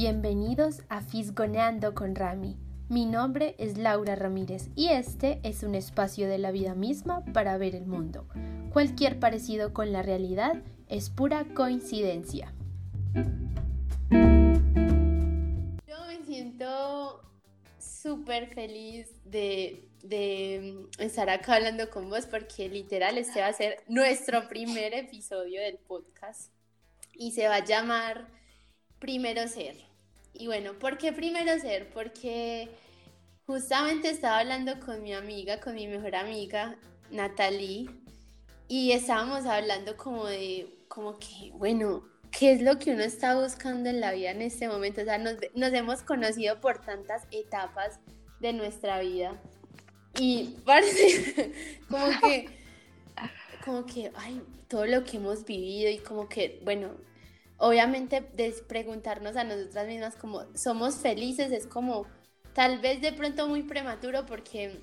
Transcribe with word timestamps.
Bienvenidos 0.00 0.82
a 0.88 1.00
Fisgoneando 1.00 1.92
con 1.92 2.14
Rami. 2.14 2.56
Mi 2.88 3.04
nombre 3.04 3.56
es 3.58 3.76
Laura 3.76 4.14
Ramírez 4.14 4.68
y 4.76 4.90
este 4.90 5.40
es 5.42 5.64
un 5.64 5.74
espacio 5.74 6.28
de 6.28 6.38
la 6.38 6.52
vida 6.52 6.76
misma 6.76 7.24
para 7.34 7.58
ver 7.58 7.74
el 7.74 7.84
mundo. 7.84 8.28
Cualquier 8.72 9.18
parecido 9.18 9.74
con 9.74 9.90
la 9.90 10.02
realidad 10.02 10.62
es 10.86 11.10
pura 11.10 11.46
coincidencia. 11.52 12.54
Yo 15.84 16.06
me 16.06 16.24
siento 16.24 17.20
súper 17.80 18.54
feliz 18.54 19.08
de, 19.24 19.88
de 20.04 20.86
estar 21.00 21.28
acá 21.28 21.56
hablando 21.56 21.90
con 21.90 22.08
vos 22.08 22.24
porque 22.26 22.68
literal 22.68 23.18
este 23.18 23.40
va 23.40 23.48
a 23.48 23.52
ser 23.52 23.82
nuestro 23.88 24.46
primer 24.46 24.94
episodio 24.94 25.60
del 25.60 25.78
podcast 25.78 26.52
y 27.14 27.32
se 27.32 27.48
va 27.48 27.56
a 27.56 27.64
llamar 27.64 28.28
Primero 29.00 29.48
Ser. 29.48 29.87
Y 30.38 30.46
bueno, 30.46 30.72
¿por 30.78 30.98
qué 30.98 31.12
Primero 31.12 31.58
Ser? 31.58 31.90
Porque 31.90 32.68
justamente 33.44 34.08
estaba 34.08 34.38
hablando 34.38 34.78
con 34.78 35.02
mi 35.02 35.12
amiga, 35.12 35.58
con 35.58 35.74
mi 35.74 35.88
mejor 35.88 36.14
amiga, 36.14 36.76
Natalie, 37.10 37.90
y 38.68 38.92
estábamos 38.92 39.46
hablando 39.46 39.96
como 39.96 40.26
de, 40.26 40.68
como 40.86 41.18
que, 41.18 41.50
bueno, 41.54 42.04
¿qué 42.30 42.52
es 42.52 42.62
lo 42.62 42.78
que 42.78 42.92
uno 42.92 43.02
está 43.02 43.34
buscando 43.34 43.90
en 43.90 43.98
la 44.00 44.12
vida 44.12 44.30
en 44.30 44.42
este 44.42 44.68
momento? 44.68 45.00
O 45.00 45.04
sea, 45.04 45.18
nos, 45.18 45.34
nos 45.54 45.72
hemos 45.72 46.02
conocido 46.02 46.60
por 46.60 46.84
tantas 46.84 47.26
etapas 47.32 47.98
de 48.38 48.52
nuestra 48.52 49.00
vida. 49.00 49.42
Y 50.20 50.54
parece 50.64 51.52
como 51.90 52.06
que, 52.20 52.48
como 53.64 53.86
que, 53.86 54.12
ay, 54.14 54.40
todo 54.68 54.86
lo 54.86 55.02
que 55.02 55.16
hemos 55.16 55.44
vivido 55.44 55.90
y 55.90 55.98
como 55.98 56.28
que, 56.28 56.60
bueno, 56.62 56.92
obviamente 57.58 58.22
preguntarnos 58.66 59.36
a 59.36 59.44
nosotras 59.44 59.86
mismas 59.86 60.16
como 60.16 60.44
somos 60.56 60.96
felices 60.96 61.52
es 61.52 61.66
como 61.66 62.06
tal 62.54 62.78
vez 62.78 63.00
de 63.00 63.12
pronto 63.12 63.46
muy 63.48 63.62
prematuro 63.62 64.24
porque 64.26 64.80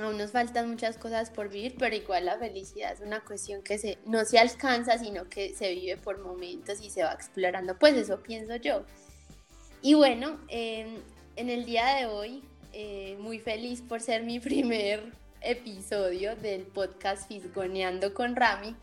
aún 0.00 0.18
nos 0.18 0.32
faltan 0.32 0.70
muchas 0.70 0.96
cosas 0.96 1.30
por 1.30 1.48
vivir, 1.48 1.76
pero 1.78 1.94
igual 1.94 2.24
la 2.26 2.38
felicidad 2.38 2.92
es 2.92 3.00
una 3.00 3.22
cuestión 3.22 3.62
que 3.62 3.78
se, 3.78 3.98
no 4.06 4.24
se 4.24 4.38
alcanza, 4.38 4.98
sino 4.98 5.28
que 5.28 5.54
se 5.54 5.72
vive 5.74 5.96
por 5.96 6.18
momentos 6.18 6.80
y 6.80 6.90
se 6.90 7.04
va 7.04 7.12
explorando. 7.12 7.78
Pues 7.78 7.94
eso 7.94 8.22
pienso 8.22 8.56
yo. 8.56 8.84
Y 9.82 9.94
bueno, 9.94 10.40
en 10.48 11.04
el 11.36 11.64
día 11.64 11.96
de 11.96 12.06
hoy, 12.06 12.42
eh, 12.72 13.16
muy 13.20 13.38
feliz 13.38 13.82
por 13.82 14.00
ser 14.00 14.24
mi 14.24 14.40
primer 14.40 15.12
episodio 15.40 16.34
del 16.36 16.62
podcast 16.62 17.28
Fisgoneando 17.28 18.14
con 18.14 18.34
Rami 18.34 18.74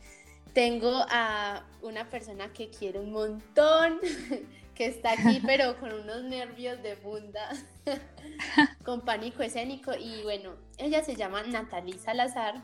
tengo 0.54 1.06
a 1.10 1.66
una 1.82 2.10
persona 2.10 2.52
que 2.54 2.70
quiere 2.70 3.00
un 3.00 3.12
montón, 3.12 4.00
que 4.76 4.86
está 4.86 5.14
aquí, 5.14 5.42
pero 5.46 5.80
con 5.80 5.94
unos 5.94 6.24
nervios 6.24 6.82
de 6.84 6.96
funda, 6.96 7.50
con 8.86 9.02
pánico 9.02 9.44
escénico. 9.44 9.94
Y 9.94 10.24
bueno, 10.24 10.56
ella 10.78 11.04
se 11.04 11.16
llama 11.16 11.44
Natalie 11.44 11.98
Salazar 11.98 12.62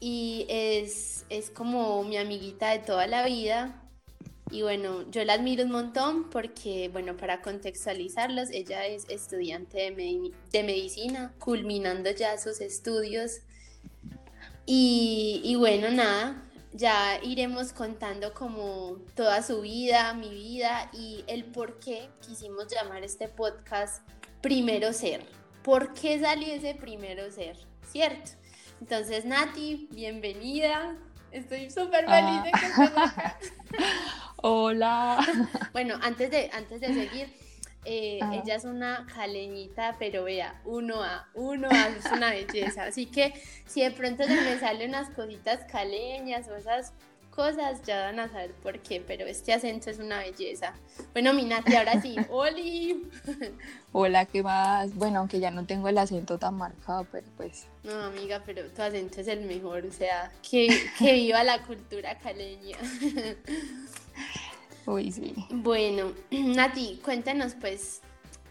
y 0.00 0.46
es, 0.48 1.24
es 1.28 1.50
como 1.50 2.02
mi 2.04 2.16
amiguita 2.16 2.70
de 2.70 2.78
toda 2.80 3.06
la 3.06 3.24
vida. 3.26 3.78
Y 4.50 4.60
bueno, 4.60 5.10
yo 5.10 5.24
la 5.24 5.32
admiro 5.32 5.64
un 5.64 5.70
montón 5.70 6.28
porque, 6.28 6.90
bueno, 6.92 7.16
para 7.16 7.40
contextualizarlos, 7.40 8.50
ella 8.50 8.84
es 8.86 9.08
estudiante 9.08 9.90
de, 9.92 10.30
de 10.52 10.62
medicina, 10.62 11.32
culminando 11.38 12.10
ya 12.10 12.36
sus 12.36 12.60
estudios. 12.60 13.40
Y, 14.66 15.40
y 15.42 15.54
bueno, 15.54 15.90
nada, 15.90 16.42
ya 16.72 17.18
iremos 17.22 17.72
contando 17.72 18.32
como 18.32 18.96
toda 19.14 19.42
su 19.42 19.60
vida, 19.60 20.14
mi 20.14 20.30
vida 20.30 20.90
y 20.92 21.24
el 21.26 21.44
por 21.44 21.78
qué 21.78 22.08
quisimos 22.26 22.68
llamar 22.68 23.04
este 23.04 23.28
podcast 23.28 24.02
Primero 24.40 24.92
Ser. 24.92 25.24
¿Por 25.62 25.92
qué 25.94 26.18
salió 26.18 26.52
ese 26.52 26.74
Primero 26.74 27.30
Ser? 27.30 27.56
¿Cierto? 27.86 28.32
Entonces, 28.80 29.24
Nati, 29.24 29.88
bienvenida. 29.92 30.96
Estoy 31.30 31.70
súper 31.70 32.06
feliz 32.06 32.42
de 32.42 32.50
que 32.50 32.66
estés 32.66 32.96
acá. 32.96 33.38
Hola. 34.36 35.18
Bueno, 35.72 35.98
antes 36.02 36.30
de, 36.30 36.50
antes 36.52 36.80
de 36.80 36.88
seguir, 36.88 37.32
eh, 37.84 38.20
ella 38.32 38.54
es 38.54 38.64
una 38.64 39.06
caleñita, 39.12 39.96
pero 39.98 40.24
vea, 40.24 40.60
uno 40.64 41.02
a 41.02 41.28
uno 41.34 41.68
a, 41.70 41.88
es 41.88 42.06
una 42.12 42.30
belleza. 42.30 42.84
Así 42.84 43.06
que 43.06 43.34
si 43.66 43.82
de 43.82 43.90
pronto 43.90 44.22
se 44.24 44.34
me 44.34 44.58
salen 44.58 44.90
unas 44.90 45.10
cositas 45.10 45.64
caleñas 45.70 46.48
o 46.48 46.56
esas 46.56 46.92
cosas, 47.30 47.82
ya 47.82 48.04
van 48.04 48.20
a 48.20 48.28
saber 48.28 48.52
por 48.62 48.78
qué, 48.80 49.02
pero 49.04 49.26
este 49.26 49.52
acento 49.52 49.90
es 49.90 49.98
una 49.98 50.18
belleza. 50.18 50.74
Bueno, 51.12 51.32
Minati, 51.32 51.74
ahora 51.74 52.00
sí, 52.00 52.14
¡Oli! 52.30 53.08
Hola, 53.90 54.26
¿qué 54.26 54.42
más? 54.42 54.94
Bueno, 54.94 55.20
aunque 55.20 55.40
ya 55.40 55.50
no 55.50 55.64
tengo 55.64 55.88
el 55.88 55.98
acento 55.98 56.38
tan 56.38 56.54
marcado, 56.54 57.06
pero 57.10 57.26
pues... 57.36 57.66
No, 57.82 58.04
amiga, 58.04 58.42
pero 58.44 58.70
tu 58.70 58.82
acento 58.82 59.22
es 59.22 59.28
el 59.28 59.46
mejor, 59.46 59.86
o 59.86 59.92
sea, 59.92 60.30
que, 60.48 60.68
que 60.98 61.14
viva 61.14 61.42
la 61.42 61.62
cultura 61.62 62.16
caleña. 62.18 62.76
Uy, 64.86 65.12
sí. 65.12 65.34
Bueno, 65.50 66.12
Nati, 66.30 67.00
cuéntenos 67.04 67.54
pues 67.54 68.00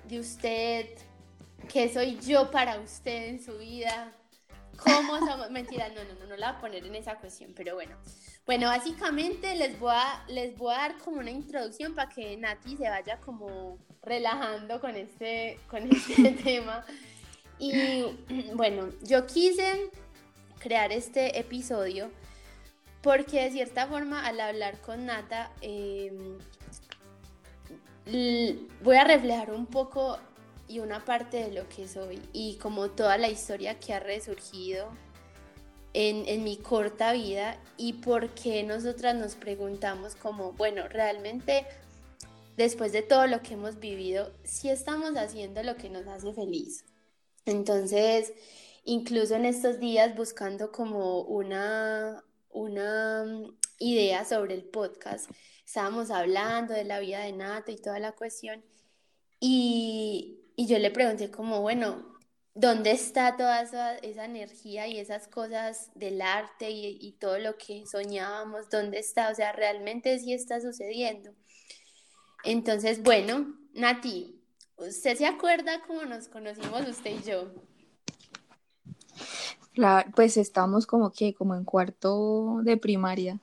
de 0.07 0.19
usted, 0.19 0.87
qué 1.71 1.91
soy 1.93 2.19
yo 2.19 2.51
para 2.51 2.79
usted 2.79 3.29
en 3.29 3.43
su 3.43 3.57
vida, 3.57 4.13
cómo 4.77 5.19
somos, 5.19 5.49
mentira, 5.51 5.89
no, 5.89 6.03
no, 6.03 6.19
no, 6.19 6.27
no 6.27 6.37
la 6.37 6.51
voy 6.51 6.57
a 6.57 6.61
poner 6.61 6.85
en 6.85 6.95
esa 6.95 7.15
cuestión, 7.17 7.53
pero 7.55 7.75
bueno. 7.75 7.95
Bueno, 8.45 8.67
básicamente 8.67 9.55
les 9.55 9.79
voy 9.79 9.93
a, 9.93 10.25
les 10.27 10.57
voy 10.57 10.73
a 10.73 10.77
dar 10.77 10.97
como 10.97 11.19
una 11.19 11.31
introducción 11.31 11.93
para 11.93 12.09
que 12.09 12.35
Nati 12.37 12.77
se 12.77 12.89
vaya 12.89 13.19
como 13.21 13.77
relajando 14.01 14.79
con 14.79 14.95
este, 14.95 15.59
con 15.69 15.89
este 15.91 16.31
tema. 16.31 16.85
Y 17.59 18.03
bueno, 18.55 18.89
yo 19.03 19.27
quise 19.27 19.89
crear 20.59 20.91
este 20.91 21.39
episodio 21.39 22.09
porque 23.01 23.43
de 23.43 23.51
cierta 23.51 23.87
forma 23.87 24.25
al 24.25 24.39
hablar 24.39 24.79
con 24.81 25.05
Nata 25.05 25.51
em, 25.61 26.37
voy 28.83 28.95
a 28.95 29.03
reflejar 29.03 29.51
un 29.51 29.65
poco 29.65 30.17
y 30.67 30.79
una 30.79 31.03
parte 31.03 31.37
de 31.37 31.51
lo 31.51 31.67
que 31.67 31.87
soy 31.87 32.21
y 32.33 32.55
como 32.55 32.89
toda 32.91 33.17
la 33.17 33.29
historia 33.29 33.79
que 33.79 33.93
ha 33.93 33.99
resurgido 33.99 34.89
en, 35.93 36.27
en 36.27 36.43
mi 36.43 36.57
corta 36.57 37.11
vida 37.11 37.59
y 37.77 37.93
por 37.93 38.29
qué 38.29 38.63
nosotras 38.63 39.15
nos 39.15 39.35
preguntamos 39.35 40.15
como, 40.15 40.53
bueno, 40.53 40.87
realmente 40.87 41.65
después 42.57 42.91
de 42.91 43.01
todo 43.01 43.27
lo 43.27 43.41
que 43.41 43.55
hemos 43.55 43.79
vivido, 43.79 44.31
si 44.43 44.69
estamos 44.69 45.15
haciendo 45.17 45.63
lo 45.63 45.75
que 45.75 45.89
nos 45.89 46.07
hace 46.07 46.33
feliz. 46.33 46.85
Entonces, 47.45 48.33
incluso 48.85 49.35
en 49.35 49.45
estos 49.45 49.79
días 49.79 50.15
buscando 50.15 50.71
como 50.71 51.21
una, 51.21 52.23
una 52.53 53.25
mm, 53.25 53.57
idea 53.79 54.25
sobre 54.25 54.55
el 54.55 54.63
podcast. 54.63 55.29
Estábamos 55.65 56.11
hablando 56.11 56.73
de 56.73 56.83
la 56.83 56.99
vida 56.99 57.19
de 57.21 57.33
Nata 57.33 57.71
y 57.71 57.77
toda 57.77 57.99
la 57.99 58.11
cuestión. 58.11 58.63
Y, 59.39 60.37
yo 60.57 60.77
le 60.77 60.91
pregunté 60.91 61.31
como, 61.31 61.61
bueno, 61.61 62.17
¿dónde 62.53 62.91
está 62.91 63.35
toda 63.35 63.61
esa, 63.61 63.97
energía 63.97 64.87
y 64.87 64.99
esas 64.99 65.27
cosas 65.27 65.89
del 65.95 66.21
arte 66.21 66.69
y, 66.69 66.97
y, 67.01 67.13
todo 67.13 67.39
lo 67.39 67.57
que 67.57 67.85
soñábamos? 67.87 68.69
¿Dónde 68.69 68.99
está? 68.99 69.29
O 69.31 69.35
sea, 69.35 69.53
realmente 69.53 70.19
sí 70.19 70.33
está 70.33 70.61
sucediendo. 70.61 71.33
Entonces, 72.43 73.01
bueno, 73.01 73.57
Nati, 73.73 74.41
¿usted 74.77 75.17
se 75.17 75.25
acuerda 75.25 75.81
cómo 75.87 76.05
nos 76.05 76.27
conocimos 76.27 76.87
usted 76.87 77.11
y 77.11 77.23
yo? 77.23 77.53
Pues 80.15 80.37
estamos 80.37 80.85
como 80.87 81.11
que, 81.11 81.33
como 81.33 81.55
en 81.55 81.65
cuarto 81.65 82.59
de 82.63 82.77
primaria, 82.77 83.39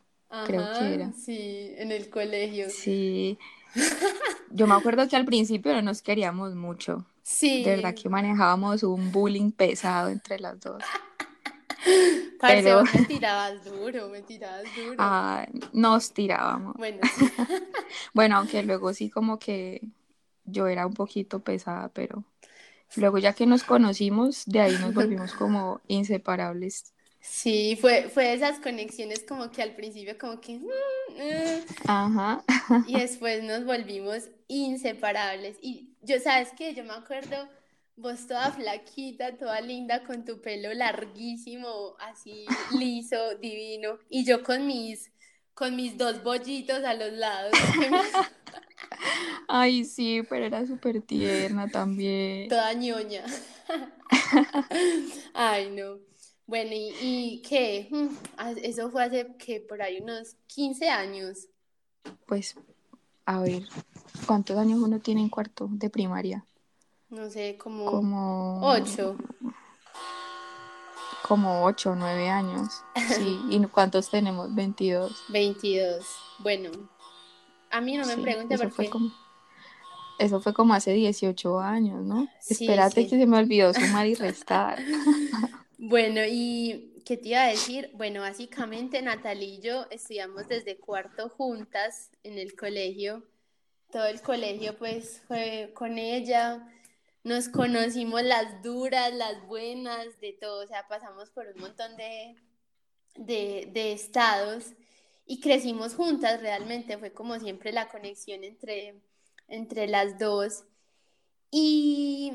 creo 0.47 0.73
que 0.79 0.95
era. 0.95 1.13
Sí, 1.13 1.75
en 1.77 1.93
el 1.93 2.11
colegio. 2.11 2.69
Sí. 2.71 3.39
Yo 4.51 4.67
me 4.67 4.75
acuerdo 4.75 5.09
que 5.09 5.17
al 5.17 5.25
principio 5.25 5.73
no 5.75 5.83
nos 5.83 6.03
queríamos 6.03 6.55
mucho. 6.55 7.05
Sí. 7.23 7.63
De 7.63 7.77
verdad 7.77 7.95
que 7.95 8.09
manejábamos 8.09 8.83
un 8.83 9.13
bullying 9.13 9.51
pesado 9.51 10.09
entre 10.09 10.39
las 10.39 10.59
dos. 10.61 10.83
Pero 12.41 12.85
me 12.85 13.05
tirabas 13.07 13.65
duro, 13.65 14.09
me 14.09 14.23
tirabas 14.23 14.65
duro. 14.77 14.97
Ah, 14.99 15.47
nos 15.73 16.13
tirábamos. 16.13 16.75
Bueno, 16.77 17.01
bueno, 18.15 18.37
aunque 18.37 18.63
luego 18.63 18.93
sí 18.93 19.11
como 19.11 19.39
que 19.39 19.83
yo 20.45 20.67
era 20.69 20.87
un 20.87 20.95
poquito 20.95 21.41
pesada, 21.41 21.91
pero 21.91 22.25
Luego 22.97 23.19
ya 23.19 23.33
que 23.33 23.47
nos 23.47 23.65
conocimos, 23.65 24.45
de 24.47 24.61
ahí 24.61 24.73
nos 24.81 24.95
volvimos 24.95 25.33
como 25.35 25.81
inseparables. 25.89 26.93
Sí, 27.21 27.77
fue, 27.81 28.09
fue 28.09 28.33
esas 28.33 28.59
conexiones 28.61 29.25
como 29.29 29.51
que 29.51 29.63
al 29.63 29.75
principio 29.75 30.17
como 30.19 30.41
que... 30.41 30.59
Mm, 30.59 30.65
mm". 31.17 31.65
Ajá. 31.87 32.45
Y 32.87 32.99
después 32.99 33.43
nos 33.43 33.65
volvimos 33.65 34.29
inseparables. 34.47 35.57
Y 35.61 35.91
yo, 36.03 36.19
¿sabes 36.21 36.51
qué? 36.57 36.75
Yo 36.75 36.85
me 36.85 36.93
acuerdo 36.93 37.49
vos 37.99 38.27
toda 38.27 38.53
flaquita, 38.53 39.37
toda 39.37 39.61
linda, 39.61 40.05
con 40.05 40.25
tu 40.25 40.41
pelo 40.41 40.73
larguísimo, 40.73 41.97
así 41.99 42.47
liso, 42.79 43.35
divino. 43.37 43.99
Y 44.09 44.25
yo 44.25 44.43
con 44.43 44.67
mis, 44.67 45.11
con 45.55 45.77
mis 45.77 45.99
dos 45.99 46.23
bollitos 46.23 46.85
a 46.85 46.95
los 46.95 47.13
lados. 47.13 47.53
Ay, 49.49 49.85
sí, 49.85 50.23
pero 50.29 50.45
era 50.47 50.67
súper 50.67 51.01
tierna 51.01 51.69
también. 51.69 52.49
Toda 52.49 52.73
ñoña. 52.75 53.25
Ay, 55.35 55.71
no. 55.71 55.99
Bueno, 56.47 56.71
¿y, 56.73 56.95
y 57.01 57.43
qué? 57.43 57.89
Mm, 57.91 58.09
ah, 58.39 58.53
Eso 58.63 58.91
fue 58.91 59.05
hace 59.05 59.35
que 59.39 59.61
por 59.61 59.83
ahí 59.83 60.01
unos 60.01 60.37
15 60.47 60.89
años. 60.89 61.47
Pues, 62.27 62.55
a 63.27 63.41
ver, 63.41 63.63
¿cuántos 64.27 64.57
años 64.57 64.81
uno 64.81 64.99
tiene 64.99 65.21
en 65.21 65.29
cuarto 65.29 65.69
de 65.71 65.91
primaria? 65.91 66.45
No 67.11 67.29
sé, 67.31 67.57
como 67.59 67.85
Como 67.87 68.61
8. 68.67 69.17
como 71.23 71.65
ocho 71.65 71.91
o 71.91 71.95
nueve 71.95 72.29
años. 72.31 72.83
Sí, 73.15 73.41
¿y 73.51 73.61
cuántos 73.67 74.09
tenemos? 74.11 74.55
22. 74.55 75.25
22. 75.29 76.07
Bueno, 76.39 76.71
a 77.71 77.81
mí 77.81 77.97
no 77.97 78.07
me 78.07 78.17
Sí, 78.17 78.19
pregunte 78.19 78.59
por 78.59 78.71
fue 78.71 78.89
qué. 78.89 78.89
como, 78.89 79.15
eso 80.19 80.41
fue 80.41 80.53
como 80.55 80.75
hace 80.75 80.93
18 80.93 81.61
años, 81.61 82.05
¿no? 82.05 82.29
Sí, 82.39 82.67
Espérate 82.67 83.05
sí. 83.05 83.09
que 83.09 83.19
se 83.19 83.27
me 83.27 83.39
olvidó 83.39 83.73
sumar 83.75 84.07
y 84.07 84.15
restar. 84.15 84.79
Bueno, 85.77 86.21
¿y 86.29 87.03
qué 87.05 87.17
te 87.17 87.29
iba 87.31 87.43
a 87.45 87.49
decir? 87.49 87.91
Bueno, 87.95 88.21
básicamente 88.23 89.01
Natalie 89.03 89.47
y 89.57 89.61
yo 89.61 89.87
estudiamos 89.91 90.49
desde 90.49 90.79
cuarto 90.79 91.29
juntas 91.29 92.11
en 92.25 92.39
el 92.39 92.57
colegio. 92.57 93.25
Todo 93.91 94.07
el 94.07 94.23
colegio 94.23 94.77
pues 94.79 95.23
fue 95.29 95.73
con 95.75 95.99
ella. 95.99 96.69
Nos 97.25 97.49
conocimos 97.49 98.23
las 98.23 98.63
duras, 98.63 99.13
las 99.15 99.47
buenas, 99.47 100.21
de 100.21 100.33
todo. 100.35 100.65
O 100.65 100.67
sea, 100.67 100.89
pasamos 100.89 101.31
por 101.31 101.47
un 101.49 101.61
montón 101.61 101.97
de, 101.97 102.37
de, 103.17 103.69
de 103.73 103.93
estados 103.93 104.75
y 105.29 105.41
crecimos 105.41 105.95
juntas 105.95 106.41
realmente. 106.41 106.99
Fue 106.99 107.13
como 107.13 107.39
siempre 107.39 107.73
la 107.73 107.89
conexión 107.89 108.43
entre, 108.45 109.01
entre 109.49 109.87
las 109.87 110.19
dos. 110.19 110.65
Y 111.51 112.33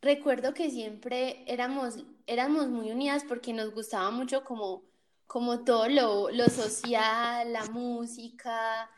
recuerdo 0.00 0.54
que 0.54 0.70
siempre 0.70 1.44
éramos, 1.46 1.98
éramos 2.26 2.68
muy 2.68 2.90
unidas 2.90 3.24
porque 3.28 3.52
nos 3.52 3.74
gustaba 3.74 4.10
mucho 4.10 4.44
como, 4.44 4.84
como 5.26 5.64
todo 5.64 5.88
lo, 5.88 6.30
lo 6.30 6.48
social, 6.48 7.52
la 7.52 7.64
música, 7.66 8.90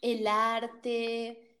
el 0.00 0.26
arte. 0.26 1.58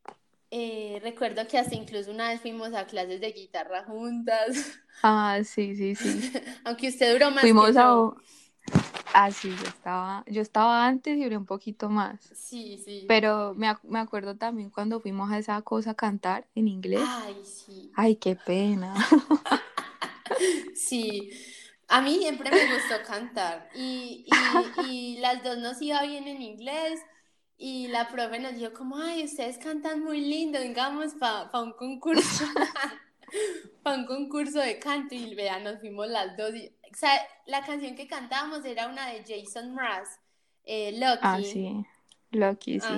Eh, 0.50 0.98
recuerdo 1.02 1.46
que 1.46 1.58
hasta 1.58 1.74
incluso 1.74 2.10
una 2.10 2.30
vez 2.30 2.40
fuimos 2.40 2.72
a 2.74 2.86
clases 2.86 3.20
de 3.20 3.32
guitarra 3.32 3.84
juntas, 3.84 4.56
Ah, 5.02 5.40
sí, 5.44 5.76
sí, 5.76 5.94
sí. 5.94 6.32
aunque 6.64 6.88
usted 6.88 7.12
duró 7.12 7.30
más 7.30 7.40
Fuimos 7.42 7.72
que 7.72 7.78
a... 7.78 7.82
yo. 7.84 8.16
Ah, 9.14 9.30
sí, 9.32 9.48
yo 9.56 9.66
estaba, 9.68 10.24
yo 10.26 10.42
estaba 10.42 10.86
antes 10.86 11.16
y 11.16 11.22
duré 11.24 11.36
un 11.36 11.46
poquito 11.46 11.88
más. 11.90 12.18
Sí, 12.34 12.78
sí. 12.84 13.04
Pero 13.06 13.54
me, 13.56 13.68
ac- 13.68 13.80
me 13.84 13.98
acuerdo 14.00 14.36
también 14.36 14.70
cuando 14.70 15.00
fuimos 15.00 15.30
a 15.32 15.38
esa 15.38 15.62
cosa 15.62 15.92
a 15.92 15.94
cantar 15.94 16.46
en 16.54 16.68
inglés. 16.68 17.00
Ay, 17.04 17.44
sí. 17.44 17.90
Ay, 17.94 18.16
qué 18.16 18.36
pena. 18.36 18.94
Sí, 20.74 21.30
a 21.88 22.00
mí 22.02 22.18
siempre 22.18 22.50
me 22.50 22.66
gustó 22.66 23.02
cantar 23.02 23.68
y, 23.74 24.24
y, 24.26 25.16
y 25.16 25.20
las 25.20 25.42
dos 25.42 25.58
nos 25.58 25.80
iba 25.82 26.02
bien 26.02 26.26
en 26.28 26.42
inglés 26.42 27.00
y 27.56 27.88
la 27.88 28.08
profe 28.08 28.38
nos 28.38 28.54
dijo 28.54 28.72
como, 28.72 28.96
ay, 28.98 29.24
ustedes 29.24 29.58
cantan 29.58 30.02
muy 30.04 30.20
lindo, 30.20 30.58
vengamos 30.60 31.14
para 31.14 31.50
un 31.62 31.72
concurso, 31.72 32.44
para 33.82 33.96
un 33.96 34.06
concurso 34.06 34.60
de 34.60 34.78
canto 34.78 35.14
y 35.14 35.34
vea, 35.34 35.58
nos 35.58 35.80
fuimos 35.80 36.08
las 36.08 36.36
dos. 36.36 36.54
Y, 36.54 36.68
o 36.68 36.96
sea, 36.96 37.12
la 37.46 37.64
canción 37.64 37.94
que 37.94 38.06
cantábamos 38.06 38.64
era 38.64 38.88
una 38.88 39.08
de 39.10 39.24
Jason 39.26 39.74
Mraz, 39.74 40.08
eh, 40.64 40.92
Lucky. 40.92 41.18
Ah, 41.22 41.40
sí. 41.42 41.86
Lucky, 42.30 42.78
sí. 42.78 42.88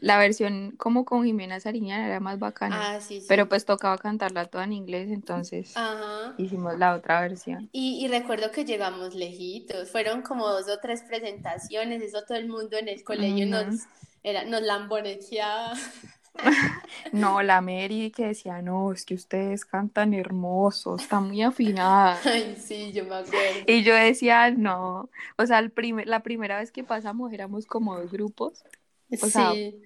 La 0.00 0.16
versión 0.18 0.76
como 0.76 1.04
con 1.04 1.24
Jimena 1.24 1.58
Sariñana 1.58 2.06
era 2.06 2.20
más 2.20 2.38
bacana. 2.38 2.94
Ah, 2.94 3.00
sí, 3.00 3.20
sí. 3.20 3.26
Pero 3.28 3.48
pues 3.48 3.64
tocaba 3.64 3.98
cantarla 3.98 4.46
toda 4.46 4.62
en 4.62 4.72
inglés, 4.72 5.10
entonces 5.10 5.76
Ajá. 5.76 6.34
hicimos 6.38 6.78
la 6.78 6.94
otra 6.94 7.20
versión. 7.20 7.68
Y, 7.72 8.04
y 8.04 8.08
recuerdo 8.08 8.52
que 8.52 8.64
llegamos 8.64 9.14
lejitos, 9.14 9.90
fueron 9.90 10.22
como 10.22 10.48
dos 10.48 10.68
o 10.68 10.78
tres 10.78 11.02
presentaciones, 11.02 12.00
eso 12.00 12.22
todo 12.22 12.38
el 12.38 12.48
mundo 12.48 12.76
en 12.76 12.88
el 12.88 13.02
colegio 13.02 13.46
nos, 13.46 13.86
era, 14.22 14.44
nos 14.44 14.62
lamboneteaba. 14.62 15.72
No, 17.12 17.42
la 17.42 17.60
Mary 17.60 18.10
que 18.10 18.26
decía, 18.26 18.60
no, 18.60 18.92
es 18.92 19.04
que 19.04 19.14
ustedes 19.14 19.64
cantan 19.64 20.14
hermoso, 20.14 20.96
está 20.96 21.20
muy 21.20 21.42
afinada. 21.42 22.18
Ay, 22.24 22.56
sí, 22.56 22.92
yo 22.92 23.04
me 23.04 23.14
acuerdo. 23.16 23.64
Y 23.66 23.82
yo 23.84 23.94
decía, 23.94 24.50
no, 24.50 25.08
o 25.36 25.46
sea, 25.46 25.58
el 25.60 25.70
primer, 25.70 26.08
la 26.08 26.22
primera 26.22 26.58
vez 26.58 26.72
que 26.72 26.82
pasamos 26.82 27.32
éramos 27.32 27.66
como 27.66 27.96
dos 27.96 28.10
grupos 28.10 28.64
o 29.22 29.26
sea, 29.26 29.52
Sí, 29.52 29.82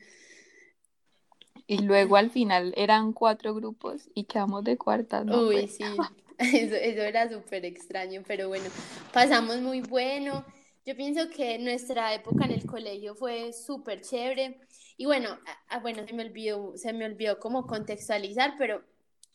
y 1.67 1.83
luego 1.83 2.17
al 2.17 2.31
final 2.31 2.73
eran 2.77 3.13
cuatro 3.13 3.55
grupos 3.55 4.09
y 4.15 4.25
quedamos 4.25 4.65
de 4.65 4.79
cuartas, 4.79 5.27
¿no? 5.27 5.47
uy, 5.47 5.61
Pues, 5.61 5.77
sí, 5.77 5.85
eso, 6.39 6.75
eso 6.75 7.03
era 7.03 7.29
súper 7.29 7.65
extraño, 7.67 8.23
pero 8.27 8.49
bueno, 8.49 8.67
pasamos 9.13 9.59
muy 9.61 9.83
bueno. 9.83 10.45
Yo 10.89 10.97
pienso 10.97 11.29
que 11.29 11.59
nuestra 11.59 12.15
época 12.15 12.47
en 12.47 12.53
el 12.53 12.65
colegio 12.65 13.15
fue 13.15 13.53
súper 13.53 14.01
chévere. 14.01 14.59
Y 14.97 15.05
bueno, 15.05 15.39
a- 15.45 15.77
a- 15.77 15.81
bueno, 15.81 16.03
se 16.07 16.15
me 16.15 16.25
olvidó, 16.25 16.73
se 16.79 16.95
me 16.95 17.05
olvidó 17.05 17.39
como 17.39 17.67
contextualizar, 17.67 18.55
pero 18.57 18.83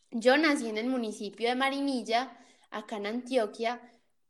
yo 0.09 0.35
nací 0.35 0.67
en 0.67 0.79
el 0.79 0.88
municipio 0.88 1.47
de 1.50 1.53
Marinilla, 1.55 2.35
acá 2.71 2.97
en 2.97 3.05
Antioquia, 3.05 3.79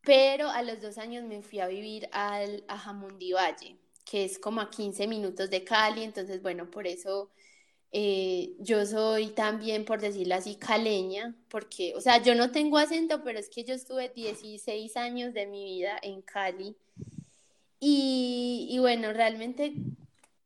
pero 0.02 0.50
a 0.50 0.64
los 0.64 0.82
dos 0.82 0.98
años 0.98 1.24
me 1.24 1.42
fui 1.42 1.62
a 1.62 1.68
vivir 1.68 2.10
al, 2.12 2.66
a 2.68 2.78
Jamundí 2.78 3.32
Valle, 3.32 3.78
que 4.04 4.26
es 4.26 4.38
como 4.38 4.60
a 4.60 4.70
15 4.70 5.08
minutos 5.08 5.50
de 5.50 5.64
Cali, 5.64 6.04
entonces 6.04 6.42
bueno, 6.42 6.70
por 6.70 6.88
eso 6.88 7.32
eh, 7.92 8.56
yo 8.60 8.86
soy 8.86 9.28
también, 9.30 9.86
por 9.86 10.02
decirlo 10.02 10.36
así, 10.36 10.56
caleña, 10.58 11.36
porque, 11.50 11.94
o 11.96 12.02
sea, 12.02 12.22
yo 12.22 12.36
no 12.36 12.52
tengo 12.52 12.78
acento, 12.80 13.24
pero 13.24 13.40
es 13.40 13.50
que 13.50 13.64
yo 13.64 13.74
estuve 13.76 14.10
16 14.10 14.98
años 14.98 15.34
de 15.34 15.48
mi 15.48 15.64
vida 15.66 15.98
en 16.02 16.22
Cali. 16.22 16.76
Y, 17.86 18.68
y 18.70 18.80
bueno, 18.80 19.12
realmente 19.12 19.74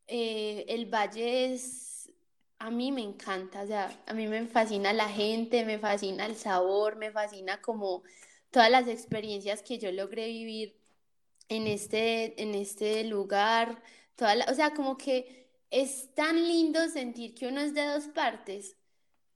eh, 0.08 0.64
el 0.68 0.86
valle 0.86 1.54
es, 1.54 2.10
a 2.58 2.70
mí 2.70 2.90
me 2.90 3.02
encanta, 3.02 3.62
o 3.62 3.66
sea, 3.68 3.96
a 4.06 4.12
mí 4.14 4.26
me 4.26 4.44
fascina 4.48 4.92
la 4.92 5.08
gente, 5.08 5.64
me 5.64 5.78
fascina 5.78 6.26
el 6.26 6.34
sabor, 6.34 6.96
me 6.96 7.12
fascina 7.12 7.60
como 7.62 8.02
todas 8.50 8.70
las 8.72 8.88
experiencias 8.88 9.62
que 9.62 9.78
yo 9.78 9.92
logré 9.92 10.26
vivir 10.26 10.74
en 11.48 11.68
este, 11.68 12.42
en 12.42 12.56
este 12.56 13.04
lugar, 13.04 13.82
toda 14.16 14.34
la- 14.34 14.46
o 14.50 14.54
sea, 14.54 14.74
como 14.74 14.98
que 14.98 15.48
es 15.70 16.12
tan 16.16 16.36
lindo 16.48 16.88
sentir 16.88 17.34
que 17.36 17.46
uno 17.48 17.60
es 17.60 17.72
de 17.74 17.84
dos 17.86 18.08
partes, 18.08 18.76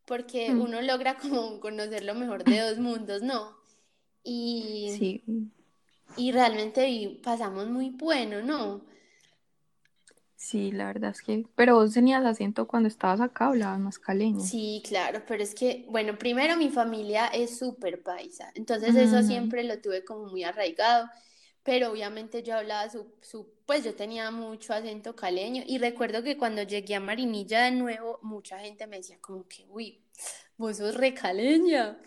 porque 0.07 0.53
Mm. 0.53 0.61
uno 0.63 0.83
logra 0.83 1.19
como 1.19 1.61
conocer 1.61 2.05
lo 2.05 2.15
mejor 2.17 2.45
de 2.47 2.61
dos 2.61 2.79
mundos, 2.79 3.23
¿no? 3.23 3.57
Y, 4.25 4.91
sí, 4.99 5.23
y 6.17 6.33
realmente 6.33 7.21
pasamos 7.23 7.69
muy 7.69 7.91
bueno, 7.91 8.43
¿no? 8.43 8.83
sí, 10.37 10.73
la 10.73 10.87
verdad 10.87 11.11
es 11.13 11.23
que, 11.23 11.47
pero 11.55 11.75
vos 11.77 11.95
tenías 11.95 12.25
acento 12.25 12.67
cuando 12.67 12.89
estabas 12.89 13.21
acá, 13.21 13.47
hablabas 13.47 13.79
más 13.81 13.99
caleño. 13.99 14.53
Sí, 14.53 14.83
claro, 14.87 15.23
pero 15.27 15.43
es 15.43 15.55
que, 15.55 15.85
bueno, 15.91 16.19
primero 16.19 16.57
mi 16.57 16.71
familia 16.71 17.27
es 17.29 17.59
súper 17.59 18.03
paisa, 18.03 18.51
entonces 18.55 18.97
eso 18.97 19.23
Ujú. 19.23 19.23
siempre 19.23 19.63
lo 19.63 19.79
tuve 19.81 20.05
como 20.05 20.27
muy 20.27 20.43
arraigado, 20.43 21.09
pero 21.63 21.91
obviamente 21.93 22.43
yo 22.43 22.57
hablaba 22.57 22.89
su, 22.91 23.15
su, 23.21 23.53
pues 23.67 23.85
yo 23.85 23.95
tenía 23.95 24.31
mucho 24.33 24.73
acento 24.75 25.15
caleño 25.15 25.63
y 25.67 25.79
recuerdo 25.79 26.23
que 26.25 26.37
cuando 26.39 26.63
llegué 26.63 26.95
a 26.97 27.01
Marinilla 27.01 27.63
de 27.65 27.71
nuevo, 27.73 28.19
mucha 28.23 28.59
gente 28.59 28.87
me 28.89 28.97
decía 28.97 29.19
como 29.21 29.47
que, 29.47 29.67
uy, 29.69 30.03
vos 30.57 30.79
sos 30.79 30.95
re 30.97 31.15
caleña. 31.15 31.99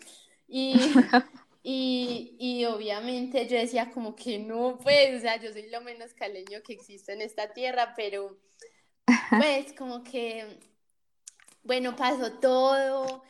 Y, 0.48 1.16
y, 1.68 2.36
y 2.38 2.64
obviamente 2.66 3.48
yo 3.48 3.58
decía 3.58 3.90
como 3.90 4.14
que 4.14 4.38
no, 4.38 4.78
pues, 4.78 5.18
o 5.18 5.20
sea, 5.20 5.40
yo 5.40 5.52
soy 5.52 5.68
lo 5.68 5.80
menos 5.80 6.14
caleño 6.14 6.62
que 6.62 6.74
existe 6.74 7.12
en 7.12 7.22
esta 7.22 7.52
tierra, 7.54 7.92
pero 7.96 8.38
pues 9.36 9.72
como 9.72 10.04
que... 10.04 10.60
Bueno, 11.64 11.96
pasó 11.96 12.38
todo. 12.38 13.22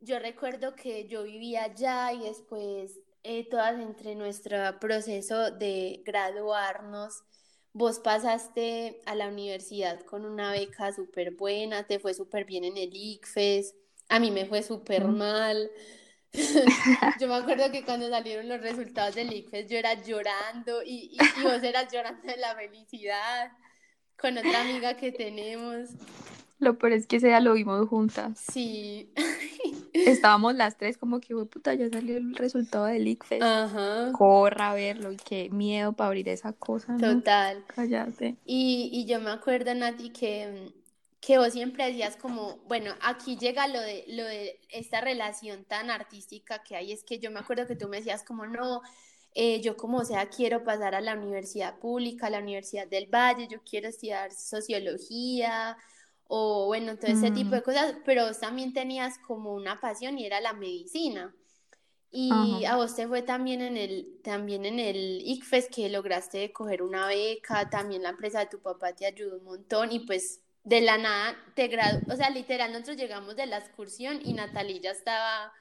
Yo 0.00 0.18
recuerdo 0.18 0.74
que 0.74 1.06
yo 1.06 1.22
vivía 1.22 1.64
allá 1.64 2.12
y 2.12 2.24
después 2.24 2.98
eh, 3.22 3.48
todas 3.48 3.78
entre 3.80 4.16
nuestro 4.16 4.56
proceso 4.80 5.52
de 5.52 6.02
graduarnos, 6.04 7.22
vos 7.72 8.00
pasaste 8.00 9.00
a 9.06 9.14
la 9.14 9.28
universidad 9.28 10.00
con 10.02 10.24
una 10.26 10.52
beca 10.52 10.92
súper 10.92 11.36
buena, 11.36 11.86
te 11.86 12.00
fue 12.00 12.14
súper 12.14 12.44
bien 12.44 12.64
en 12.64 12.76
el 12.76 12.90
ICFES, 12.94 13.76
a 14.08 14.18
mí 14.20 14.30
me 14.32 14.46
fue 14.46 14.62
súper 14.62 15.04
Mm. 15.04 15.16
Yo 17.20 17.28
me 17.28 17.34
acuerdo 17.36 17.70
que 17.70 17.84
cuando 17.84 18.08
salieron 18.08 18.48
los 18.48 18.60
resultados 18.60 19.14
del 19.14 19.32
ICFES 19.32 19.68
yo 19.68 19.78
era 19.78 19.94
llorando 20.02 20.82
y, 20.82 21.10
y, 21.12 21.40
y 21.40 21.42
vos 21.44 21.62
eras 21.62 21.92
llorando 21.92 22.26
de 22.26 22.36
la 22.36 22.54
felicidad 22.54 23.52
con 24.18 24.36
otra 24.38 24.62
amiga 24.62 24.96
que 24.96 25.12
tenemos. 25.12 25.90
Lo 26.58 26.78
peor 26.78 26.92
es 26.92 27.06
que 27.06 27.16
ese 27.16 27.26
día 27.28 27.40
lo 27.40 27.54
vimos 27.54 27.88
juntas. 27.88 28.38
Sí. 28.50 29.12
Estábamos 29.92 30.54
las 30.54 30.76
tres 30.76 30.98
como 30.98 31.20
que, 31.20 31.34
"Hue 31.34 31.46
puta, 31.46 31.74
ya 31.74 31.88
salió 31.88 32.16
el 32.16 32.34
resultado 32.34 32.86
del 32.86 33.06
ICFES. 33.06 33.42
Ajá, 33.42 34.12
Corra 34.12 34.70
a 34.70 34.74
verlo 34.74 35.12
y 35.12 35.16
qué 35.16 35.50
miedo 35.50 35.92
para 35.92 36.08
abrir 36.08 36.28
esa 36.28 36.52
cosa, 36.52 36.94
¿no? 36.94 37.14
total. 37.16 37.64
Cállate. 37.68 38.36
Y, 38.44 38.90
y 38.92 39.04
yo 39.06 39.20
me 39.20 39.30
acuerdo, 39.30 39.74
Nati, 39.74 40.10
que, 40.10 40.72
que 41.24 41.38
vos 41.38 41.52
siempre 41.52 41.86
decías 41.86 42.16
como, 42.16 42.58
bueno, 42.66 42.92
aquí 43.00 43.38
llega 43.38 43.66
lo 43.66 43.80
de, 43.80 44.04
lo 44.08 44.24
de 44.24 44.60
esta 44.68 45.00
relación 45.00 45.64
tan 45.64 45.90
artística 45.90 46.62
que 46.62 46.76
hay, 46.76 46.92
es 46.92 47.02
que 47.02 47.18
yo 47.18 47.30
me 47.30 47.40
acuerdo 47.40 47.66
que 47.66 47.76
tú 47.76 47.88
me 47.88 47.96
decías 47.96 48.24
como, 48.24 48.46
no, 48.46 48.82
eh, 49.34 49.62
yo 49.62 49.74
como 49.76 50.04
sea 50.04 50.28
quiero 50.28 50.64
pasar 50.64 50.94
a 50.94 51.00
la 51.00 51.14
universidad 51.14 51.78
pública, 51.78 52.26
a 52.26 52.30
la 52.30 52.40
Universidad 52.40 52.86
del 52.86 53.06
Valle, 53.06 53.48
yo 53.48 53.62
quiero 53.64 53.88
estudiar 53.88 54.32
sociología 54.32 55.78
o 56.26 56.66
bueno, 56.66 56.96
todo 56.96 57.10
ese 57.10 57.30
tipo 57.30 57.50
de 57.50 57.60
mm. 57.60 57.64
cosas, 57.64 57.96
pero 58.04 58.26
vos 58.26 58.38
también 58.38 58.74
tenías 58.74 59.18
como 59.18 59.54
una 59.54 59.80
pasión 59.80 60.18
y 60.18 60.26
era 60.26 60.40
la 60.40 60.52
medicina. 60.52 61.34
Y 62.16 62.64
a 62.64 62.76
vos 62.76 62.94
te 62.94 63.08
fue 63.08 63.22
también 63.22 63.60
en 63.60 63.76
el, 63.76 64.20
también 64.22 64.64
en 64.66 64.78
el 64.78 65.20
ICFES 65.24 65.68
que 65.68 65.88
lograste 65.88 66.52
coger 66.52 66.82
una 66.82 67.08
beca, 67.08 67.68
también 67.68 68.04
la 68.04 68.10
empresa 68.10 68.38
de 68.38 68.46
tu 68.46 68.60
papá 68.60 68.94
te 68.94 69.04
ayudó 69.04 69.38
un 69.38 69.44
montón 69.44 69.90
y 69.90 69.98
pues 69.98 70.43
de 70.64 70.80
la 70.80 70.98
nada 70.98 71.36
te 71.54 71.68
gradu 71.68 72.00
o 72.12 72.16
sea, 72.16 72.30
literal, 72.30 72.72
nosotros 72.72 72.96
llegamos 72.96 73.36
de 73.36 73.46
la 73.46 73.58
excursión 73.58 74.20
y 74.24 74.32
Natalia 74.32 74.80
ya 74.80 74.90
estaba 74.90 75.52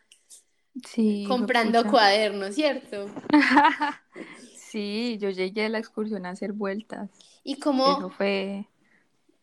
comprando 1.27 1.83
cuadernos, 1.86 2.55
¿cierto? 2.55 3.07
sí, 4.57 5.17
yo 5.19 5.29
llegué 5.29 5.63
de 5.63 5.69
la 5.69 5.79
excursión 5.79 6.25
a 6.25 6.31
hacer 6.31 6.53
vueltas. 6.53 7.12
¿Y 7.43 7.60
cómo? 7.60 7.98
Eso 7.98 8.10
fue... 8.10 8.67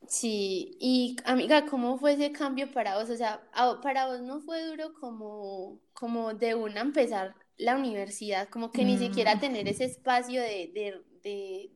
Sí, 0.09 0.77
y 0.81 1.17
amiga, 1.25 1.67
¿cómo 1.67 1.97
fue 1.99 2.15
ese 2.15 2.33
cambio 2.33 2.73
para 2.73 2.99
vos? 2.99 3.11
O 3.11 3.17
sea, 3.17 3.41
para 3.81 4.07
vos 4.09 4.21
no 4.23 4.41
fue 4.41 4.65
duro 4.65 4.93
como, 4.95 5.79
como 5.93 6.35
de 6.35 6.57
una 6.57 6.81
empezar 6.81 7.37
la 7.57 7.77
universidad, 7.77 8.49
como 8.49 8.73
que 8.73 8.85
ni 8.85 8.99
siquiera 8.99 9.39
tener 9.39 9.69
ese 9.69 9.85
espacio 9.85 10.43
de, 10.43 10.73
de, 10.75 11.05
de 11.23 11.71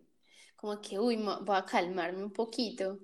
como 0.56 0.80
que, 0.80 0.98
uy, 0.98 1.16
voy 1.16 1.56
a 1.56 1.64
calmarme 1.64 2.24
un 2.24 2.32
poquito. 2.32 2.98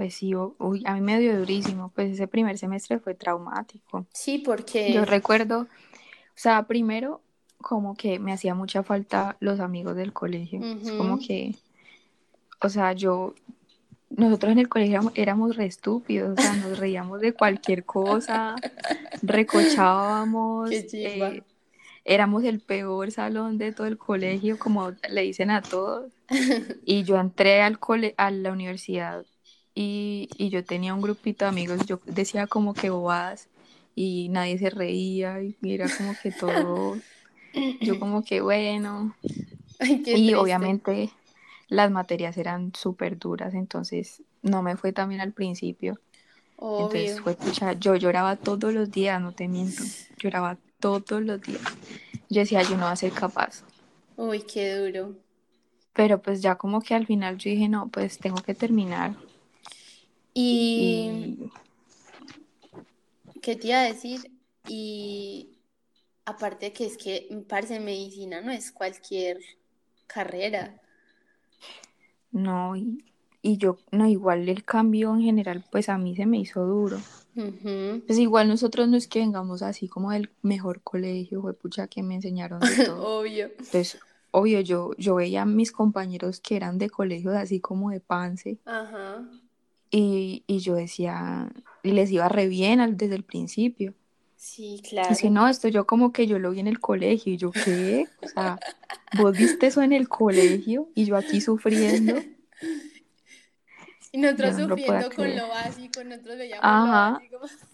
Pues 0.00 0.14
sí, 0.14 0.34
uy, 0.34 0.82
a 0.86 0.94
mí 0.94 1.02
me 1.02 1.20
dio 1.20 1.38
durísimo, 1.38 1.92
pues 1.94 2.12
ese 2.12 2.26
primer 2.26 2.56
semestre 2.56 2.98
fue 2.98 3.12
traumático. 3.12 4.06
Sí, 4.14 4.38
porque... 4.38 4.94
Yo 4.94 5.04
recuerdo, 5.04 5.60
o 5.60 5.66
sea, 6.34 6.62
primero 6.62 7.20
como 7.58 7.94
que 7.94 8.18
me 8.18 8.32
hacía 8.32 8.54
mucha 8.54 8.82
falta 8.82 9.36
los 9.40 9.60
amigos 9.60 9.96
del 9.96 10.14
colegio, 10.14 10.58
es 10.64 10.90
como 10.92 11.18
que, 11.18 11.54
o 12.62 12.70
sea, 12.70 12.94
yo, 12.94 13.34
nosotros 14.08 14.52
en 14.52 14.60
el 14.60 14.70
colegio 14.70 15.12
éramos, 15.16 15.56
re 15.56 15.66
estúpidos, 15.66 16.32
o 16.38 16.40
sea, 16.40 16.54
nos 16.54 16.78
reíamos 16.78 17.20
de 17.20 17.34
cualquier 17.34 17.84
cosa, 17.84 18.56
recochábamos, 19.20 20.70
eh, 20.94 21.42
éramos 22.06 22.44
el 22.44 22.60
peor 22.60 23.10
salón 23.10 23.58
de 23.58 23.72
todo 23.72 23.86
el 23.86 23.98
colegio, 23.98 24.58
como 24.58 24.92
le 25.10 25.20
dicen 25.20 25.50
a 25.50 25.60
todos. 25.60 26.10
Y 26.86 27.02
yo 27.02 27.18
entré 27.18 27.60
al 27.60 27.78
cole 27.78 28.14
a 28.16 28.30
la 28.30 28.52
universidad 28.52 29.26
y, 29.82 30.50
yo 30.50 30.64
tenía 30.64 30.94
un 30.94 31.00
grupito 31.00 31.44
de 31.44 31.48
amigos, 31.48 31.86
yo 31.86 32.00
decía 32.04 32.46
como 32.46 32.74
que 32.74 32.90
bobadas 32.90 33.48
y 33.94 34.28
nadie 34.28 34.58
se 34.58 34.68
reía 34.68 35.42
y 35.42 35.56
era 35.62 35.88
como 35.96 36.14
que 36.22 36.32
todo, 36.32 36.98
yo 37.80 37.98
como 38.00 38.22
que 38.22 38.42
bueno. 38.42 39.14
y 39.80 40.34
obviamente 40.34 41.10
las 41.68 41.90
materias 41.90 42.36
eran 42.36 42.72
súper 42.74 43.18
duras, 43.18 43.54
entonces 43.54 44.22
no 44.42 44.62
me 44.62 44.76
fue 44.76 44.92
tan 44.92 45.08
bien 45.08 45.20
al 45.20 45.32
principio. 45.32 45.98
Entonces 46.60 47.20
fue, 47.20 47.34
pucha, 47.34 47.72
yo 47.72 47.96
lloraba 47.96 48.36
todos 48.36 48.74
los 48.74 48.90
días, 48.90 49.20
no 49.20 49.32
te 49.32 49.48
miento, 49.48 49.82
lloraba 50.18 50.58
todos 50.78 51.22
los 51.22 51.40
días. 51.40 51.62
Yo 52.28 52.40
decía, 52.40 52.62
yo 52.62 52.76
no 52.76 52.82
voy 52.82 52.92
a 52.92 52.96
ser 52.96 53.12
capaz. 53.12 53.62
Uy, 54.16 54.42
qué 54.42 54.74
duro. 54.76 55.14
Pero 55.94 56.20
pues 56.20 56.42
ya 56.42 56.56
como 56.56 56.82
que 56.82 56.94
al 56.94 57.06
final 57.06 57.38
yo 57.38 57.50
dije, 57.50 57.68
no, 57.68 57.88
pues 57.88 58.18
tengo 58.18 58.42
que 58.42 58.54
terminar. 58.54 59.14
Y... 60.42 61.50
¿Qué 63.42 63.56
te 63.56 63.68
iba 63.68 63.80
a 63.80 63.84
decir? 63.84 64.30
Y 64.66 65.58
aparte 66.24 66.72
que 66.72 66.86
es 66.86 66.96
que 66.96 67.26
me 67.30 67.42
parece 67.42 67.78
medicina 67.80 68.40
no 68.40 68.50
es 68.50 68.72
cualquier 68.72 69.38
carrera. 70.06 70.80
No, 72.32 72.74
y, 72.76 73.02
yo, 73.42 73.78
no, 73.90 74.06
igual 74.06 74.48
el 74.48 74.64
cambio 74.64 75.14
en 75.14 75.22
general, 75.22 75.64
pues 75.70 75.88
a 75.88 75.98
mí 75.98 76.14
se 76.16 76.26
me 76.26 76.38
hizo 76.38 76.64
duro. 76.64 76.98
Pues 77.34 78.18
igual 78.18 78.48
nosotros 78.48 78.88
no 78.88 78.96
es 78.96 79.08
que 79.08 79.20
vengamos 79.20 79.62
así 79.62 79.88
como 79.88 80.10
del 80.10 80.30
mejor 80.42 80.82
colegio, 80.82 81.40
fue 81.40 81.54
pucha 81.54 81.86
que 81.86 82.02
me 82.02 82.16
enseñaron 82.16 82.60
de 82.60 82.84
todo. 82.84 83.18
obvio. 83.20 83.46
Entonces, 83.46 83.98
obvio, 84.30 84.60
yo, 84.60 84.92
yo 84.98 85.14
veía 85.14 85.42
a 85.42 85.46
mis 85.46 85.72
compañeros 85.72 86.40
que 86.40 86.56
eran 86.56 86.78
de 86.78 86.90
colegios 86.90 87.34
así 87.34 87.60
como 87.60 87.90
de 87.90 88.00
pance. 88.00 88.58
Ajá. 88.64 89.26
Y, 89.90 90.44
y 90.46 90.58
yo 90.60 90.74
decía, 90.74 91.50
y 91.82 91.92
les 91.92 92.10
iba 92.10 92.28
re 92.28 92.46
bien 92.46 92.96
desde 92.96 93.14
el 93.14 93.24
principio. 93.24 93.94
Sí, 94.36 94.80
claro. 94.88 95.10
Así, 95.10 95.28
no, 95.28 95.48
esto 95.48 95.68
yo 95.68 95.86
como 95.86 96.12
que 96.12 96.26
yo 96.26 96.38
lo 96.38 96.50
vi 96.52 96.60
en 96.60 96.66
el 96.66 96.80
colegio 96.80 97.32
y 97.32 97.36
yo, 97.36 97.50
¿qué? 97.50 98.06
O 98.22 98.28
sea, 98.28 98.58
vos 99.18 99.36
viste 99.36 99.66
eso 99.66 99.82
en 99.82 99.92
el 99.92 100.08
colegio 100.08 100.88
y 100.94 101.04
yo 101.04 101.16
aquí 101.16 101.40
sufriendo. 101.40 102.22
Y 104.12 104.18
nosotros 104.18 104.56
sufriendo 104.56 105.10
con 105.14 105.36
lo 105.36 105.48
básico, 105.48 106.02
nosotros 106.04 106.38
veíamos 106.38 106.64
Ajá. 106.64 107.20
lo 107.30 107.38
básico. 107.40 107.66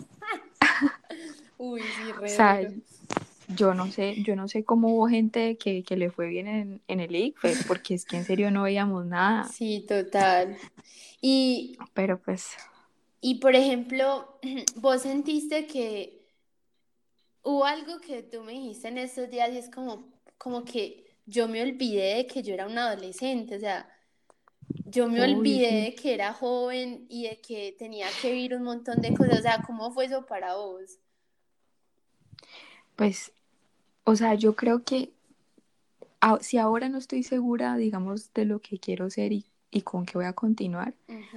Uy, 1.58 1.80
sí, 1.80 2.12
re. 2.12 2.32
O 2.32 2.36
sea, 2.36 2.70
yo 3.48 3.74
no 3.74 3.90
sé, 3.90 4.22
yo 4.22 4.36
no 4.36 4.48
sé 4.48 4.64
cómo 4.64 4.88
hubo 4.88 5.08
gente 5.08 5.56
que, 5.56 5.82
que 5.82 5.96
le 5.96 6.10
fue 6.10 6.28
bien 6.28 6.46
en, 6.46 6.82
en 6.88 7.00
el 7.00 7.14
ICFE, 7.14 7.54
porque 7.68 7.94
es 7.94 8.04
que 8.04 8.16
en 8.16 8.24
serio 8.24 8.50
no 8.50 8.62
veíamos 8.62 9.06
nada. 9.06 9.44
Sí, 9.48 9.84
total. 9.86 10.56
Y, 11.20 11.76
Pero 11.94 12.20
pues... 12.20 12.56
Y 13.20 13.36
por 13.36 13.56
ejemplo, 13.56 14.38
vos 14.76 15.02
sentiste 15.02 15.66
que 15.66 16.26
hubo 17.42 17.64
algo 17.64 18.00
que 18.00 18.22
tú 18.22 18.42
me 18.42 18.52
dijiste 18.52 18.88
en 18.88 18.98
estos 18.98 19.30
días 19.30 19.50
y 19.52 19.58
es 19.58 19.70
como, 19.70 20.08
como 20.38 20.64
que 20.64 21.06
yo 21.26 21.48
me 21.48 21.62
olvidé 21.62 22.16
de 22.16 22.26
que 22.26 22.42
yo 22.42 22.54
era 22.54 22.66
una 22.66 22.88
adolescente, 22.88 23.56
o 23.56 23.60
sea, 23.60 23.88
yo 24.84 25.08
me 25.08 25.22
olvidé 25.22 25.82
de 25.82 25.94
que 25.94 26.14
era 26.14 26.32
joven 26.32 27.06
y 27.08 27.24
de 27.28 27.40
que 27.40 27.74
tenía 27.78 28.08
que 28.20 28.32
vivir 28.32 28.54
un 28.54 28.62
montón 28.62 29.00
de 29.00 29.14
cosas, 29.14 29.40
o 29.40 29.42
sea, 29.42 29.62
¿cómo 29.66 29.90
fue 29.92 30.06
eso 30.06 30.26
para 30.26 30.56
vos? 30.56 30.98
Pues, 32.94 33.32
o 34.06 34.16
sea, 34.16 34.34
yo 34.34 34.56
creo 34.56 34.82
que 34.82 35.10
si 36.40 36.56
ahora 36.56 36.88
no 36.88 36.96
estoy 36.96 37.22
segura, 37.22 37.76
digamos, 37.76 38.32
de 38.32 38.46
lo 38.46 38.60
que 38.60 38.78
quiero 38.78 39.10
ser 39.10 39.32
y 39.32 39.44
y 39.70 39.82
con 39.82 40.06
qué 40.06 40.18
voy 40.18 40.24
a 40.24 40.32
continuar 40.32 40.94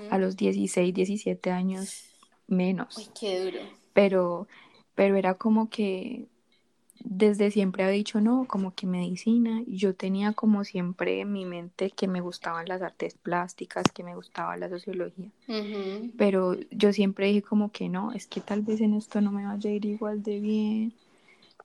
a 0.10 0.18
los 0.18 0.38
16, 0.38 0.94
17 0.94 1.52
años 1.52 2.06
menos. 2.48 2.98
Uy, 2.98 3.08
qué 3.20 3.44
duro. 3.44 3.60
Pero, 3.94 4.48
pero 4.96 5.18
era 5.18 5.34
como 5.34 5.70
que 5.70 6.28
desde 7.02 7.52
siempre 7.52 7.84
había 7.84 7.96
dicho 7.96 8.22
no, 8.22 8.46
como 8.48 8.74
que 8.74 8.88
medicina. 8.88 9.62
Yo 9.68 9.94
tenía 9.94 10.34
como 10.34 10.64
siempre 10.64 11.22
en 11.22 11.34
mi 11.34 11.46
mente 11.46 11.92
que 11.92 12.08
me 12.08 12.22
gustaban 12.22 12.68
las 12.68 12.82
artes 12.82 13.16
plásticas, 13.16 13.92
que 13.94 14.04
me 14.04 14.16
gustaba 14.16 14.56
la 14.58 14.70
sociología. 14.70 15.32
Pero 16.18 16.56
yo 16.72 16.94
siempre 16.94 17.28
dije 17.28 17.42
como 17.42 17.72
que 17.72 17.90
no, 17.90 18.14
es 18.14 18.28
que 18.28 18.40
tal 18.40 18.62
vez 18.62 18.82
en 18.82 18.94
esto 18.94 19.20
no 19.20 19.32
me 19.32 19.46
vaya 19.46 19.70
a 19.70 19.74
ir 19.74 19.86
igual 19.86 20.24
de 20.24 20.40
bien 20.40 20.94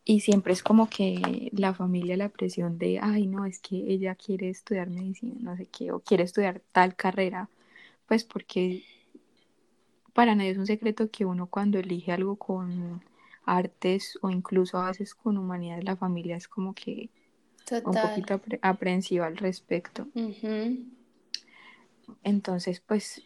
y 0.05 0.21
siempre 0.21 0.53
es 0.53 0.63
como 0.63 0.89
que 0.91 1.51
la 1.53 1.73
familia 1.75 2.17
la 2.17 2.29
presión 2.29 2.79
de, 2.79 2.99
ay, 3.01 3.27
no, 3.27 3.47
es 3.47 3.59
que 3.59 3.77
ella 3.77 4.15
quiere 4.15 4.51
estudiar 4.51 4.91
medicina, 4.91 5.35
no 5.41 5.57
sé 5.57 5.67
qué, 5.67 5.93
o 5.93 6.01
quiere 6.01 6.25
estudiar 6.25 6.61
tal 6.73 6.95
carrera, 6.95 7.49
pues 8.07 8.25
porque 8.25 8.85
para 10.13 10.35
nadie 10.35 10.51
es 10.51 10.59
un 10.59 10.67
secreto 10.67 11.11
que 11.11 11.25
uno 11.25 11.47
cuando 11.47 11.79
elige 11.79 12.13
algo 12.13 12.37
con 12.37 13.03
artes 13.47 14.19
o 14.23 14.31
incluso 14.31 14.79
a 14.79 14.89
veces 14.89 15.15
con 15.15 15.39
humanidades, 15.39 15.85
la 15.85 15.97
familia 15.97 16.37
es 16.37 16.49
como 16.49 16.75
que 16.75 17.11
un 17.85 17.93
poquito 17.95 18.41
aprensiva 18.63 19.27
al 19.27 19.37
respecto. 19.37 20.07
Entonces, 22.23 22.81
pues 22.81 23.23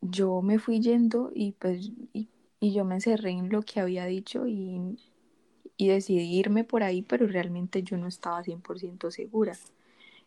yo 0.00 0.42
me 0.42 0.58
fui 0.58 0.80
yendo 0.80 1.30
y 1.34 1.52
pues 1.52 1.90
y, 2.12 2.28
y 2.60 2.72
yo 2.72 2.84
me 2.84 2.96
encerré 2.96 3.30
en 3.30 3.48
lo 3.50 3.62
que 3.62 3.80
había 3.80 4.06
dicho 4.06 4.46
y 4.46 4.98
y 5.78 5.86
decidí 5.86 6.36
irme 6.36 6.64
por 6.64 6.82
ahí, 6.82 7.02
pero 7.02 7.26
realmente 7.28 7.84
yo 7.84 7.96
no 7.96 8.08
estaba 8.08 8.42
100% 8.42 9.10
segura. 9.12 9.56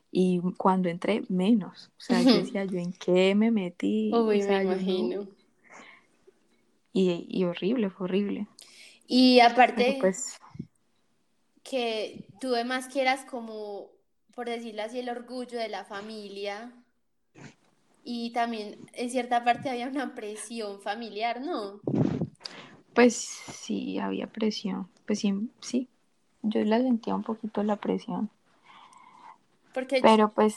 Y 0.09 0.39
cuando 0.57 0.87
entré, 0.87 1.23
menos. 1.27 1.91
O 1.97 2.01
sea, 2.01 2.21
yo 2.21 2.37
decía, 2.37 2.63
¿yo 2.63 2.79
en 2.79 2.93
qué 2.93 3.35
me 3.35 3.51
metí? 3.51 4.11
Uy, 4.13 4.41
me 4.43 4.63
imagino. 4.63 5.27
Y, 6.93 7.27
y, 7.29 7.43
horrible, 7.43 7.89
fue 7.89 8.05
horrible. 8.05 8.47
Y 9.07 9.41
aparte, 9.41 9.97
pues... 9.99 10.39
que 11.63 12.25
tú 12.39 12.55
además 12.55 12.87
quieras 12.87 13.25
como, 13.25 13.89
por 14.33 14.47
decirlo 14.47 14.83
así, 14.83 14.99
el 14.99 15.09
orgullo 15.09 15.59
de 15.59 15.67
la 15.67 15.83
familia. 15.83 16.71
Y 18.05 18.31
también 18.31 18.77
en 18.93 19.09
cierta 19.09 19.43
parte 19.43 19.69
había 19.69 19.87
una 19.87 20.15
presión 20.15 20.81
familiar, 20.81 21.41
¿no? 21.41 21.81
Pues 22.93 23.15
sí, 23.15 23.99
había 23.99 24.27
presión. 24.27 24.89
Pues 25.11 25.19
sí, 25.19 25.33
sí, 25.59 25.89
yo 26.41 26.63
la 26.63 26.79
sentía 26.79 27.13
un 27.13 27.23
poquito 27.23 27.63
la 27.63 27.75
presión. 27.75 28.29
Porque 29.73 29.99
Pero 30.01 30.31
pues 30.31 30.55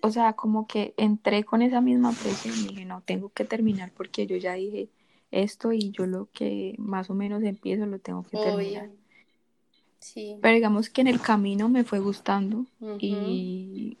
o 0.00 0.08
sea, 0.10 0.32
como 0.32 0.66
que 0.66 0.94
entré 0.96 1.44
con 1.44 1.60
esa 1.60 1.82
misma 1.82 2.12
presión 2.12 2.54
y 2.54 2.68
dije, 2.68 2.86
no, 2.86 3.02
tengo 3.02 3.28
que 3.28 3.44
terminar 3.44 3.92
porque 3.94 4.26
yo 4.26 4.38
ya 4.38 4.54
dije 4.54 4.88
esto 5.30 5.72
y 5.72 5.90
yo 5.90 6.06
lo 6.06 6.30
que 6.32 6.74
más 6.78 7.10
o 7.10 7.14
menos 7.14 7.42
empiezo 7.42 7.84
lo 7.84 7.98
tengo 7.98 8.22
que 8.22 8.38
terminar. 8.38 8.88
Sí. 9.98 10.38
Pero 10.40 10.54
digamos 10.54 10.88
que 10.88 11.02
en 11.02 11.08
el 11.08 11.20
camino 11.20 11.68
me 11.68 11.84
fue 11.84 11.98
gustando 11.98 12.64
y, 12.98 13.98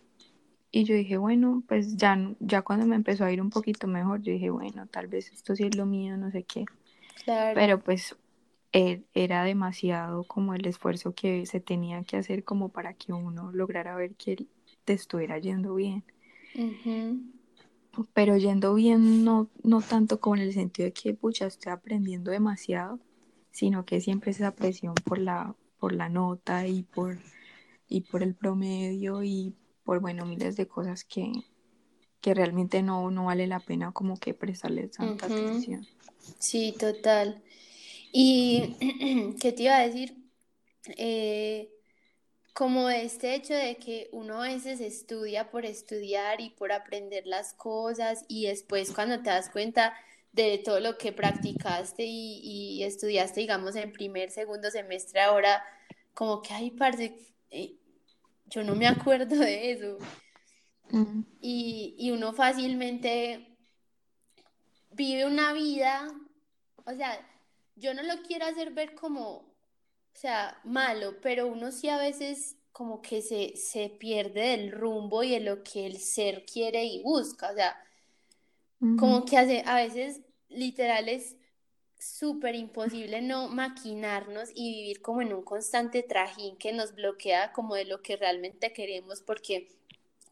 y 0.70 0.84
yo 0.84 0.94
dije, 0.94 1.18
bueno, 1.18 1.62
pues 1.68 1.98
ya, 1.98 2.18
ya 2.40 2.62
cuando 2.62 2.86
me 2.86 2.96
empezó 2.96 3.26
a 3.26 3.30
ir 3.30 3.42
un 3.42 3.50
poquito 3.50 3.86
mejor, 3.88 4.22
yo 4.22 4.32
dije, 4.32 4.48
bueno, 4.48 4.86
tal 4.86 5.06
vez 5.08 5.30
esto 5.34 5.54
sí 5.54 5.64
es 5.64 5.76
lo 5.76 5.84
mío, 5.84 6.16
no 6.16 6.30
sé 6.30 6.44
qué. 6.44 6.64
Claro. 7.26 7.54
Pero 7.54 7.78
pues 7.78 8.16
era 8.74 9.44
demasiado 9.44 10.24
como 10.24 10.54
el 10.54 10.66
esfuerzo 10.66 11.14
que 11.14 11.46
se 11.46 11.60
tenía 11.60 12.02
que 12.02 12.16
hacer 12.16 12.42
como 12.42 12.70
para 12.70 12.94
que 12.94 13.12
uno 13.12 13.52
lograra 13.52 13.94
ver 13.94 14.16
que 14.16 14.46
te 14.84 14.92
estuviera 14.92 15.38
yendo 15.38 15.76
bien. 15.76 16.04
Pero 18.12 18.36
yendo 18.36 18.74
bien 18.74 19.24
no, 19.24 19.48
no 19.62 19.80
tanto 19.80 20.18
como 20.18 20.34
en 20.34 20.42
el 20.42 20.52
sentido 20.52 20.86
de 20.86 20.92
que, 20.92 21.14
pucha, 21.14 21.46
estoy 21.46 21.70
aprendiendo 21.70 22.32
demasiado, 22.32 22.98
sino 23.52 23.84
que 23.84 24.00
siempre 24.00 24.32
es 24.32 24.38
esa 24.38 24.50
presión 24.50 24.94
por 24.94 25.18
la, 25.18 25.54
por 25.78 25.92
la 25.92 26.08
nota 26.08 26.66
y 26.66 26.82
por, 26.82 27.18
y 27.88 28.00
por 28.00 28.24
el 28.24 28.34
promedio 28.34 29.22
y 29.22 29.54
por, 29.84 30.00
bueno, 30.00 30.26
miles 30.26 30.56
de 30.56 30.66
cosas 30.66 31.04
que, 31.04 31.30
que 32.20 32.34
realmente 32.34 32.82
no, 32.82 33.10
no 33.12 33.26
vale 33.26 33.46
la 33.46 33.60
pena 33.60 33.92
como 33.92 34.18
que 34.18 34.34
prestarle 34.34 34.88
tanta 34.88 35.26
atención. 35.26 35.86
Sí, 36.40 36.74
total. 36.76 37.40
Y, 38.16 38.76
¿qué 39.40 39.50
te 39.50 39.64
iba 39.64 39.76
a 39.76 39.86
decir? 39.88 40.14
Eh, 40.96 41.68
como 42.52 42.88
este 42.88 43.34
hecho 43.34 43.54
de 43.54 43.74
que 43.76 44.08
uno 44.12 44.40
a 44.40 44.46
veces 44.46 44.80
estudia 44.80 45.50
por 45.50 45.66
estudiar 45.66 46.40
y 46.40 46.50
por 46.50 46.70
aprender 46.70 47.26
las 47.26 47.54
cosas 47.54 48.24
y 48.28 48.46
después 48.46 48.92
cuando 48.92 49.16
te 49.20 49.30
das 49.30 49.50
cuenta 49.50 49.94
de 50.30 50.58
todo 50.58 50.78
lo 50.78 50.96
que 50.96 51.10
practicaste 51.10 52.04
y, 52.06 52.84
estudiaste, 52.84 53.40
digamos, 53.40 53.74
en 53.74 53.90
primer, 53.90 54.30
segundo 54.30 54.70
semestre, 54.70 55.20
ahora 55.20 55.64
como 56.12 56.40
que, 56.40 56.54
ay, 56.54 56.70
parce, 56.70 57.18
eh, 57.50 57.74
yo 58.46 58.62
no 58.62 58.76
me 58.76 58.86
acuerdo 58.86 59.34
de 59.34 59.72
eso. 59.72 59.98
Y, 61.40 61.96
y 61.98 62.12
uno 62.12 62.32
fácilmente 62.32 63.56
vive 64.92 65.26
una 65.26 65.52
vida, 65.52 66.06
o 66.84 66.92
sea, 66.92 67.18
yo 67.76 67.94
no 67.94 68.02
lo 68.02 68.22
quiero 68.22 68.46
hacer 68.46 68.72
ver 68.72 68.94
como 68.94 69.54
o 70.14 70.18
sea, 70.18 70.60
malo, 70.64 71.20
pero 71.20 71.48
uno 71.48 71.72
sí 71.72 71.88
a 71.88 71.98
veces 71.98 72.56
como 72.72 73.02
que 73.02 73.20
se, 73.20 73.56
se 73.56 73.88
pierde 73.88 74.48
del 74.56 74.70
rumbo 74.72 75.22
y 75.22 75.30
de 75.30 75.40
lo 75.40 75.62
que 75.62 75.86
el 75.86 75.98
ser 75.98 76.44
quiere 76.44 76.84
y 76.84 77.02
busca, 77.02 77.50
o 77.50 77.54
sea, 77.54 77.76
como 78.98 79.24
que 79.24 79.38
hace, 79.38 79.62
a 79.66 79.76
veces 79.76 80.20
literal 80.48 81.08
es 81.08 81.36
súper 81.98 82.54
imposible 82.54 83.22
no 83.22 83.48
maquinarnos 83.48 84.50
y 84.54 84.74
vivir 84.74 85.00
como 85.00 85.22
en 85.22 85.32
un 85.32 85.42
constante 85.42 86.02
trajín 86.02 86.56
que 86.58 86.72
nos 86.72 86.94
bloquea 86.94 87.52
como 87.52 87.76
de 87.76 87.86
lo 87.86 88.02
que 88.02 88.16
realmente 88.16 88.72
queremos 88.74 89.22
porque 89.22 89.68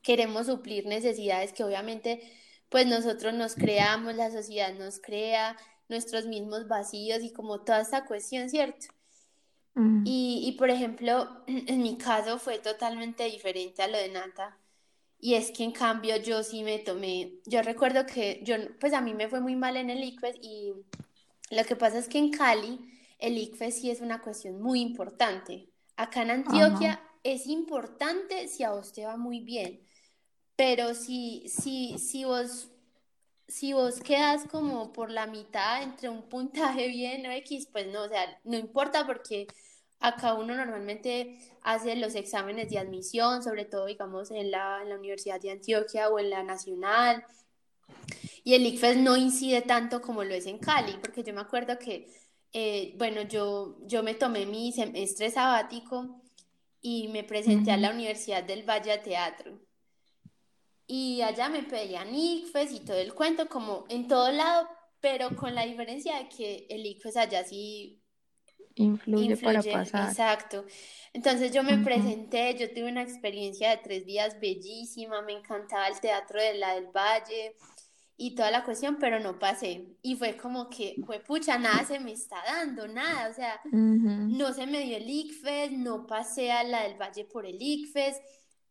queremos 0.03 0.47
suplir 0.47 0.87
necesidades 0.87 1.53
que 1.55 1.65
obviamente 1.65 2.21
pues 2.69 2.87
nosotros 2.87 3.33
nos 3.35 3.55
creamos, 3.55 4.17
la 4.17 4.31
sociedad 4.31 4.75
nos 4.75 4.99
crea, 4.99 5.57
nuestros 5.93 6.27
mismos 6.27 6.67
vacíos 6.67 7.23
y 7.23 7.33
como 7.33 7.61
toda 7.61 7.81
esta 7.81 8.05
cuestión, 8.05 8.51
¿cierto? 8.51 8.87
Mm. 9.75 10.05
Y, 10.05 10.43
y, 10.49 10.53
por 10.53 10.71
ejemplo, 10.71 11.29
en 11.47 11.83
mi 11.83 11.97
caso 11.97 12.39
fue 12.39 12.59
totalmente 12.59 13.25
diferente 13.25 13.83
a 13.83 13.89
lo 13.89 13.99
de 13.99 14.09
Nata. 14.09 14.59
Y 15.21 15.35
es 15.35 15.53
que 15.53 15.63
en 15.63 15.71
cambio 15.71 16.17
yo 16.17 16.43
sí 16.43 16.65
me 16.65 16.81
tomé, 16.81 17.35
yo 17.47 17.63
recuerdo 17.63 18.07
que 18.07 18.41
yo, 18.43 18.57
pues 18.81 18.93
a 18.93 19.01
mí 19.01 19.15
me 19.15 19.29
fue 19.29 19.41
muy 19.41 19.55
mal 19.55 19.77
en 19.77 19.89
el 19.89 20.03
ICFES 20.03 20.37
y 20.43 20.73
lo 21.53 21.65
que 21.65 21.77
pasa 21.77 21.99
es 21.99 22.09
que 22.09 22.19
en 22.19 22.33
Cali 22.33 22.81
el 23.21 23.39
ICFES 23.39 23.75
sí 23.81 23.91
es 23.93 24.01
una 24.01 24.21
cuestión 24.21 24.61
muy 24.61 24.81
importante. 24.81 25.69
Acá 25.97 26.23
en 26.23 26.33
Antioquia 26.33 27.01
es 27.23 27.47
importante 27.47 28.49
si 28.49 28.65
a 28.65 28.73
vos 28.73 28.93
te 28.93 29.07
va 29.07 29.17
muy 29.17 29.39
bien, 29.39 29.87
pero 30.57 30.93
si, 30.93 31.45
si, 31.49 31.99
si 31.99 32.25
vos 32.25 32.72
si 33.53 33.75
vos 33.75 34.01
quedas 34.01 34.47
como 34.51 34.93
por 34.93 35.11
la 35.11 35.27
mitad 35.27 35.83
entre 35.83 36.09
un 36.09 36.23
puntaje 36.23 36.89
bien 36.89 37.27
o 37.27 37.31
X, 37.33 37.69
pues 37.71 37.87
no, 37.89 38.05
o 38.05 38.09
sea, 38.09 38.41
no 38.45 38.57
importa 38.57 39.07
porque 39.07 39.47
acá 40.01 40.35
uno 40.35 40.57
normalmente 40.57 41.39
hace 41.63 41.95
los 41.97 42.15
exámenes 42.15 42.71
de 42.71 42.79
admisión, 42.79 43.43
sobre 43.43 43.67
todo, 43.67 43.87
digamos, 43.87 44.31
en 44.31 44.51
la, 44.51 44.81
en 44.83 44.89
la 44.89 44.97
Universidad 44.97 45.39
de 45.39 45.51
Antioquia 45.51 46.09
o 46.09 46.19
en 46.19 46.31
la 46.31 46.43
Nacional. 46.43 47.25
Y 48.43 48.55
el 48.55 48.67
ICFES 48.67 48.97
no 48.97 49.17
incide 49.17 49.61
tanto 49.61 50.01
como 50.01 50.25
lo 50.25 50.35
es 50.35 50.47
en 50.47 50.59
Cali, 50.59 50.97
porque 51.01 51.23
yo 51.23 51.35
me 51.35 51.43
acuerdo 51.43 51.79
que, 51.79 52.09
eh, 52.55 52.95
bueno, 52.97 53.23
yo, 53.23 53.77
yo 53.87 54.03
me 54.03 54.15
tomé 54.15 54.47
mi 54.47 54.73
semestre 54.73 55.31
sabático 55.31 56.23
y 56.81 57.09
me 57.09 57.23
presenté 57.23 57.71
a 57.71 57.77
la 57.77 57.91
Universidad 57.91 58.43
del 58.45 58.69
Valle 58.69 58.93
a 58.93 59.03
Teatro 59.03 59.61
y 60.95 61.23
allá 61.23 61.49
me 61.49 61.63
pedían 61.63 62.15
ICFES 62.15 62.73
y 62.73 62.81
todo 62.81 62.99
el 62.99 63.15
cuento, 63.15 63.49
como 63.49 63.87
en 63.89 64.07
todo 64.09 64.31
lado, 64.31 64.69
pero 65.01 65.35
con 65.35 65.55
la 65.55 65.65
diferencia 65.65 66.19
de 66.19 66.29
que 66.29 66.67
el 66.69 66.85
ICFES 66.85 67.17
allá 67.17 67.45
sí 67.45 68.03
influye, 68.75 69.39
para 69.39 69.63
pasar. 69.63 70.11
Exacto. 70.11 70.67
Entonces 71.15 71.51
yo 71.51 71.63
me 71.63 71.79
presenté, 71.79 72.55
yo 72.59 72.69
tuve 72.75 72.91
una 72.91 73.01
experiencia 73.01 73.71
de 73.71 73.79
tres 73.79 74.05
días 74.05 74.39
bellísima, 74.39 75.23
me 75.23 75.33
encantaba 75.33 75.89
el 75.89 75.99
teatro 75.99 76.39
de 76.39 76.59
la 76.59 76.75
del 76.75 76.89
Valle 76.89 77.57
y 78.19 78.35
toda 78.35 78.51
la 78.51 78.63
cuestión, 78.63 78.99
pero 79.01 79.19
no 79.19 79.39
pasé. 79.39 79.97
Y 80.03 80.17
fue 80.17 80.37
como 80.37 80.69
que, 80.69 80.97
fue 81.07 81.21
pucha, 81.21 81.57
nada 81.57 81.87
se 81.87 82.01
me 82.01 82.13
está 82.13 82.37
dando, 82.45 82.87
nada, 82.87 83.31
o 83.31 83.33
sea, 83.33 83.59
no 83.73 84.53
se 84.53 84.67
me 84.67 84.81
dio 84.81 84.99
el 84.99 85.09
ICFES, 85.09 85.73
no 85.73 86.07
pasé 86.07 86.53
a 86.53 86.65
la 86.65 86.83
del 86.83 87.01
Valle 87.01 87.25
por 87.25 87.47
el 87.47 87.57
ICFES 87.59 88.21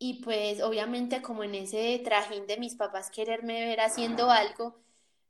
y 0.03 0.15
pues 0.15 0.63
obviamente 0.63 1.21
como 1.21 1.43
en 1.43 1.53
ese 1.53 2.01
trajín 2.03 2.47
de 2.47 2.57
mis 2.57 2.73
papás 2.73 3.11
quererme 3.11 3.63
ver 3.65 3.81
haciendo 3.81 4.31
algo, 4.31 4.81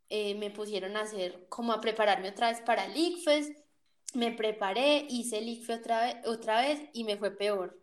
eh, 0.07 0.34
me 0.36 0.49
pusieron 0.49 0.95
a 0.95 1.01
hacer 1.01 1.45
como 1.49 1.73
a 1.73 1.81
prepararme 1.81 2.29
otra 2.29 2.49
vez 2.49 2.62
para 2.62 2.86
el 2.86 2.95
ICFES, 2.95 3.51
me 4.13 4.31
preparé, 4.31 5.05
hice 5.10 5.39
el 5.39 5.49
ICFES 5.49 5.79
otra 5.79 6.05
vez, 6.05 6.15
otra 6.25 6.62
vez 6.62 6.79
y 6.93 7.03
me 7.03 7.17
fue 7.17 7.31
peor. 7.31 7.77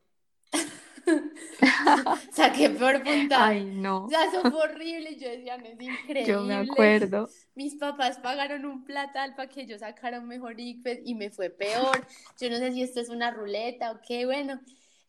Saqué 2.33 2.71
peor 2.71 3.03
puntaje. 3.03 3.43
Ay, 3.43 3.65
no. 3.65 4.05
O 4.05 4.09
sea, 4.09 4.25
eso 4.25 4.41
fue 4.43 4.63
horrible. 4.63 5.17
Yo 5.17 5.29
decía, 5.29 5.59
no 5.59 5.67
es 5.67 5.81
increíble. 5.81 6.27
Yo 6.27 6.43
me 6.43 6.55
acuerdo. 6.55 7.29
Mis 7.55 7.75
papás 7.77 8.19
pagaron 8.19 8.65
un 8.65 8.85
platal 8.85 9.35
para 9.35 9.49
que 9.49 9.67
yo 9.67 9.79
sacara 9.79 10.21
un 10.21 10.29
mejor 10.29 10.59
ICFES 10.59 11.01
y 11.05 11.15
me 11.15 11.31
fue 11.31 11.51
peor. 11.51 12.07
Yo 12.41 12.51
no 12.51 12.57
sé 12.57 12.73
si 12.73 12.83
esto 12.83 13.01
es 13.01 13.09
una 13.09 13.31
ruleta 13.31 13.93
o 13.93 14.01
qué. 14.07 14.27
Bueno, 14.27 14.61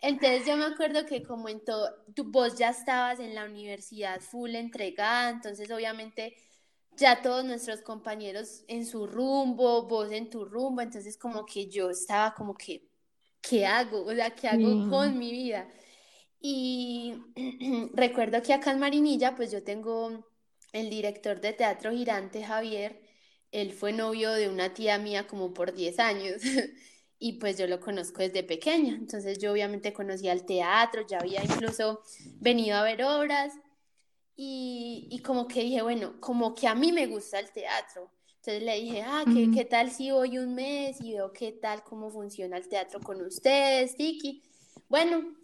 entonces 0.01 0.45
yo 0.45 0.55
me 0.57 0.65
acuerdo 0.65 1.05
que 1.05 1.23
como 1.23 1.49
en 1.49 1.63
todo, 1.63 1.89
vos 2.25 2.57
ya 2.57 2.69
estabas 2.69 3.19
en 3.19 3.35
la 3.35 3.45
universidad 3.45 4.21
full 4.21 4.55
entregada, 4.55 5.29
entonces 5.29 5.69
obviamente 5.71 6.35
ya 6.95 7.21
todos 7.21 7.45
nuestros 7.45 7.81
compañeros 7.81 8.63
en 8.67 8.85
su 8.85 9.07
rumbo, 9.07 9.87
vos 9.87 10.11
en 10.11 10.29
tu 10.29 10.45
rumbo, 10.45 10.81
entonces 10.81 11.17
como 11.17 11.45
que 11.45 11.67
yo 11.67 11.89
estaba 11.89 12.33
como 12.33 12.55
que, 12.55 12.89
¿qué 13.41 13.65
hago? 13.65 14.05
O 14.05 14.13
sea, 14.13 14.31
¿qué 14.35 14.47
hago 14.49 14.89
con 14.89 15.17
mi 15.17 15.31
vida? 15.31 15.69
Y 16.41 17.15
recuerdo 17.93 18.41
que 18.41 18.53
acá 18.53 18.71
en 18.71 18.79
Marinilla, 18.79 19.35
pues 19.35 19.51
yo 19.51 19.63
tengo 19.63 20.25
el 20.73 20.89
director 20.89 21.41
de 21.41 21.53
teatro 21.53 21.91
girante, 21.91 22.43
Javier, 22.43 23.01
él 23.51 23.73
fue 23.73 23.93
novio 23.93 24.31
de 24.31 24.49
una 24.49 24.73
tía 24.73 24.97
mía 24.99 25.27
como 25.27 25.53
por 25.53 25.73
10 25.73 25.99
años. 25.99 26.41
y 27.19 27.33
pues 27.33 27.57
yo 27.57 27.67
lo 27.67 27.81
conozco 27.81 28.21
desde 28.21 28.43
pequeña, 28.43 28.95
entonces 28.95 29.37
yo 29.39 29.51
obviamente 29.51 29.91
conocía 29.91 30.31
el 30.31 30.45
teatro, 30.45 31.05
ya 31.05 31.19
había 31.19 31.43
incluso 31.43 32.01
venido 32.39 32.77
a 32.77 32.83
ver 32.83 33.03
obras 33.03 33.53
y, 34.37 35.07
y, 35.11 35.19
como 35.19 35.47
que 35.49 35.63
dije, 35.63 35.81
bueno, 35.81 36.19
como 36.21 36.55
que 36.55 36.65
a 36.65 36.73
mí 36.73 36.93
me 36.93 37.07
gusta 37.07 37.39
el 37.39 37.51
teatro, 37.51 38.09
entonces 38.37 38.63
le 38.63 38.75
dije, 38.79 39.01
ah, 39.05 39.25
¿qué, 39.33 39.51
¿qué, 39.53 39.65
tal 39.65 39.91
si 39.91 40.11
voy 40.11 40.37
un 40.37 40.55
mes 40.55 41.01
y 41.01 41.11
veo 41.11 41.33
qué 41.33 41.51
tal, 41.51 41.83
cómo 41.83 42.09
funciona 42.09 42.55
el 42.55 42.69
teatro 42.69 43.01
con 43.01 43.21
ustedes, 43.21 43.97
Tiki? 43.97 44.41
Bueno, 44.87 45.35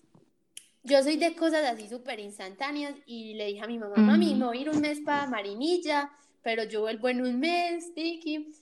yo 0.82 1.04
soy 1.04 1.18
de 1.18 1.36
cosas 1.36 1.66
así 1.66 1.90
súper 1.90 2.22
instantáneas 2.22 2.96
y 3.06 3.34
le 3.34 3.48
dije 3.48 3.62
a 3.62 3.68
mi 3.68 3.78
mamá, 3.78 3.98
mami, 3.98 4.34
me 4.36 4.46
voy 4.46 4.60
a 4.60 4.62
ir 4.62 4.70
un 4.70 4.80
mes 4.80 5.02
para 5.02 5.28
Marinilla, 5.28 6.10
pero 6.42 6.64
yo 6.64 6.82
vuelvo 6.82 7.10
en 7.10 7.22
un 7.22 7.38
mes, 7.38 7.94
Tiki. 7.94 8.54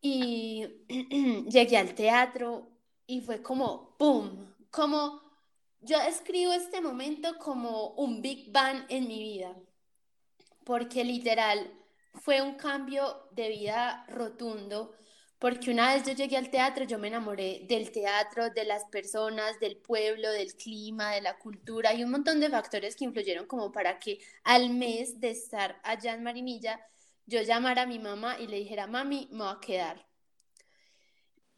Y 0.00 0.66
llegué 1.48 1.76
al 1.76 1.94
teatro 1.94 2.70
y 3.06 3.20
fue 3.20 3.42
como, 3.42 3.96
¡pum! 3.98 4.54
Como, 4.70 5.22
yo 5.80 5.98
escribo 6.00 6.52
este 6.52 6.80
momento 6.80 7.36
como 7.38 7.90
un 7.90 8.20
Big 8.20 8.52
Bang 8.52 8.84
en 8.88 9.08
mi 9.08 9.18
vida, 9.18 9.56
porque 10.64 11.04
literal 11.04 11.72
fue 12.14 12.42
un 12.42 12.54
cambio 12.54 13.28
de 13.32 13.48
vida 13.48 14.04
rotundo, 14.08 14.94
porque 15.38 15.70
una 15.70 15.94
vez 15.94 16.04
yo 16.04 16.12
llegué 16.12 16.36
al 16.36 16.50
teatro, 16.50 16.84
yo 16.84 16.98
me 16.98 17.08
enamoré 17.08 17.64
del 17.68 17.92
teatro, 17.92 18.50
de 18.50 18.64
las 18.64 18.84
personas, 18.86 19.58
del 19.60 19.76
pueblo, 19.76 20.30
del 20.32 20.54
clima, 20.54 21.12
de 21.12 21.20
la 21.20 21.38
cultura 21.38 21.94
y 21.94 22.02
un 22.02 22.10
montón 22.10 22.40
de 22.40 22.50
factores 22.50 22.96
que 22.96 23.04
influyeron 23.04 23.46
como 23.46 23.70
para 23.70 23.98
que 23.98 24.18
al 24.42 24.70
mes 24.70 25.20
de 25.20 25.30
estar 25.30 25.80
allá 25.84 26.14
en 26.14 26.24
Marinilla, 26.24 26.80
yo 27.28 27.42
llamara 27.42 27.82
a 27.82 27.86
mi 27.86 27.98
mamá 27.98 28.40
y 28.40 28.46
le 28.46 28.56
dijera, 28.56 28.86
mami, 28.86 29.28
me 29.30 29.44
voy 29.44 29.52
a 29.54 29.60
quedar. 29.60 30.08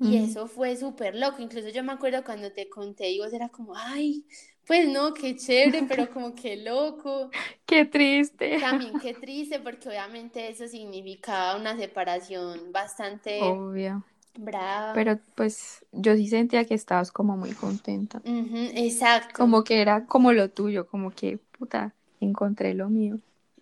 Y 0.00 0.16
eso 0.16 0.46
fue 0.46 0.76
súper 0.76 1.14
loco. 1.14 1.42
Incluso 1.42 1.68
yo 1.68 1.84
me 1.84 1.92
acuerdo 1.92 2.24
cuando 2.24 2.50
te 2.52 2.68
conté 2.68 3.10
y 3.10 3.18
vos 3.18 3.32
era 3.32 3.50
como, 3.50 3.76
ay, 3.76 4.24
pues 4.66 4.88
no, 4.88 5.12
qué 5.14 5.36
chévere, 5.36 5.84
pero 5.86 6.10
como 6.10 6.34
que 6.34 6.56
loco. 6.56 7.30
Qué 7.66 7.84
triste. 7.84 8.58
También 8.58 8.98
qué 8.98 9.14
triste, 9.14 9.60
porque 9.60 9.88
obviamente 9.88 10.48
eso 10.48 10.66
significaba 10.66 11.56
una 11.56 11.76
separación 11.76 12.72
bastante 12.72 13.38
Obvio. 13.40 14.02
brava. 14.36 14.92
Pero 14.92 15.20
pues 15.36 15.84
yo 15.92 16.16
sí 16.16 16.26
sentía 16.26 16.64
que 16.64 16.74
estabas 16.74 17.12
como 17.12 17.36
muy 17.36 17.52
contenta. 17.52 18.20
Exacto. 18.24 19.34
Como 19.34 19.62
que 19.62 19.80
era 19.80 20.04
como 20.06 20.32
lo 20.32 20.50
tuyo, 20.50 20.88
como 20.88 21.12
que, 21.12 21.38
puta, 21.58 21.94
encontré 22.20 22.74
lo 22.74 22.88
mío. 22.88 23.20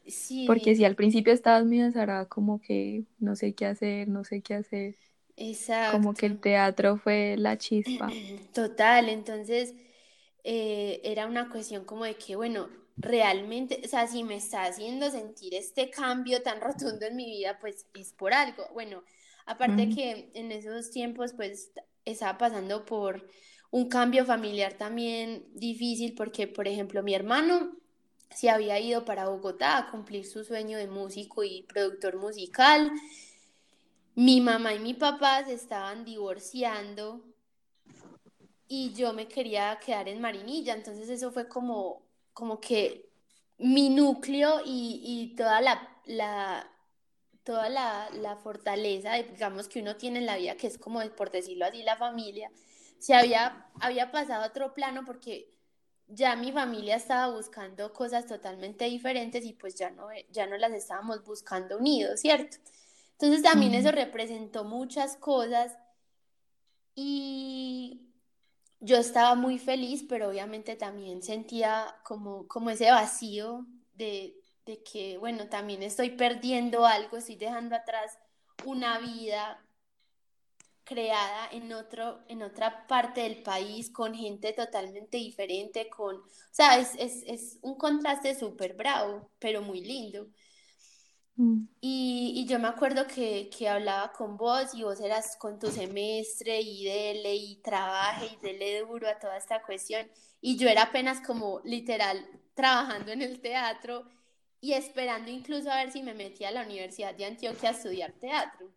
Sí, 0.08 0.44
Porque 0.44 0.74
si 0.76 0.84
al 0.84 0.96
principio 0.96 1.32
estabas 1.32 1.64
muy 1.66 1.80
azarada, 1.82 2.26
como 2.28 2.60
que 2.60 3.04
no 3.18 3.36
sé 3.36 3.54
qué 3.54 3.66
hacer, 3.66 4.08
no 4.08 4.24
sé 4.24 4.42
qué 4.42 4.54
hacer. 4.54 4.98
Como 5.86 6.16
que 6.16 6.26
el 6.26 6.40
teatro 6.40 6.98
fue 6.98 7.36
la 7.38 7.58
chispa. 7.58 8.18
Total, 8.54 9.08
entonces 9.08 9.74
eh, 10.44 11.00
era 11.04 11.26
una 11.26 11.48
cuestión 11.50 11.84
como 11.84 12.04
de 12.04 12.16
que, 12.16 12.36
bueno, 12.36 12.68
realmente, 13.00 13.80
o 13.84 13.88
sea, 13.88 14.06
si 14.06 14.24
me 14.24 14.36
está 14.36 14.64
haciendo 14.64 15.10
sentir 15.10 15.54
este 15.54 15.90
cambio 15.90 16.42
tan 16.42 16.60
rotundo 16.62 17.06
en 17.06 17.16
mi 17.16 17.26
vida, 17.26 17.58
pues 17.60 17.86
es 17.94 18.12
por 18.12 18.32
algo. 18.34 18.64
Bueno, 18.74 19.02
aparte 19.46 19.88
Mm, 19.88 19.90
que 19.90 20.30
en 20.34 20.52
esos 20.52 20.90
tiempos, 20.90 21.32
pues 21.34 21.72
estaba 22.04 22.38
pasando 22.38 22.84
por 22.84 23.28
un 23.70 23.88
cambio 23.88 24.24
familiar 24.24 24.74
también 24.74 25.46
difícil, 25.54 26.14
porque, 26.14 26.48
por 26.48 26.66
ejemplo, 26.68 27.02
mi 27.02 27.14
hermano 27.14 27.77
se 28.30 28.50
había 28.50 28.78
ido 28.78 29.04
para 29.04 29.28
Bogotá 29.28 29.78
a 29.78 29.90
cumplir 29.90 30.26
su 30.26 30.44
sueño 30.44 30.78
de 30.78 30.86
músico 30.86 31.44
y 31.44 31.62
productor 31.62 32.16
musical. 32.16 32.90
Mi 34.14 34.40
mamá 34.40 34.74
y 34.74 34.78
mi 34.80 34.94
papá 34.94 35.44
se 35.44 35.54
estaban 35.54 36.04
divorciando 36.04 37.24
y 38.68 38.92
yo 38.92 39.12
me 39.12 39.28
quería 39.28 39.78
quedar 39.84 40.08
en 40.08 40.20
Marinilla, 40.20 40.74
entonces 40.74 41.08
eso 41.08 41.32
fue 41.32 41.48
como, 41.48 42.02
como 42.34 42.60
que 42.60 43.08
mi 43.56 43.88
núcleo 43.88 44.60
y, 44.64 45.00
y 45.02 45.34
toda 45.36 45.60
la, 45.60 45.88
la, 46.04 46.70
toda 47.44 47.70
la, 47.70 48.10
la 48.12 48.36
fortaleza, 48.36 49.14
digamos, 49.14 49.68
que 49.68 49.80
uno 49.80 49.96
tiene 49.96 50.18
en 50.18 50.26
la 50.26 50.36
vida, 50.36 50.56
que 50.56 50.66
es 50.66 50.78
como, 50.78 51.00
por 51.16 51.30
decirlo 51.30 51.64
así, 51.64 51.82
la 51.82 51.96
familia, 51.96 52.50
se 52.98 53.14
había, 53.14 53.66
había 53.80 54.10
pasado 54.10 54.44
a 54.44 54.48
otro 54.48 54.74
plano 54.74 55.04
porque 55.06 55.48
ya 56.08 56.36
mi 56.36 56.52
familia 56.52 56.96
estaba 56.96 57.34
buscando 57.34 57.92
cosas 57.92 58.26
totalmente 58.26 58.84
diferentes 58.86 59.44
y 59.44 59.52
pues 59.54 59.74
ya 59.76 59.90
no, 59.90 60.08
ya 60.30 60.46
no 60.46 60.56
las 60.56 60.72
estábamos 60.72 61.24
buscando 61.24 61.78
unidos, 61.78 62.20
¿cierto? 62.20 62.58
Entonces 63.12 63.42
también 63.42 63.74
eso 63.74 63.90
ujú, 63.90 63.92
representó 63.92 64.64
muchas 64.64 65.16
cosas 65.16 65.76
y 66.94 68.00
yo 68.80 68.98
estaba 68.98 69.34
muy 69.34 69.58
feliz, 69.58 70.04
pero 70.08 70.28
obviamente 70.30 70.76
también 70.76 71.22
sentía 71.22 71.96
como, 72.04 72.46
como 72.48 72.70
ese 72.70 72.90
vacío 72.90 73.66
de, 73.94 74.36
de 74.66 74.82
que, 74.82 75.18
bueno, 75.18 75.48
también 75.48 75.82
estoy 75.82 76.10
perdiendo 76.10 76.86
algo, 76.86 77.18
estoy 77.18 77.36
dejando 77.36 77.76
atrás 77.76 78.18
una 78.66 78.98
vida 79.00 79.64
creada 80.88 81.48
en 81.52 81.72
otro, 81.72 82.20
en 82.28 82.42
otra 82.42 82.86
parte 82.88 83.22
del 83.22 83.42
país, 83.42 83.90
con 83.90 84.14
gente 84.14 84.52
totalmente 84.54 85.18
diferente, 85.18 85.88
con, 85.90 86.16
o 86.16 86.24
sea, 86.52 86.78
es, 86.78 86.94
es, 86.98 87.22
es 87.26 87.58
un 87.62 87.76
contraste 87.76 88.34
súper 88.34 88.74
bravo, 88.74 89.30
pero 89.40 89.62
muy 89.62 89.82
lindo. 89.82 90.28
mm, 91.38 91.68
Y, 91.80 92.32
y 92.36 92.46
yo 92.46 92.58
me 92.58 92.66
acuerdo 92.68 93.06
que, 93.06 93.48
que 93.56 93.68
hablaba 93.68 94.12
con 94.12 94.36
vos 94.36 94.74
y 94.74 94.82
vos 94.82 95.00
eras 95.00 95.36
con 95.38 95.58
tu 95.60 95.70
semestre 95.70 96.60
y 96.60 96.84
dele 96.84 97.36
y 97.36 97.56
trabaje 97.62 98.26
y 98.26 98.36
dele 98.44 98.80
duro 98.80 99.08
a 99.08 99.18
toda 99.18 99.36
esta 99.36 99.62
cuestión. 99.62 100.10
Y 100.40 100.56
yo 100.58 100.68
era 100.68 100.82
apenas 100.84 101.20
como 101.24 101.60
literal 101.64 102.28
trabajando 102.54 103.12
en 103.12 103.22
el 103.22 103.40
teatro 103.40 104.08
y 104.60 104.72
esperando 104.74 105.30
incluso 105.30 105.70
a 105.70 105.76
ver 105.76 105.92
si 105.92 106.02
me 106.02 106.14
metía 106.14 106.48
a 106.48 106.52
la 106.52 106.62
Universidad 106.64 107.14
de 107.14 107.26
Antioquia 107.26 107.68
a 107.70 107.72
estudiar 107.72 108.12
teatro. 108.14 108.72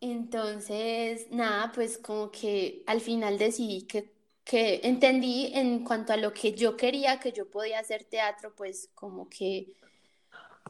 Entonces, 0.00 1.28
nada, 1.30 1.72
pues 1.72 1.98
como 1.98 2.30
que 2.30 2.82
al 2.86 3.00
final 3.00 3.38
decidí 3.38 3.82
que, 3.82 4.12
que 4.44 4.80
entendí 4.84 5.52
en 5.54 5.84
cuanto 5.84 6.12
a 6.12 6.16
lo 6.16 6.32
que 6.32 6.54
yo 6.54 6.76
quería, 6.76 7.20
que 7.20 7.32
yo 7.32 7.48
podía 7.50 7.78
hacer 7.78 8.04
teatro, 8.04 8.54
pues 8.56 8.90
como 8.94 9.28
que 9.28 9.72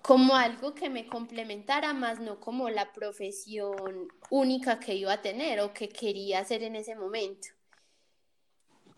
como 0.03 0.35
algo 0.37 0.75
que 0.75 0.91
me 0.91 1.07
complementara 1.07 1.93
más, 1.95 2.21
no 2.21 2.41
como 2.41 2.69
la 2.71 2.93
profesión 2.93 4.09
única 4.31 4.81
que 4.81 4.95
iba 4.95 5.13
a 5.13 5.23
tener 5.23 5.61
o 5.61 5.73
que 5.73 5.89
quería 5.89 6.41
hacer 6.41 6.63
en 6.65 6.77
ese 6.77 6.97
momento. 6.97 7.49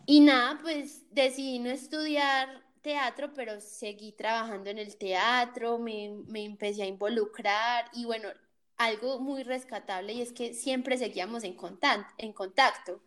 Y 0.07 0.19
nada, 0.21 0.59
pues 0.61 1.03
decidí 1.11 1.59
no 1.59 1.69
estudiar 1.69 2.63
teatro, 2.81 3.33
pero 3.33 3.61
seguí 3.61 4.11
trabajando 4.13 4.69
en 4.69 4.77
el 4.79 4.97
teatro, 4.97 5.79
me, 5.79 6.11
me 6.27 6.43
empecé 6.45 6.83
a 6.83 6.87
involucrar 6.87 7.85
y 7.93 8.05
bueno, 8.05 8.29
algo 8.77 9.19
muy 9.19 9.43
rescatable 9.43 10.13
y 10.13 10.21
es 10.21 10.33
que 10.33 10.53
siempre 10.53 10.97
seguíamos 10.97 11.43
en 11.43 11.55
contacto, 11.55 12.13
en 12.17 12.33
contacto. 12.33 13.01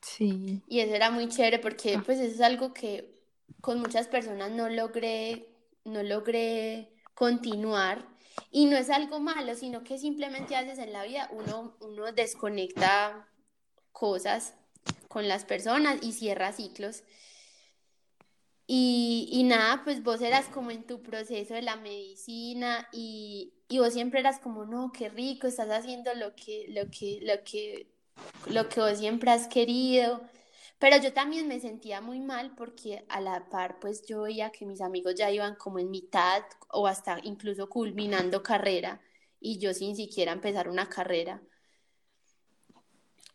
Sí. 0.00 0.62
Y 0.68 0.80
eso 0.80 0.94
era 0.94 1.10
muy 1.10 1.28
chévere 1.28 1.58
porque 1.58 1.96
Ah, 1.96 2.02
pues 2.04 2.20
eso 2.20 2.34
es 2.34 2.40
algo 2.40 2.74
que 2.74 3.14
con 3.60 3.80
muchas 3.80 4.06
personas 4.08 4.50
no 4.50 4.68
logré, 4.68 5.48
no 5.84 6.02
logré 6.02 6.92
continuar. 7.14 8.06
Y 8.50 8.66
no 8.66 8.76
es 8.76 8.90
algo 8.90 9.20
malo, 9.20 9.54
sino 9.54 9.84
que 9.84 9.98
simplemente 9.98 10.56
a 10.56 10.62
veces 10.62 10.78
en 10.78 10.92
la 10.92 11.04
vida 11.04 11.28
uno, 11.32 11.76
uno 11.80 12.12
desconecta 12.12 13.28
cosas 13.92 14.54
con 15.08 15.28
las 15.28 15.44
personas 15.44 15.98
y 16.02 16.12
cierra 16.12 16.52
ciclos. 16.52 17.04
Y, 18.66 19.28
y 19.30 19.42
nada, 19.44 19.82
pues 19.84 20.02
vos 20.02 20.22
eras 20.22 20.46
como 20.46 20.70
en 20.70 20.86
tu 20.86 21.02
proceso 21.02 21.54
de 21.54 21.62
la 21.62 21.76
medicina 21.76 22.88
y, 22.92 23.52
y 23.68 23.78
vos 23.78 23.92
siempre 23.92 24.20
eras 24.20 24.38
como, 24.40 24.64
no, 24.64 24.90
qué 24.92 25.10
rico, 25.10 25.46
estás 25.46 25.68
haciendo 25.70 26.14
lo 26.14 26.34
que, 26.34 26.66
lo 26.70 26.90
que, 26.90 27.20
lo 27.22 27.44
que, 27.44 27.88
lo 28.46 28.68
que 28.68 28.80
vos 28.80 28.98
siempre 28.98 29.30
has 29.30 29.48
querido. 29.48 30.22
Pero 30.78 30.96
yo 30.98 31.12
también 31.12 31.48
me 31.48 31.60
sentía 31.60 32.00
muy 32.00 32.20
mal 32.20 32.54
porque 32.56 33.04
a 33.08 33.20
la 33.20 33.48
par, 33.48 33.78
pues 33.80 34.06
yo 34.06 34.22
veía 34.22 34.50
que 34.50 34.66
mis 34.66 34.80
amigos 34.80 35.14
ya 35.14 35.30
iban 35.30 35.56
como 35.56 35.78
en 35.78 35.90
mitad 35.90 36.42
o 36.68 36.86
hasta 36.86 37.18
incluso 37.22 37.68
culminando 37.68 38.42
carrera 38.42 39.00
y 39.40 39.58
yo 39.58 39.74
sin 39.74 39.94
siquiera 39.96 40.32
empezar 40.32 40.68
una 40.68 40.88
carrera. 40.88 41.42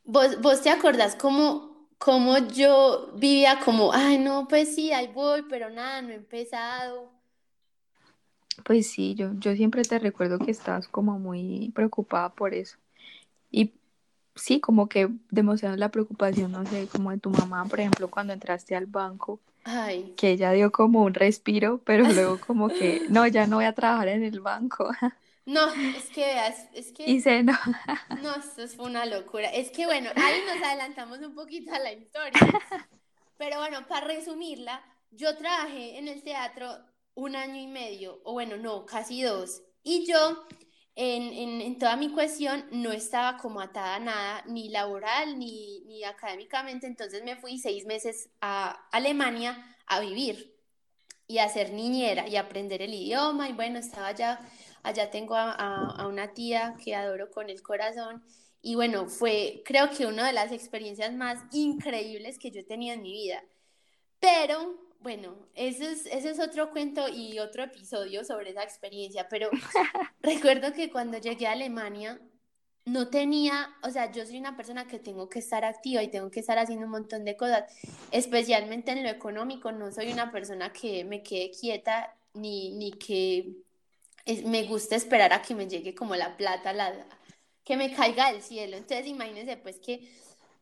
¿Vos, 0.03 0.41
vos 0.41 0.61
te 0.61 0.69
acordás 0.69 1.15
cómo, 1.15 1.68
cómo 1.99 2.37
yo 2.37 3.11
vivía 3.15 3.59
como, 3.63 3.93
ay, 3.93 4.17
no, 4.17 4.47
pues 4.47 4.73
sí, 4.73 4.91
ahí 4.91 5.07
voy, 5.13 5.43
pero 5.47 5.69
nada, 5.69 6.01
no 6.01 6.09
he 6.09 6.15
empezado? 6.15 7.11
Pues 8.63 8.89
sí, 8.89 9.15
yo, 9.15 9.31
yo 9.35 9.55
siempre 9.55 9.83
te 9.83 9.99
recuerdo 9.99 10.39
que 10.39 10.51
estabas 10.51 10.87
como 10.87 11.19
muy 11.19 11.71
preocupada 11.75 12.29
por 12.29 12.53
eso. 12.53 12.77
Y 13.51 13.73
sí, 14.35 14.59
como 14.59 14.87
que 14.87 15.09
demostrar 15.29 15.77
la 15.77 15.89
preocupación, 15.89 16.51
no 16.53 16.65
sé, 16.65 16.87
como 16.87 17.11
de 17.11 17.17
tu 17.17 17.29
mamá, 17.29 17.65
por 17.65 17.79
ejemplo, 17.79 18.09
cuando 18.09 18.33
entraste 18.33 18.75
al 18.75 18.85
banco, 18.85 19.39
Ay. 19.65 20.13
que 20.15 20.31
ella 20.31 20.51
dio 20.51 20.71
como 20.71 21.03
un 21.03 21.13
respiro, 21.13 21.81
pero 21.83 22.07
luego 22.07 22.39
como 22.39 22.69
que, 22.69 23.01
no, 23.09 23.27
ya 23.27 23.45
no 23.45 23.57
voy 23.57 23.65
a 23.65 23.73
trabajar 23.73 24.07
en 24.07 24.23
el 24.23 24.39
banco. 24.39 24.89
No, 25.45 25.67
es 25.73 26.09
que 26.09 26.25
veas, 26.25 26.67
es 26.73 26.93
Y 27.05 27.21
que, 27.21 27.21
se 27.21 27.43
no. 27.43 27.53
no, 28.21 28.35
esto 28.35 28.67
fue 28.67 28.85
una 28.85 29.05
locura. 29.05 29.49
Es 29.49 29.71
que 29.71 29.85
bueno, 29.85 30.11
ahí 30.15 30.41
nos 30.45 30.61
adelantamos 30.63 31.19
un 31.19 31.33
poquito 31.33 31.73
a 31.73 31.79
la 31.79 31.93
historia. 31.93 32.39
Pero 33.37 33.57
bueno, 33.59 33.87
para 33.87 34.07
resumirla, 34.07 34.83
yo 35.11 35.35
trabajé 35.37 35.97
en 35.97 36.07
el 36.07 36.23
teatro 36.23 36.77
un 37.15 37.35
año 37.35 37.59
y 37.59 37.67
medio, 37.67 38.21
o 38.23 38.33
bueno, 38.33 38.57
no, 38.57 38.85
casi 38.85 39.21
dos. 39.23 39.61
Y 39.83 40.05
yo, 40.07 40.45
en, 40.95 41.23
en, 41.33 41.61
en 41.61 41.77
toda 41.79 41.95
mi 41.95 42.09
cuestión, 42.11 42.65
no 42.71 42.91
estaba 42.91 43.37
como 43.37 43.61
atada 43.61 43.95
a 43.95 43.99
nada, 43.99 44.43
ni 44.47 44.69
laboral, 44.69 45.39
ni, 45.39 45.81
ni 45.85 46.03
académicamente. 46.03 46.87
Entonces 46.87 47.23
me 47.23 47.35
fui 47.37 47.57
seis 47.57 47.85
meses 47.85 48.29
a 48.41 48.87
Alemania 48.91 49.77
a 49.87 49.99
vivir 50.01 50.55
y 51.27 51.39
a 51.39 51.49
ser 51.49 51.71
niñera 51.73 52.27
y 52.27 52.35
aprender 52.35 52.81
el 52.81 52.93
idioma. 52.93 53.49
Y 53.49 53.53
bueno, 53.53 53.79
estaba 53.79 54.07
allá, 54.07 54.39
allá 54.83 55.09
tengo 55.11 55.35
a, 55.35 55.51
a, 55.51 56.03
a 56.03 56.07
una 56.07 56.33
tía 56.33 56.75
que 56.83 56.95
adoro 56.95 57.31
con 57.31 57.49
el 57.49 57.61
corazón. 57.61 58.23
Y 58.61 58.75
bueno, 58.75 59.07
fue 59.07 59.61
creo 59.65 59.89
que 59.89 60.05
una 60.05 60.27
de 60.27 60.33
las 60.33 60.51
experiencias 60.51 61.13
más 61.13 61.39
increíbles 61.51 62.37
que 62.39 62.51
yo 62.51 62.61
he 62.61 62.63
tenido 62.63 62.95
en 62.95 63.01
mi 63.03 63.11
vida. 63.13 63.43
Pero 64.19 64.89
bueno, 64.99 65.35
ese 65.55 65.91
es, 65.91 66.05
ese 66.07 66.31
es 66.31 66.39
otro 66.39 66.71
cuento 66.71 67.07
y 67.07 67.39
otro 67.39 67.63
episodio 67.63 68.23
sobre 68.25 68.51
esa 68.51 68.63
experiencia, 68.63 69.27
pero 69.29 69.49
recuerdo 70.21 70.73
que 70.73 70.91
cuando 70.91 71.17
llegué 71.17 71.47
a 71.47 71.53
Alemania 71.53 72.19
no 72.85 73.09
tenía, 73.09 73.69
o 73.83 73.91
sea, 73.91 74.11
yo 74.11 74.25
soy 74.25 74.37
una 74.39 74.57
persona 74.57 74.87
que 74.87 74.99
tengo 74.99 75.29
que 75.29 75.39
estar 75.39 75.63
activa 75.63 76.03
y 76.03 76.09
tengo 76.09 76.31
que 76.31 76.41
estar 76.41 76.57
haciendo 76.59 76.85
un 76.85 76.91
montón 76.91 77.23
de 77.23 77.37
cosas, 77.37 77.71
especialmente 78.11 78.91
en 78.91 79.03
lo 79.03 79.09
económico, 79.09 79.71
no 79.71 79.91
soy 79.91 80.11
una 80.11 80.31
persona 80.31 80.73
que 80.73 81.05
me 81.05 81.23
quede 81.23 81.51
quieta 81.51 82.15
ni, 82.33 82.71
ni 82.71 82.91
que 82.91 83.53
me 84.45 84.63
guste 84.63 84.95
esperar 84.95 85.33
a 85.33 85.41
que 85.41 85.55
me 85.55 85.67
llegue 85.67 85.95
como 85.95 86.15
la 86.15 86.37
plata, 86.37 86.73
la, 86.73 86.93
que 87.63 87.77
me 87.77 87.93
caiga 87.93 88.31
del 88.31 88.41
cielo. 88.41 88.77
Entonces 88.77 89.07
imagínense 89.07 89.57
pues 89.57 89.79
que 89.79 90.09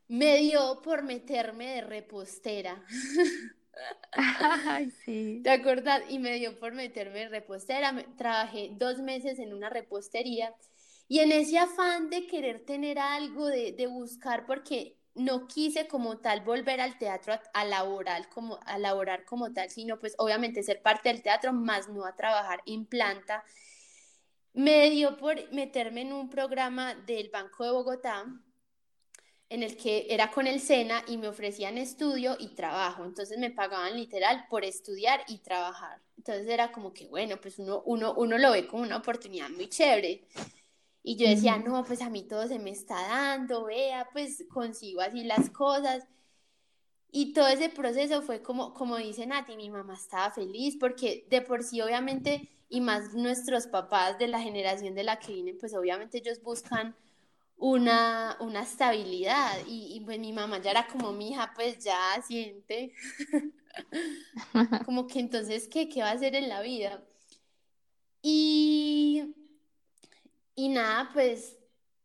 me 0.08 0.38
dio 0.38 0.82
por 0.82 1.04
meterme 1.04 1.76
de 1.76 1.82
repostera. 1.82 2.84
Ay, 4.12 4.92
sí. 5.06 5.40
¿Te 5.44 5.52
acuerdas? 5.52 6.02
Y 6.10 6.20
me 6.20 6.36
dio 6.36 6.58
por 6.60 6.74
meterme 6.74 7.20
de 7.20 7.30
repostera. 7.30 8.06
Trabajé 8.18 8.72
dos 8.74 9.00
meses 9.00 9.40
en 9.40 9.54
una 9.54 9.70
repostería 9.70 10.54
y 11.08 11.20
en 11.20 11.32
ese 11.32 11.58
afán 11.58 12.10
de 12.10 12.28
querer 12.28 12.66
tener 12.66 13.00
algo, 13.00 13.48
de, 13.48 13.72
de 13.72 13.88
buscar, 13.88 14.46
porque 14.46 14.97
no 15.18 15.48
quise 15.48 15.88
como 15.88 16.18
tal 16.18 16.42
volver 16.42 16.80
al 16.80 16.98
teatro 16.98 17.40
a, 17.54 17.66
laborar 17.66 18.30
como, 18.30 18.60
a 18.66 18.78
laborar 18.78 19.26
como 19.26 19.52
tal, 19.52 19.70
sino 19.70 20.00
pues 20.00 20.16
obviamente 20.18 20.64
ser 20.64 20.82
parte 20.82 21.10
del 21.10 21.22
teatro, 21.22 21.54
más 21.54 21.90
no 21.90 22.06
a 22.06 22.16
trabajar 22.16 22.62
en 22.66 22.86
planta. 22.86 23.44
Me 24.54 24.90
dio 24.90 25.18
por 25.18 25.52
meterme 25.52 26.02
en 26.02 26.14
un 26.14 26.30
programa 26.30 26.96
del 26.96 27.30
Banco 27.30 27.64
de 27.64 27.72
Bogotá, 27.72 28.26
en 29.50 29.64
el 29.64 29.78
que 29.78 30.08
era 30.10 30.32
con 30.32 30.46
el 30.46 30.60
SENA 30.60 31.04
y 31.08 31.18
me 31.18 31.28
ofrecían 31.28 31.78
estudio 31.78 32.36
y 32.40 32.50
trabajo. 32.50 33.06
Entonces 33.06 33.38
me 33.38 33.52
pagaban 33.52 33.96
literal 33.96 34.46
por 34.50 34.66
estudiar 34.66 35.24
y 35.28 35.40
trabajar. 35.40 36.02
Entonces 36.18 36.48
era 36.50 36.72
como 36.72 36.94
que, 36.94 37.08
bueno, 37.08 37.38
pues 37.40 37.58
uno, 37.60 37.82
uno, 37.86 38.14
uno 38.16 38.38
lo 38.38 38.52
ve 38.52 38.68
como 38.68 38.84
una 38.84 38.98
oportunidad 38.98 39.50
muy 39.50 39.70
chévere. 39.70 40.26
Y 41.10 41.16
yo 41.16 41.26
decía, 41.26 41.58
no, 41.58 41.86
pues 41.86 42.02
a 42.02 42.10
mí 42.10 42.24
todo 42.24 42.50
se 42.50 42.60
me 42.60 42.70
está 42.70 42.96
dando, 42.96 43.64
vea, 43.64 44.10
pues 44.12 44.44
consigo 44.50 45.00
así 45.00 45.24
las 45.24 45.50
cosas. 45.50 46.06
Y 47.10 47.32
todo 47.32 47.48
ese 47.48 47.70
proceso 47.70 48.22
fue 48.22 48.42
como, 48.42 48.74
como 48.74 48.98
dice 48.98 49.26
Nati, 49.26 49.56
mi 49.56 49.70
mamá 49.70 49.94
estaba 49.94 50.32
feliz 50.32 50.76
porque 50.78 51.26
de 51.30 51.42
por 51.42 51.64
sí 51.64 51.80
obviamente, 51.80 52.50
y 52.68 52.82
más 52.82 53.14
nuestros 53.14 53.68
papás 53.68 54.20
de 54.20 54.28
la 54.28 54.42
generación 54.42 54.96
de 54.96 55.06
la 55.06 55.18
que 55.18 55.32
vienen, 55.32 55.58
pues 55.58 55.74
obviamente 55.74 56.18
ellos 56.18 56.42
buscan 56.44 56.94
una, 57.56 58.36
una 58.42 58.64
estabilidad. 58.64 59.66
Y, 59.66 59.96
y 59.96 60.02
pues 60.02 60.20
mi 60.20 60.34
mamá 60.34 60.62
ya 60.62 60.72
era 60.72 60.88
como 60.88 61.14
mi 61.14 61.30
hija, 61.32 61.54
pues 61.56 61.82
ya 61.82 62.22
siente. 62.28 62.92
como 64.86 65.08
que 65.08 65.22
entonces, 65.22 65.70
¿qué, 65.70 65.88
¿qué 65.88 66.02
va 66.02 66.10
a 66.10 66.16
hacer 66.16 66.36
en 66.36 66.50
la 66.50 66.62
vida? 66.62 67.02
Y 68.22 69.47
y 70.58 70.70
nada, 70.70 71.12
pues 71.14 71.56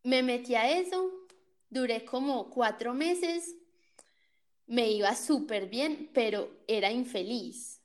me 0.04 0.22
metí 0.22 0.54
a 0.54 0.70
eso, 0.78 1.10
duré 1.70 2.04
como 2.04 2.50
cuatro 2.50 2.92
meses, 2.92 3.56
me 4.66 4.90
iba 4.90 5.16
súper 5.16 5.68
bien, 5.68 6.10
pero 6.12 6.50
era 6.68 6.92
infeliz. 6.92 7.80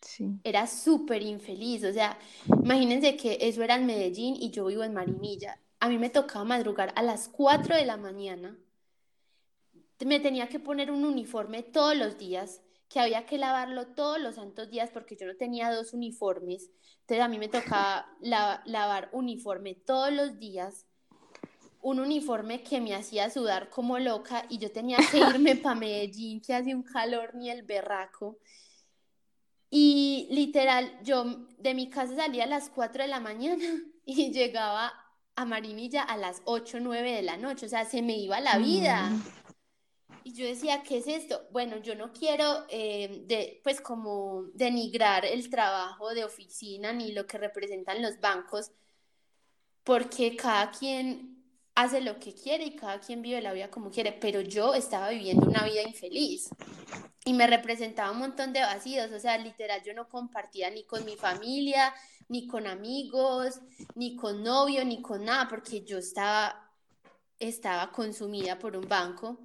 Sí. 0.00 0.40
Era 0.42 0.66
súper 0.66 1.22
infeliz, 1.22 1.84
o 1.84 1.92
sea, 1.92 2.18
imagínense 2.46 3.18
que 3.18 3.36
eso 3.42 3.62
era 3.62 3.74
en 3.74 3.84
Medellín 3.84 4.36
y 4.40 4.50
yo 4.50 4.64
vivo 4.64 4.84
en 4.84 4.94
Marinilla. 4.94 5.60
A 5.80 5.90
mí 5.90 5.98
me 5.98 6.08
tocaba 6.08 6.46
madrugar 6.46 6.94
a 6.96 7.02
las 7.02 7.28
4 7.28 7.76
de 7.76 7.84
la 7.84 7.98
mañana. 7.98 8.56
Me 10.04 10.18
tenía 10.18 10.48
que 10.48 10.58
poner 10.58 10.90
un 10.90 11.04
uniforme 11.04 11.62
todos 11.62 11.94
los 11.94 12.16
días, 12.16 12.62
que 12.90 12.98
había 12.98 13.24
que 13.24 13.38
lavarlo 13.38 13.86
todos 13.86 14.20
los 14.20 14.34
santos 14.34 14.68
días 14.68 14.90
porque 14.92 15.16
yo 15.16 15.24
no 15.26 15.36
tenía 15.36 15.72
dos 15.72 15.94
uniformes. 15.94 16.70
Entonces 17.02 17.24
a 17.24 17.28
mí 17.28 17.38
me 17.38 17.48
tocaba 17.48 18.06
lavar 18.20 19.08
uniforme 19.12 19.74
todos 19.74 20.12
los 20.12 20.38
días, 20.40 20.86
un 21.80 22.00
uniforme 22.00 22.62
que 22.62 22.80
me 22.80 22.94
hacía 22.94 23.30
sudar 23.30 23.70
como 23.70 23.98
loca 24.00 24.44
y 24.48 24.58
yo 24.58 24.72
tenía 24.72 24.98
que 25.10 25.18
irme 25.34 25.54
para 25.54 25.76
Medellín, 25.76 26.40
que 26.40 26.52
hace 26.52 26.74
un 26.74 26.82
calor 26.82 27.34
ni 27.34 27.48
el 27.48 27.62
berraco. 27.62 28.38
Y 29.70 30.26
literal, 30.32 30.98
yo 31.04 31.46
de 31.58 31.74
mi 31.74 31.88
casa 31.88 32.16
salía 32.16 32.42
a 32.42 32.48
las 32.48 32.70
4 32.70 33.04
de 33.04 33.08
la 33.08 33.20
mañana 33.20 33.64
y 34.04 34.32
llegaba 34.32 34.92
a 35.36 35.44
Marinilla 35.44 36.02
a 36.02 36.16
las 36.16 36.42
8, 36.44 36.80
9 36.80 37.12
de 37.12 37.22
la 37.22 37.36
noche, 37.36 37.66
o 37.66 37.68
sea, 37.68 37.84
se 37.84 38.02
me 38.02 38.18
iba 38.18 38.40
la 38.40 38.58
vida. 38.58 39.10
Mm. 39.10 39.39
Y 40.24 40.32
yo 40.34 40.46
decía, 40.46 40.82
¿qué 40.82 40.98
es 40.98 41.06
esto? 41.06 41.46
Bueno, 41.50 41.78
yo 41.78 41.94
no 41.94 42.12
quiero, 42.12 42.66
eh, 42.68 43.22
de, 43.26 43.60
pues 43.64 43.80
como 43.80 44.44
denigrar 44.54 45.24
el 45.24 45.48
trabajo 45.48 46.12
de 46.14 46.24
oficina 46.24 46.92
ni 46.92 47.12
lo 47.12 47.26
que 47.26 47.38
representan 47.38 48.02
los 48.02 48.20
bancos, 48.20 48.72
porque 49.84 50.36
cada 50.36 50.70
quien 50.70 51.42
hace 51.74 52.00
lo 52.00 52.18
que 52.18 52.34
quiere 52.34 52.64
y 52.64 52.76
cada 52.76 53.00
quien 53.00 53.22
vive 53.22 53.40
la 53.40 53.52
vida 53.52 53.70
como 53.70 53.90
quiere, 53.90 54.12
pero 54.12 54.40
yo 54.40 54.74
estaba 54.74 55.10
viviendo 55.10 55.46
una 55.46 55.64
vida 55.64 55.82
infeliz 55.82 56.50
y 57.24 57.32
me 57.32 57.46
representaba 57.46 58.10
un 58.10 58.18
montón 58.18 58.52
de 58.52 58.60
vacíos, 58.60 59.10
o 59.12 59.18
sea, 59.18 59.38
literal, 59.38 59.82
yo 59.82 59.94
no 59.94 60.08
compartía 60.08 60.70
ni 60.70 60.84
con 60.84 61.04
mi 61.04 61.16
familia, 61.16 61.94
ni 62.28 62.46
con 62.46 62.66
amigos, 62.66 63.60
ni 63.94 64.16
con 64.16 64.42
novio, 64.42 64.84
ni 64.84 65.02
con 65.02 65.24
nada, 65.24 65.48
porque 65.48 65.82
yo 65.82 65.98
estaba, 65.98 66.70
estaba 67.38 67.90
consumida 67.90 68.58
por 68.58 68.76
un 68.76 68.88
banco. 68.88 69.40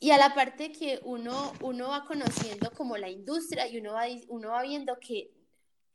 Y 0.00 0.10
a 0.10 0.18
la 0.18 0.34
parte 0.34 0.70
que 0.70 1.00
uno, 1.04 1.52
uno 1.62 1.88
va 1.88 2.04
conociendo 2.04 2.70
como 2.72 2.96
la 2.96 3.08
industria 3.08 3.66
y 3.66 3.78
uno 3.78 3.94
va, 3.94 4.04
uno 4.28 4.50
va 4.50 4.62
viendo 4.62 4.98
que 5.00 5.32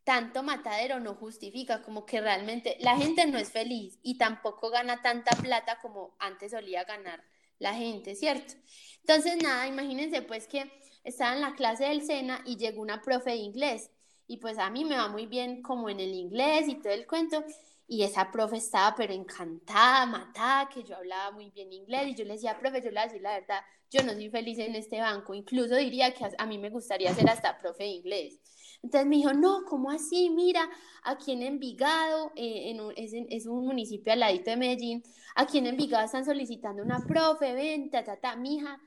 tanto 0.04 0.42
matadero 0.42 1.00
no 1.00 1.14
justifica, 1.14 1.84
como 1.84 2.06
que 2.06 2.20
realmente 2.20 2.78
la 2.80 2.98
gente 2.98 3.28
no 3.28 3.38
es 3.38 3.52
feliz 3.52 4.00
y 4.02 4.18
tampoco 4.18 4.72
gana 4.72 5.04
tanta 5.04 5.36
plata 5.36 5.78
como 5.80 6.16
antes 6.18 6.52
solía 6.52 6.84
ganar 6.84 7.24
la 7.60 7.76
gente, 7.76 8.16
¿cierto? 8.16 8.56
Entonces, 9.02 9.38
nada, 9.44 9.68
imagínense 9.68 10.24
pues 10.24 10.48
que 10.48 10.72
estaba 11.04 11.36
en 11.36 11.42
la 11.42 11.54
clase 11.54 11.86
del 11.86 12.02
SENA 12.02 12.42
y 12.46 12.58
llegó 12.58 12.82
una 12.82 13.04
profe 13.04 13.32
de 13.32 13.36
inglés 13.36 13.92
y 14.26 14.38
pues 14.38 14.58
a 14.58 14.70
mí 14.70 14.86
me 14.86 14.96
va 14.96 15.08
muy 15.08 15.28
bien 15.28 15.62
como 15.62 15.90
en 15.90 16.00
el 16.00 16.14
inglés 16.14 16.68
y 16.68 16.76
todo 16.76 16.94
el 16.94 17.06
cuento 17.06 17.44
y 17.90 18.04
esa 18.04 18.32
profe 18.32 18.58
estaba 18.58 18.96
pero 18.96 19.12
encantada, 19.14 20.06
matada, 20.06 20.70
que 20.70 20.84
yo 20.84 20.96
hablaba 20.96 21.32
muy 21.32 21.50
bien 21.50 21.74
inglés 21.74 22.10
y 22.10 22.16
yo 22.16 22.24
le 22.24 22.34
decía, 22.34 22.58
profe, 22.60 22.82
yo 22.82 22.92
le 22.92 22.92
voy 22.92 23.00
a 23.00 23.06
decir 23.06 23.22
la 23.24 23.40
verdad, 23.40 23.62
yo 23.90 24.04
no 24.04 24.14
soy 24.14 24.30
feliz 24.30 24.60
en 24.60 24.76
este 24.76 25.02
banco, 25.02 25.34
incluso 25.34 25.76
diría 25.76 26.14
que 26.14 26.24
a, 26.38 26.46
mí 26.46 26.60
me 26.60 26.70
gustaría 26.70 27.12
ser 27.16 27.28
hasta 27.28 27.58
profe 27.58 27.86
de 27.86 27.90
inglés. 27.90 28.40
Entonces 28.84 29.10
me 29.10 29.16
dijo, 29.16 29.34
no, 29.34 29.64
¿cómo 29.68 29.90
así? 29.90 30.30
Mira, 30.30 30.70
aquí 31.04 31.32
en 31.32 31.42
Envigado, 31.42 32.32
eh, 32.36 32.70
en 32.70 32.80
es, 32.96 33.12
es, 33.14 33.48
un 33.48 33.66
municipio 33.66 34.14
al 34.14 34.20
ladito 34.20 34.52
de 34.52 34.58
Medellín, 34.58 35.04
aquí 35.36 35.58
en 35.58 35.66
Envigado 35.66 36.06
están 36.06 36.24
solicitando 36.24 36.84
una 36.84 37.00
profe, 37.00 37.54
ven, 37.54 37.90
ta, 37.90 38.04
ta, 38.04 38.18
ta, 38.18 38.36
mija. 38.36 38.80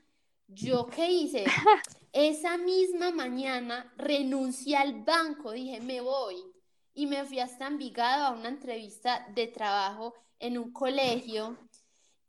¿Yo 0.47 0.87
qué 0.87 1.11
hice? 1.11 1.43
Esa 2.13 2.57
misma 2.57 3.11
mañana 3.11 3.93
renuncié 3.97 4.77
al 4.77 5.03
banco, 5.03 5.51
dije, 5.51 5.81
me 5.81 5.99
voy 5.99 6.52
y 6.93 7.07
me 7.07 7.25
fui 7.25 7.39
hasta 7.39 7.67
Envigado 7.67 8.25
a 8.25 8.31
una 8.31 8.49
entrevista 8.49 9.25
de 9.33 9.47
trabajo 9.47 10.13
en 10.39 10.57
un 10.57 10.71
colegio. 10.71 11.57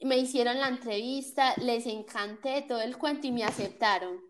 Me 0.00 0.18
hicieron 0.18 0.60
la 0.60 0.68
entrevista, 0.68 1.54
les 1.56 1.86
encanté 1.86 2.62
todo 2.62 2.80
el 2.80 2.96
cuento 2.96 3.26
y 3.26 3.32
me 3.32 3.44
aceptaron. 3.44 4.20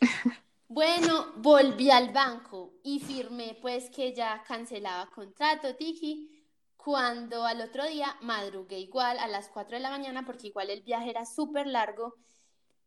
Bueno, 0.72 1.32
volví 1.38 1.90
al 1.90 2.12
banco 2.12 2.74
y 2.84 3.00
firmé 3.00 3.58
pues 3.60 3.90
que 3.90 4.14
ya 4.14 4.44
cancelaba 4.46 5.10
contrato, 5.10 5.74
Tiki, 5.74 6.44
cuando 6.76 7.44
al 7.44 7.60
otro 7.60 7.84
día 7.88 8.16
madrugué 8.20 8.78
igual 8.78 9.18
a 9.18 9.26
las 9.26 9.48
4 9.48 9.78
de 9.78 9.82
la 9.82 9.90
mañana 9.90 10.24
porque 10.24 10.46
igual 10.46 10.70
el 10.70 10.82
viaje 10.82 11.10
era 11.10 11.26
súper 11.26 11.66
largo 11.66 12.14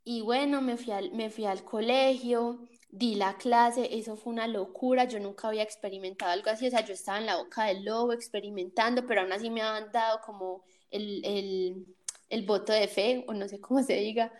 y 0.05 0.21
bueno, 0.21 0.61
me 0.61 0.77
fui, 0.77 0.91
al, 0.91 1.11
me 1.11 1.29
fui 1.29 1.45
al 1.45 1.65
colegio, 1.65 2.59
di 2.93 3.15
la 3.15 3.37
clase, 3.37 3.97
eso 3.97 4.15
fue 4.15 4.31
una 4.31 4.45
locura, 4.45 5.05
yo 5.05 5.19
nunca 5.19 5.47
había 5.47 5.63
experimentado 5.63 6.31
algo 6.31 6.51
así, 6.51 6.67
o 6.67 6.69
sea, 6.69 6.85
yo 6.85 6.93
estaba 6.93 7.17
en 7.17 7.25
la 7.25 7.37
boca 7.37 7.65
del 7.65 7.83
lobo 7.83 8.13
experimentando, 8.13 9.07
pero 9.07 9.21
aún 9.21 9.31
así 9.31 9.49
me 9.49 9.63
habían 9.63 9.91
dado 9.91 10.21
como 10.21 10.63
el, 10.91 11.25
el, 11.25 11.87
el 12.29 12.45
voto 12.45 12.71
de 12.71 12.87
fe, 12.87 13.25
o 13.27 13.33
no 13.33 13.47
sé 13.47 13.59
cómo 13.59 13.81
se 13.81 13.95
diga. 13.95 14.31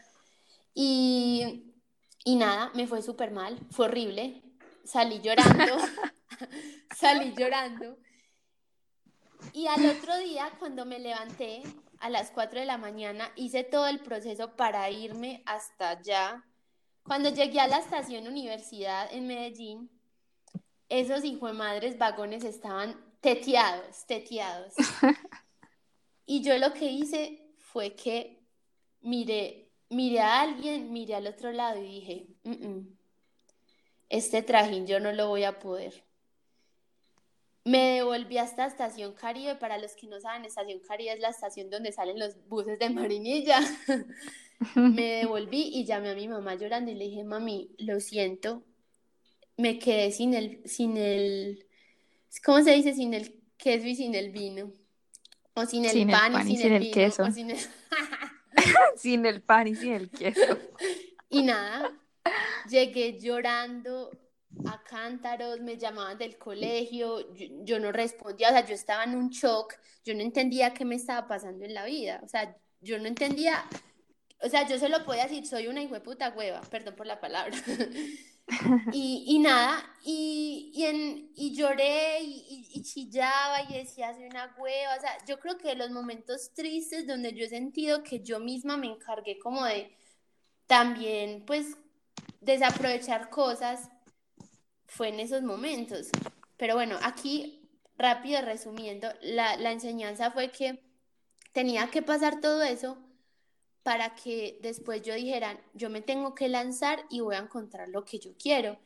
Y, 0.76 1.74
y 2.26 2.36
nada, 2.36 2.72
me 2.76 2.86
fue 2.86 3.02
súper 3.02 3.32
mal, 3.32 3.58
fue 3.72 3.88
horrible, 3.88 4.44
salí 4.84 5.20
llorando, 5.20 5.74
salí 6.96 7.34
llorando. 7.36 7.98
Y 9.52 9.66
al 9.66 9.84
otro 9.98 10.16
día, 10.20 10.52
cuando 10.60 10.86
me 10.86 11.00
levanté 11.00 11.64
a 12.00 12.08
las 12.12 12.30
4 12.30 12.60
de 12.60 12.68
la 12.68 12.78
mañana, 12.78 13.32
hice 13.36 13.64
todo 13.64 13.88
el 13.88 14.00
proceso 14.00 14.56
para 14.56 14.92
irme 14.92 15.42
hasta 15.48 15.90
allá 15.90 16.46
cuando 17.04 17.30
llegué 17.30 17.60
a 17.60 17.68
la 17.68 17.80
estación 17.80 18.28
universidad 18.28 19.12
en 19.14 19.28
Medellín, 19.28 19.90
esos 20.90 21.24
hijos 21.24 21.52
de 21.52 21.58
madres 21.58 21.98
vagones 21.98 22.44
estaban 22.44 22.96
teteados, 23.20 24.06
teteados. 24.06 24.74
y 26.26 26.42
yo 26.44 26.58
lo 26.58 26.74
que 26.74 26.86
hice 26.86 27.54
fue 27.58 27.96
que 27.96 28.40
miré, 29.02 29.70
miré 29.90 30.20
a 30.20 30.42
alguien, 30.42 30.92
miré 30.92 31.16
al 31.16 31.28
otro 31.28 31.52
lado 31.52 31.82
y 31.82 31.88
dije, 31.88 32.28
este 34.10 34.42
trajín 34.42 34.86
yo 34.88 35.00
no 35.00 35.12
lo 35.12 35.28
voy 35.28 35.44
a 35.44 35.60
poder. 35.60 36.04
Me 37.66 37.96
devolví 37.96 38.38
hasta 38.38 38.66
Estación 38.66 39.14
Caribe. 39.14 39.56
Para 39.56 39.78
los 39.78 39.96
que 39.96 40.08
no 40.08 40.20
saben, 40.20 40.46
Estación 40.46 40.80
Caribe 40.80 41.14
es 41.14 41.20
la 41.20 41.30
estación 41.30 41.70
donde 41.70 41.92
salen 41.92 42.20
los 42.20 42.36
buses 42.48 42.78
de 42.80 42.90
Marinilla. 42.90 43.60
me 44.76 45.18
devolví 45.18 45.72
y 45.74 45.86
llamé 45.86 46.12
a 46.12 46.16
mi 46.16 46.28
mamá 46.28 46.56
llorando 46.56 46.92
y 46.92 46.96
le 46.96 47.06
dije, 47.06 47.24
mami, 47.24 47.70
lo 47.78 48.00
siento, 48.00 48.64
me 49.58 49.80
quedé 49.80 50.12
sin 50.12 50.34
el, 50.34 50.62
sin 50.66 50.98
el, 50.98 51.66
¿cómo 52.44 52.64
se 52.64 52.72
dice? 52.72 52.94
Sin 52.94 53.14
el 53.14 53.40
queso 53.58 53.88
y 53.88 53.96
sin 53.96 54.16
el 54.16 54.32
vino. 54.32 54.72
O 55.56 55.66
sin 55.66 55.86
el, 55.86 56.08
pan, 56.08 56.50
y 56.50 56.58
sin, 56.58 56.74
el, 56.74 56.92
queso. 56.92 57.32
sin, 57.32 57.52
el... 57.52 57.60
sin 58.98 59.26
el 59.26 59.42
pan 59.42 59.68
y 59.68 59.76
sin 59.76 59.94
el 59.94 60.10
queso. 60.10 60.58
Y 61.30 61.42
nada, 61.42 61.92
llegué 62.70 63.20
llorando 63.20 64.12
a 64.66 64.84
cántaros, 64.84 65.60
me 65.62 65.78
llamaban 65.78 66.18
del 66.18 66.38
colegio, 66.38 67.34
yo, 67.64 67.80
no 67.80 67.92
respondía, 67.92 68.50
o 68.50 68.52
sea, 68.52 68.66
yo 68.66 68.74
estaba 68.74 69.04
en 69.04 69.16
un 69.16 69.30
shock, 69.30 69.74
yo 70.04 70.14
no 70.14 70.22
entendía 70.22 70.74
qué 70.74 70.86
me 70.86 70.96
estaba 70.96 71.28
pasando 71.28 71.66
en 71.66 71.74
la 71.74 71.86
vida, 71.86 72.22
o 72.24 72.28
sea, 72.28 72.56
yo 72.82 73.00
no 73.00 73.08
entendía, 73.08 73.64
o 74.42 74.50
sea, 74.50 74.68
yo 74.68 74.78
solo 74.78 75.04
podía 75.06 75.24
decir, 75.24 75.46
soy 75.48 75.68
una 75.68 75.82
puta 76.02 76.30
hueva, 76.30 76.62
perdón 76.62 76.96
por 76.96 77.08
la 77.08 77.20
palabra. 77.20 77.56
y, 78.92 79.24
y, 79.28 79.40
nada, 79.40 79.84
y, 80.04 80.72
y, 80.76 80.84
en, 80.86 81.32
y 81.36 81.56
lloré 81.56 82.22
y, 82.22 82.68
y, 82.74 82.84
chillaba 82.84 83.62
y 83.64 83.74
decía, 83.74 84.14
soy 84.14 84.26
una 84.26 84.54
hueva, 84.58 84.98
o 84.98 85.02
sea, 85.02 85.18
yo 85.26 85.40
creo 85.40 85.58
que 85.58 85.76
los 85.76 85.92
momentos 85.92 86.54
tristes 86.54 87.08
donde 87.08 87.34
yo 87.34 87.46
he 87.46 87.50
sentido 87.50 88.04
que 88.04 88.20
yo 88.20 88.40
misma 88.40 88.78
me 88.78 88.88
encargué 88.88 89.40
como 89.40 89.66
de 89.66 89.96
también, 90.68 91.46
pues, 91.46 91.78
desaprovechar 92.42 93.30
cosas 93.30 93.90
fue 94.94 95.10
en 95.10 95.20
esos 95.20 95.42
momentos. 95.42 96.10
Pero 96.58 96.76
bueno, 96.76 96.98
aquí, 97.02 97.68
rápido 97.98 98.42
resumiendo, 98.42 99.10
la, 99.22 99.58
la 99.58 99.72
enseñanza 99.72 100.32
fue 100.32 100.52
que 100.52 100.80
tenía 101.52 101.90
que 101.90 102.02
pasar 102.02 102.40
todo 102.40 102.62
eso 102.64 102.98
para 103.82 104.16
que 104.16 104.60
después 104.62 105.02
yo 105.02 105.14
dijera, 105.14 105.60
yo 105.74 105.90
me 105.90 106.02
tengo 106.02 106.36
que 106.36 106.48
lanzar 106.48 107.04
y 107.10 107.20
voy 107.20 107.36
a 107.36 107.40
encontrar 107.40 107.90
lo 107.90 108.06
que 108.06 108.20
yo 108.20 108.32
quiero. 108.38 108.80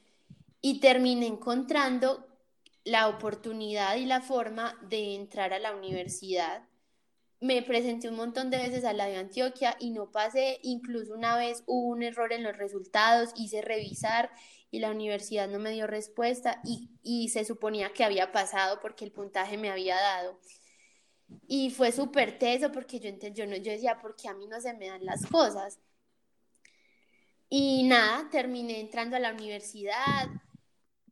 Y 0.59 0.79
terminé 0.79 1.27
encontrando 1.27 2.25
la 2.83 3.09
oportunidad 3.09 3.97
y 3.97 4.05
la 4.05 4.21
forma 4.21 4.79
de 4.89 5.13
entrar 5.15 5.53
a 5.53 5.59
la 5.59 5.75
universidad. 5.75 6.63
Me 7.39 7.61
presenté 7.61 8.09
un 8.09 8.15
montón 8.15 8.49
de 8.49 8.57
veces 8.57 8.85
a 8.85 8.93
la 8.93 9.05
de 9.05 9.17
Antioquia 9.17 9.75
y 9.79 9.91
no 9.91 10.09
pasé, 10.09 10.59
incluso 10.63 11.13
una 11.13 11.37
vez 11.37 11.63
hubo 11.67 11.89
un 11.89 12.01
error 12.01 12.33
en 12.33 12.43
los 12.43 12.57
resultados, 12.57 13.33
hice 13.35 13.61
revisar 13.61 14.31
y 14.69 14.79
la 14.79 14.91
universidad 14.91 15.47
no 15.47 15.59
me 15.59 15.71
dio 15.71 15.87
respuesta 15.87 16.61
y, 16.63 16.89
y 17.01 17.29
se 17.29 17.45
suponía 17.45 17.93
que 17.93 18.03
había 18.03 18.31
pasado 18.31 18.79
porque 18.81 19.05
el 19.05 19.11
puntaje 19.11 19.57
me 19.57 19.69
había 19.69 19.95
dado. 19.95 20.39
Y 21.47 21.71
fue 21.71 21.91
súper 21.91 22.39
teso 22.39 22.71
porque 22.71 22.99
yo, 22.99 23.09
yo, 23.33 23.45
no, 23.45 23.55
yo 23.55 23.71
decía, 23.71 23.99
¿por 23.99 24.15
qué 24.15 24.29
a 24.29 24.33
mí 24.33 24.47
no 24.47 24.59
se 24.61 24.73
me 24.73 24.87
dan 24.87 25.05
las 25.05 25.25
cosas? 25.25 25.79
Y 27.49 27.83
nada, 27.83 28.29
terminé 28.29 28.79
entrando 28.79 29.15
a 29.15 29.19
la 29.19 29.31
universidad. 29.31 30.27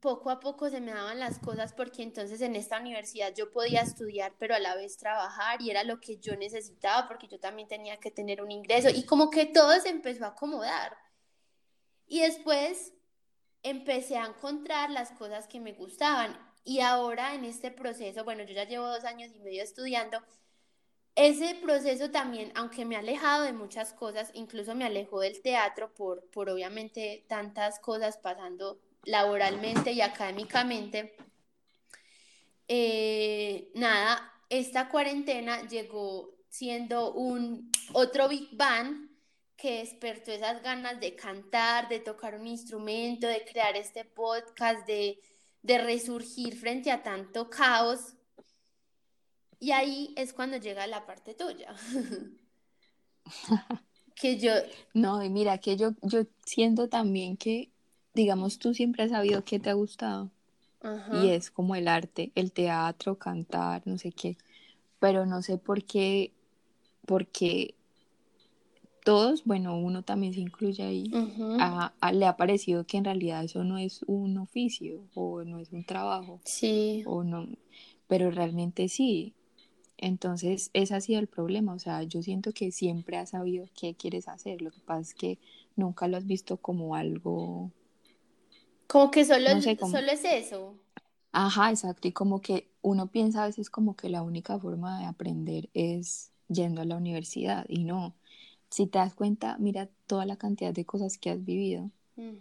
Poco 0.01 0.29
a 0.29 0.39
poco 0.39 0.69
se 0.69 0.81
me 0.81 0.91
daban 0.91 1.19
las 1.19 1.39
cosas 1.39 1.73
porque 1.73 2.03
entonces 2.03 2.41
en 2.41 2.55
esta 2.55 2.79
universidad 2.79 3.33
yo 3.33 3.51
podía 3.51 3.81
estudiar 3.81 4.35
pero 4.37 4.53
a 4.53 4.59
la 4.59 4.75
vez 4.75 4.97
trabajar 4.97 5.61
y 5.61 5.71
era 5.71 5.83
lo 5.83 5.99
que 5.99 6.17
yo 6.17 6.35
necesitaba 6.35 7.07
porque 7.07 7.27
yo 7.27 7.39
también 7.39 7.67
tenía 7.67 7.97
que 7.97 8.11
tener 8.11 8.41
un 8.43 8.51
ingreso 8.51 8.89
y 8.89 9.03
como 9.05 9.31
que 9.31 9.45
todo 9.47 9.79
se 9.79 9.89
empezó 9.89 10.25
a 10.25 10.29
acomodar. 10.29 10.95
Y 12.07 12.21
después 12.21 12.93
empecé 13.65 14.15
a 14.17 14.27
encontrar 14.27 14.91
las 14.91 15.11
cosas 15.11 15.47
que 15.47 15.59
me 15.59 15.73
gustaban. 15.73 16.37
Y 16.63 16.79
ahora 16.81 17.33
en 17.33 17.43
este 17.43 17.71
proceso, 17.71 18.23
bueno, 18.23 18.43
yo 18.43 18.53
ya 18.53 18.65
llevo 18.65 18.87
dos 18.87 19.03
años 19.03 19.31
y 19.35 19.39
medio 19.39 19.63
estudiando, 19.63 20.21
ese 21.15 21.55
proceso 21.55 22.11
también, 22.11 22.51
aunque 22.55 22.85
me 22.85 22.95
ha 22.95 22.99
alejado 22.99 23.43
de 23.43 23.53
muchas 23.53 23.93
cosas, 23.93 24.31
incluso 24.33 24.75
me 24.75 24.85
alejó 24.85 25.21
del 25.21 25.41
teatro 25.41 25.93
por, 25.93 26.29
por 26.29 26.49
obviamente 26.49 27.25
tantas 27.27 27.79
cosas 27.79 28.17
pasando 28.17 28.79
laboralmente 29.05 29.93
y 29.93 30.01
académicamente, 30.01 31.15
eh, 32.67 33.71
nada, 33.73 34.31
esta 34.49 34.89
cuarentena 34.89 35.67
llegó 35.67 36.35
siendo 36.49 37.13
un 37.13 37.71
otro 37.93 38.27
Big 38.27 38.49
Bang 38.55 39.09
que 39.57 39.79
despertó 39.79 40.31
esas 40.31 40.61
ganas 40.61 40.99
de 40.99 41.15
cantar, 41.15 41.89
de 41.89 41.99
tocar 41.99 42.35
un 42.35 42.47
instrumento, 42.47 43.27
de 43.27 43.45
crear 43.45 43.75
este 43.75 44.05
podcast, 44.05 44.85
de 44.85 45.19
de 45.65 45.79
resurgir 45.79 46.55
frente 46.55 46.91
a 46.91 47.01
tanto 47.01 47.49
caos. 47.49 48.13
Y 49.59 49.71
ahí 49.71 50.13
es 50.15 50.31
cuando 50.31 50.57
llega 50.57 50.85
la 50.85 51.07
parte 51.07 51.33
tuya. 51.33 51.75
que 54.15 54.37
yo... 54.37 54.51
No, 54.93 55.23
y 55.23 55.29
mira, 55.29 55.57
que 55.57 55.75
yo, 55.75 55.93
yo 56.03 56.25
siento 56.45 56.87
también 56.87 57.35
que, 57.35 57.71
digamos, 58.13 58.59
tú 58.59 58.75
siempre 58.75 59.03
has 59.03 59.09
sabido 59.09 59.43
que 59.43 59.59
te 59.59 59.71
ha 59.71 59.73
gustado. 59.73 60.29
Y 61.13 61.29
es 61.29 61.49
como 61.49 61.75
el 61.75 61.87
arte, 61.87 62.31
el 62.35 62.51
teatro, 62.51 63.17
cantar, 63.17 63.81
no 63.85 63.97
sé 63.97 64.11
qué. 64.11 64.37
Pero 64.99 65.25
no 65.25 65.41
sé 65.41 65.57
por 65.57 65.83
qué, 65.83 66.31
porque 67.07 67.73
todos, 69.05 69.45
bueno, 69.45 69.77
uno 69.77 70.01
también 70.01 70.33
se 70.33 70.39
incluye 70.39 70.81
ahí, 70.83 71.11
le 72.11 72.25
ha 72.25 72.37
parecido 72.37 72.85
que 72.85 72.97
en 72.97 73.05
realidad 73.05 73.43
eso 73.43 73.63
no 73.63 73.77
es 73.77 74.01
un 74.07 74.39
oficio 74.39 75.03
o 75.13 75.43
no 75.43 75.59
es 75.59 75.71
un 75.71 75.85
trabajo. 75.85 76.41
Sí. 76.43 77.03
O 77.05 77.23
no, 77.23 77.47
pero 78.07 78.31
realmente 78.31 78.89
sí. 78.89 79.33
Entonces, 79.97 80.71
ese 80.73 80.95
ha 80.95 81.01
sido 81.01 81.19
el 81.19 81.27
problema. 81.27 81.73
O 81.73 81.79
sea, 81.79 82.01
yo 82.01 82.23
siento 82.23 82.51
que 82.51 82.71
siempre 82.71 83.17
has 83.17 83.29
sabido 83.29 83.67
qué 83.79 83.93
quieres 83.93 84.27
hacer. 84.27 84.61
Lo 84.63 84.71
que 84.71 84.81
pasa 84.81 85.01
es 85.01 85.13
que 85.13 85.37
nunca 85.75 86.07
lo 86.07 86.17
has 86.17 86.25
visto 86.25 86.57
como 86.57 86.95
algo. 86.95 87.71
Como 88.87 89.11
que 89.11 89.23
solo, 89.23 89.49
solo 89.61 90.11
es 90.11 90.25
eso. 90.25 90.75
Ajá, 91.31 91.69
exacto. 91.69 92.07
Y 92.07 92.11
como 92.11 92.41
que 92.41 92.67
uno 92.81 93.07
piensa 93.07 93.43
a 93.43 93.47
veces 93.47 93.69
como 93.69 93.95
que 93.95 94.09
la 94.09 94.23
única 94.23 94.59
forma 94.59 94.99
de 94.99 95.05
aprender 95.05 95.69
es 95.75 96.31
yendo 96.49 96.81
a 96.81 96.85
la 96.85 96.97
universidad. 96.97 97.65
Y 97.69 97.83
no 97.83 98.15
si 98.69 98.87
te 98.87 98.99
das 98.99 99.13
cuenta, 99.13 99.57
mira 99.59 99.89
toda 100.07 100.25
la 100.25 100.35
cantidad 100.35 100.73
de 100.73 100.85
cosas 100.85 101.17
que 101.17 101.29
has 101.29 101.43
vivido. 101.43 101.89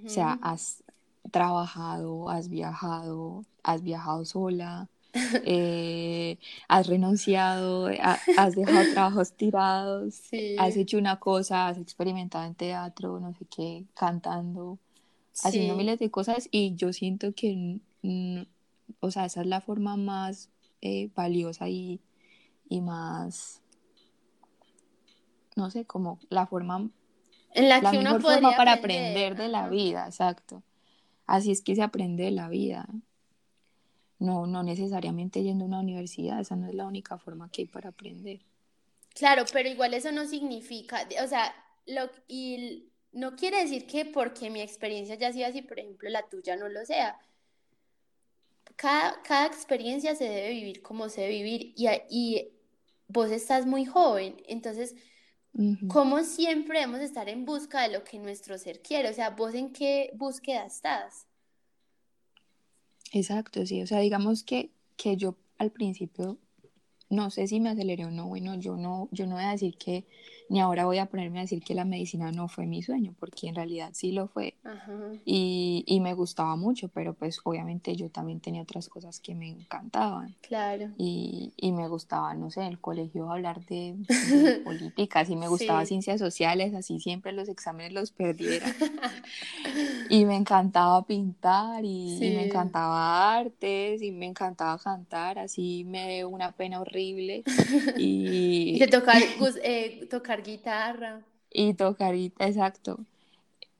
O 0.04 0.08
sea, 0.08 0.38
has 0.42 0.84
trabajado, 1.32 2.30
has 2.30 2.48
viajado, 2.48 3.44
has 3.62 3.82
viajado 3.82 4.24
sola, 4.24 4.88
eh, 5.44 6.38
has 6.68 6.86
renunciado, 6.86 7.88
has 8.36 8.54
dejado 8.54 8.92
trabajos 8.92 9.32
tirados, 9.32 10.22
has 10.58 10.76
hecho 10.76 10.98
una 10.98 11.18
cosa, 11.18 11.68
has 11.68 11.78
experimentado 11.78 12.46
en 12.46 12.54
teatro, 12.54 13.18
no 13.20 13.32
sé 13.34 13.46
qué, 13.46 13.84
cantando, 13.94 14.78
haciendo 15.42 15.76
miles 15.76 15.98
de 15.98 16.10
cosas. 16.10 16.48
Y 16.50 16.74
yo 16.76 16.92
siento 16.92 17.32
que, 17.34 17.80
o 19.00 19.10
sea, 19.10 19.24
esa 19.24 19.40
es 19.40 19.46
la 19.46 19.60
forma 19.60 19.96
más 19.96 20.50
eh, 20.82 21.10
valiosa 21.14 21.68
y, 21.68 22.00
y 22.68 22.80
más 22.80 23.60
no 25.56 25.70
sé, 25.70 25.84
como 25.84 26.18
la 26.30 26.46
forma 26.46 26.90
en 27.54 27.68
la, 27.68 27.80
que 27.80 27.98
uno 27.98 28.20
forma 28.20 28.56
para 28.56 28.74
aprender, 28.74 29.36
de 29.36 29.48
la 29.48 29.68
vida, 29.68 30.06
exacto. 30.06 30.62
Así 31.26 31.52
es 31.52 31.62
que 31.62 31.76
se 31.76 31.82
aprende 31.82 32.24
de 32.24 32.32
la 32.32 32.48
vida. 32.48 32.86
No, 34.18 34.46
no 34.46 34.62
necesariamente 34.62 35.42
yendo 35.42 35.64
a 35.64 35.68
una 35.68 35.80
universidad, 35.80 36.40
esa 36.40 36.56
no 36.56 36.68
es 36.68 36.74
la 36.74 36.86
única 36.86 37.16
forma 37.18 37.48
que 37.50 37.62
hay 37.62 37.68
para 37.68 37.90
aprender. 37.90 38.40
Claro, 39.14 39.44
pero 39.52 39.68
igual 39.68 39.94
eso 39.94 40.10
no 40.10 40.26
significa, 40.26 41.06
o 41.22 41.28
sea, 41.28 41.54
lo, 41.86 42.10
y 42.26 42.90
no 43.12 43.36
quiere 43.36 43.62
decir 43.62 43.86
que 43.86 44.04
porque 44.04 44.50
mi 44.50 44.60
experiencia 44.60 45.14
ya 45.14 45.32
sido 45.32 45.46
así, 45.46 45.62
por 45.62 45.78
ejemplo, 45.78 46.10
la 46.10 46.28
tuya 46.28 46.56
no 46.56 46.68
lo 46.68 46.84
sea. 46.84 47.18
Cada, 48.74 49.22
cada 49.22 49.46
experiencia 49.46 50.16
se 50.16 50.24
debe 50.24 50.50
vivir 50.50 50.82
como 50.82 51.08
se 51.08 51.20
debe 51.20 51.34
vivir 51.34 51.74
y, 51.76 51.86
y 52.10 52.48
vos 53.06 53.30
estás 53.30 53.66
muy 53.66 53.84
joven, 53.84 54.42
entonces 54.48 54.96
como 55.88 56.22
siempre 56.24 56.80
debemos 56.80 57.00
estar 57.00 57.28
en 57.28 57.44
busca 57.44 57.82
de 57.82 57.92
lo 57.92 58.04
que 58.04 58.18
nuestro 58.18 58.58
ser 58.58 58.80
quiere. 58.80 59.10
O 59.10 59.14
sea, 59.14 59.30
vos 59.30 59.54
en 59.54 59.72
qué 59.72 60.10
búsqueda 60.14 60.66
estás. 60.66 61.26
Exacto, 63.12 63.64
sí. 63.64 63.82
O 63.82 63.86
sea, 63.86 64.00
digamos 64.00 64.42
que, 64.42 64.70
que 64.96 65.16
yo 65.16 65.36
al 65.58 65.70
principio, 65.70 66.38
no 67.08 67.30
sé 67.30 67.46
si 67.46 67.60
me 67.60 67.70
aceleré 67.70 68.04
o 68.04 68.10
no, 68.10 68.26
bueno, 68.26 68.56
yo 68.56 68.76
no, 68.76 69.08
yo 69.12 69.26
no 69.26 69.36
voy 69.36 69.44
a 69.44 69.50
decir 69.50 69.76
que, 69.78 70.04
ni 70.48 70.60
ahora 70.60 70.84
voy 70.84 70.98
a 70.98 71.06
ponerme 71.06 71.38
a 71.38 71.42
decir 71.42 71.62
que 71.62 71.74
la 71.74 71.84
medicina 71.84 72.30
no 72.30 72.48
fue 72.48 72.66
mi 72.66 72.82
sueño, 72.82 73.14
porque 73.18 73.48
en 73.48 73.54
realidad 73.54 73.90
sí 73.92 74.12
lo 74.12 74.28
fue. 74.28 74.54
Y, 75.24 75.84
y, 75.86 76.00
me 76.00 76.14
gustaba 76.14 76.54
mucho, 76.56 76.88
pero 76.88 77.14
pues 77.14 77.40
obviamente 77.44 77.96
yo 77.96 78.10
también 78.10 78.40
tenía 78.40 78.62
otras 78.62 78.88
cosas 78.88 79.20
que 79.20 79.34
me 79.34 79.48
encantaban. 79.48 80.34
Claro. 80.42 80.90
Y, 80.98 81.52
y 81.56 81.72
me 81.72 81.88
gustaba, 81.88 82.34
no 82.34 82.50
sé, 82.50 82.60
en 82.60 82.66
el 82.66 82.78
colegio 82.78 83.30
hablar 83.30 83.64
de, 83.66 83.96
política, 84.64 85.24
y 85.26 85.36
me 85.36 85.48
gustaba 85.48 85.86
ciencias 85.86 86.20
sociales, 86.20 86.74
así 86.74 87.00
siempre 87.00 87.32
los 87.32 87.48
exámenes 87.48 87.92
los 87.92 88.10
perdiera. 88.10 88.66
y 90.10 90.24
me 90.26 90.36
encantaba 90.36 91.06
pintar 91.06 91.84
y, 91.84 92.16
y, 92.16 92.36
me 92.36 92.46
encantaba 92.46 93.34
artes 93.34 94.02
y 94.02 94.12
me 94.12 94.26
encantaba 94.26 94.78
cantar, 94.78 95.38
así 95.38 95.84
me 95.84 96.16
dio 96.16 96.28
una 96.28 96.52
pena 96.52 96.80
horrible. 96.80 97.42
y, 97.96 98.82
y 98.82 98.86
tocar, 98.88 99.22
eh, 99.62 100.06
tocar 100.10 100.33
guitarra. 100.42 101.22
Y 101.50 101.74
tocar 101.74 102.14
guitarra, 102.14 102.50
exacto. 102.50 102.98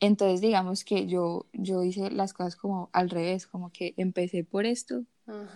Entonces 0.01 0.41
digamos 0.41 0.85
que 0.85 1.07
yo, 1.07 1.47
yo 1.53 1.83
hice 1.83 2.11
las 2.11 2.33
cosas 2.33 2.57
como 2.57 2.91
al 2.93 3.11
revés, 3.11 3.47
como 3.47 3.71
que 3.71 3.95
empecé 3.97 4.45
por 4.45 4.67
esto, 4.67 5.05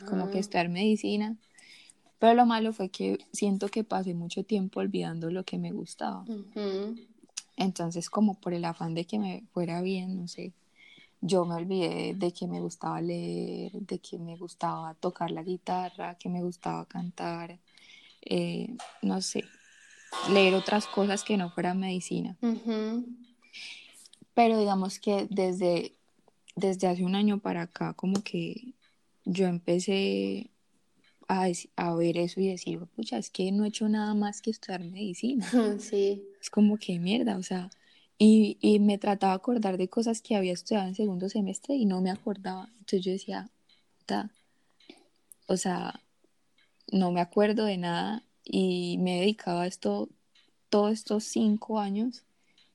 como 0.06 0.30
que 0.30 0.38
estudiar 0.38 0.68
medicina, 0.68 1.36
pero 2.18 2.34
lo 2.34 2.46
malo 2.46 2.72
fue 2.72 2.88
que 2.88 3.18
siento 3.32 3.68
que 3.68 3.84
pasé 3.84 4.14
mucho 4.14 4.44
tiempo 4.44 4.80
olvidando 4.80 5.30
lo 5.30 5.44
que 5.44 5.58
me 5.58 5.72
gustaba. 5.72 6.24
Entonces 7.56 8.08
como 8.08 8.34
por 8.40 8.54
el 8.54 8.64
afán 8.64 8.94
de 8.94 9.04
que 9.04 9.18
me 9.18 9.44
fuera 9.52 9.82
bien, 9.82 10.16
no 10.16 10.28
sé, 10.28 10.54
yo 11.20 11.44
me 11.44 11.56
olvidé 11.56 12.14
de 12.14 12.32
que 12.32 12.46
me 12.46 12.60
gustaba 12.60 13.00
leer, 13.00 13.72
de 13.72 13.98
que 13.98 14.18
me 14.18 14.36
gustaba 14.36 14.94
tocar 14.94 15.30
la 15.30 15.42
guitarra, 15.42 16.14
que 16.14 16.28
me 16.28 16.42
gustaba 16.42 16.86
cantar, 16.86 17.58
eh, 18.22 18.76
no 19.02 19.20
sé, 19.20 19.44
leer 20.30 20.54
otras 20.54 20.86
cosas 20.86 21.24
que 21.24 21.36
no 21.36 21.50
fuera 21.50 21.74
medicina. 21.74 22.36
Pero 24.34 24.58
digamos 24.58 24.98
que 24.98 25.26
desde, 25.30 25.92
desde 26.56 26.86
hace 26.86 27.04
un 27.04 27.14
año 27.14 27.38
para 27.38 27.62
acá, 27.62 27.94
como 27.94 28.22
que 28.22 28.74
yo 29.24 29.46
empecé 29.46 30.50
a, 31.28 31.48
a, 31.76 31.94
ver 31.94 32.16
eso 32.16 32.40
y 32.40 32.48
decir, 32.48 32.80
pucha, 32.96 33.18
es 33.18 33.30
que 33.30 33.52
no 33.52 33.64
he 33.64 33.68
hecho 33.68 33.88
nada 33.88 34.14
más 34.14 34.40
que 34.40 34.50
estudiar 34.50 34.84
medicina. 34.84 35.46
Sí. 35.78 36.22
Es 36.40 36.50
como 36.50 36.78
que 36.78 36.98
mierda, 36.98 37.36
o 37.36 37.42
sea, 37.42 37.70
y, 38.16 38.58
y 38.60 38.78
me 38.78 38.98
trataba 38.98 39.32
de 39.32 39.36
acordar 39.36 39.76
de 39.76 39.88
cosas 39.88 40.22
que 40.22 40.36
había 40.36 40.52
estudiado 40.52 40.88
en 40.88 40.94
segundo 40.94 41.28
semestre 41.28 41.74
y 41.74 41.84
no 41.84 42.00
me 42.00 42.10
acordaba. 42.10 42.68
Entonces 42.78 43.04
yo 43.04 43.12
decía, 43.12 43.50
o 45.46 45.56
sea, 45.56 46.02
no 46.90 47.12
me 47.12 47.20
acuerdo 47.20 47.64
de 47.64 47.76
nada 47.76 48.24
y 48.48 48.96
me 48.98 49.16
he 49.16 49.20
dedicado 49.20 49.60
a 49.60 49.66
esto 49.66 50.08
todos 50.70 50.92
estos 50.92 51.24
cinco 51.24 51.78
años 51.78 52.24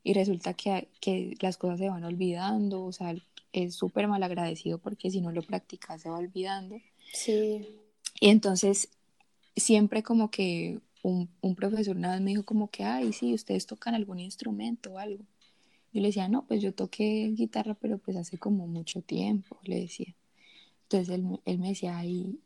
y 0.03 0.13
resulta 0.13 0.53
que, 0.53 0.87
que 1.01 1.35
las 1.39 1.57
cosas 1.57 1.79
se 1.79 1.89
van 1.89 2.03
olvidando, 2.03 2.83
o 2.83 2.91
sea, 2.91 3.15
es 3.51 3.75
súper 3.75 4.07
mal 4.07 4.21
agradecido 4.23 4.77
porque 4.77 5.09
si 5.09 5.21
no 5.21 5.31
lo 5.31 5.41
practicas 5.41 6.01
se 6.01 6.09
va 6.09 6.17
olvidando. 6.17 6.79
Sí. 7.13 7.67
Y 8.19 8.29
entonces 8.29 8.89
siempre 9.55 10.03
como 10.03 10.29
que 10.29 10.79
un, 11.01 11.29
un, 11.41 11.55
profesor 11.55 11.97
una 11.97 12.11
vez 12.11 12.21
me 12.21 12.31
dijo 12.31 12.43
como 12.43 12.69
que, 12.69 12.83
ay, 12.83 13.11
sí, 13.13 13.33
ustedes 13.33 13.65
tocan 13.65 13.95
algún 13.95 14.19
instrumento 14.19 14.93
o 14.93 14.97
algo. 14.99 15.23
Yo 15.91 16.01
le 16.01 16.07
decía, 16.07 16.27
no, 16.27 16.45
pues 16.47 16.61
yo 16.61 16.73
toqué 16.73 17.31
guitarra, 17.35 17.75
pero 17.75 17.97
pues 17.97 18.17
hace 18.17 18.37
como 18.37 18.67
mucho 18.67 19.01
tiempo, 19.01 19.59
le 19.63 19.81
decía. 19.81 20.15
Entonces 20.83 21.09
él, 21.09 21.39
él 21.45 21.59
me 21.59 21.69
decía, 21.69 22.03
y, 22.05 22.39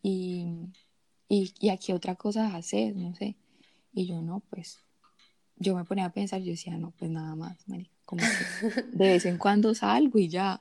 y, 1.30 1.54
y 1.60 1.70
aquí 1.70 1.92
otra 1.92 2.16
cosa 2.16 2.56
hacer, 2.56 2.96
no 2.96 3.14
sé. 3.16 3.36
Y 3.94 4.06
yo 4.06 4.22
no, 4.22 4.42
pues 4.50 4.80
yo 5.60 5.76
me 5.76 5.84
ponía 5.84 6.06
a 6.06 6.14
pensar, 6.14 6.42
yo 6.42 6.52
decía, 6.52 6.78
no, 6.78 6.92
pues 6.92 7.12
nada 7.12 7.36
más, 7.36 7.58
como 8.06 8.22
que 8.22 8.82
de 8.92 9.08
vez 9.10 9.26
en 9.26 9.38
cuando 9.38 9.74
salgo 9.74 10.20
y 10.20 10.30
ya. 10.30 10.60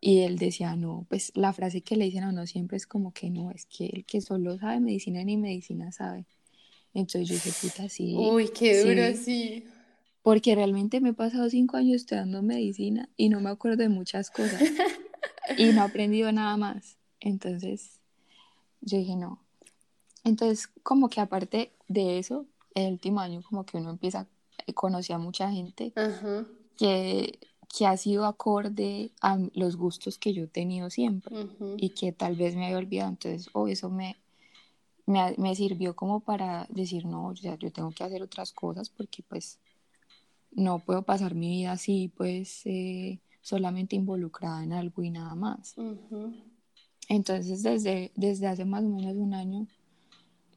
Y 0.00 0.20
él 0.20 0.36
decía, 0.36 0.76
no, 0.76 1.06
pues 1.08 1.32
la 1.34 1.52
frase 1.52 1.80
que 1.80 1.96
le 1.96 2.04
dicen 2.04 2.24
a 2.24 2.28
uno 2.28 2.46
siempre 2.46 2.76
es 2.76 2.86
como 2.86 3.12
que 3.12 3.30
no, 3.30 3.50
es 3.50 3.66
que 3.66 3.86
el 3.86 4.04
que 4.04 4.20
solo 4.20 4.58
sabe 4.58 4.80
medicina 4.80 5.24
ni 5.24 5.36
medicina 5.36 5.92
sabe. 5.92 6.26
Entonces 6.92 7.28
yo 7.28 7.34
dije, 7.34 7.50
puta, 7.60 7.88
sí. 7.88 8.14
Uy, 8.16 8.48
qué 8.48 8.80
duro, 8.80 9.16
sí. 9.16 9.64
Porque 10.22 10.54
realmente 10.54 11.00
me 11.00 11.10
he 11.10 11.14
pasado 11.14 11.50
cinco 11.50 11.76
años 11.76 11.96
estudiando 11.96 12.42
medicina 12.42 13.08
y 13.16 13.28
no 13.28 13.40
me 13.40 13.50
acuerdo 13.50 13.78
de 13.78 13.88
muchas 13.88 14.30
cosas. 14.30 14.62
y 15.58 15.72
no 15.72 15.82
he 15.82 15.84
aprendido 15.84 16.30
nada 16.32 16.56
más. 16.56 16.98
Entonces, 17.20 18.00
yo 18.84 18.98
dije, 18.98 19.16
no, 19.16 19.44
entonces, 20.24 20.68
como 20.82 21.08
que 21.08 21.20
aparte 21.20 21.72
de 21.86 22.18
eso, 22.18 22.46
el 22.74 22.92
último 22.92 23.20
año 23.20 23.42
como 23.42 23.64
que 23.64 23.76
uno 23.76 23.90
empieza, 23.90 24.20
a 24.20 24.26
eh, 24.66 24.72
conocer 24.72 25.16
a 25.16 25.18
mucha 25.18 25.50
gente 25.52 25.92
que, 26.78 27.38
que 27.76 27.86
ha 27.86 27.96
sido 27.96 28.24
acorde 28.24 29.12
a 29.20 29.38
los 29.54 29.76
gustos 29.76 30.18
que 30.18 30.32
yo 30.32 30.44
he 30.44 30.48
tenido 30.48 30.88
siempre 30.90 31.36
y 31.76 31.90
que 31.90 32.12
tal 32.12 32.36
vez 32.36 32.56
me 32.56 32.66
había 32.66 32.78
olvidado. 32.78 33.10
Entonces, 33.10 33.50
oh, 33.52 33.68
eso 33.68 33.90
me, 33.90 34.16
me, 35.06 35.34
me, 35.36 35.54
sirvió 35.54 35.94
como 35.94 36.20
para 36.20 36.66
decir, 36.70 37.04
no, 37.04 37.34
ya 37.34 37.56
yo 37.58 37.70
tengo 37.70 37.90
que 37.90 38.04
hacer 38.04 38.22
otras 38.22 38.52
cosas 38.52 38.88
porque 38.88 39.22
pues 39.22 39.58
no 40.52 40.78
puedo 40.78 41.02
pasar 41.02 41.34
mi 41.34 41.50
vida 41.50 41.72
así, 41.72 42.10
pues 42.16 42.62
eh, 42.64 43.18
solamente 43.42 43.94
involucrada 43.94 44.64
en 44.64 44.72
algo 44.72 45.02
y 45.02 45.10
nada 45.10 45.34
más. 45.34 45.74
Entonces, 47.08 47.62
desde, 47.62 48.12
desde 48.16 48.46
hace 48.46 48.64
más 48.64 48.84
o 48.84 48.88
menos 48.88 49.16
un 49.16 49.34
año, 49.34 49.66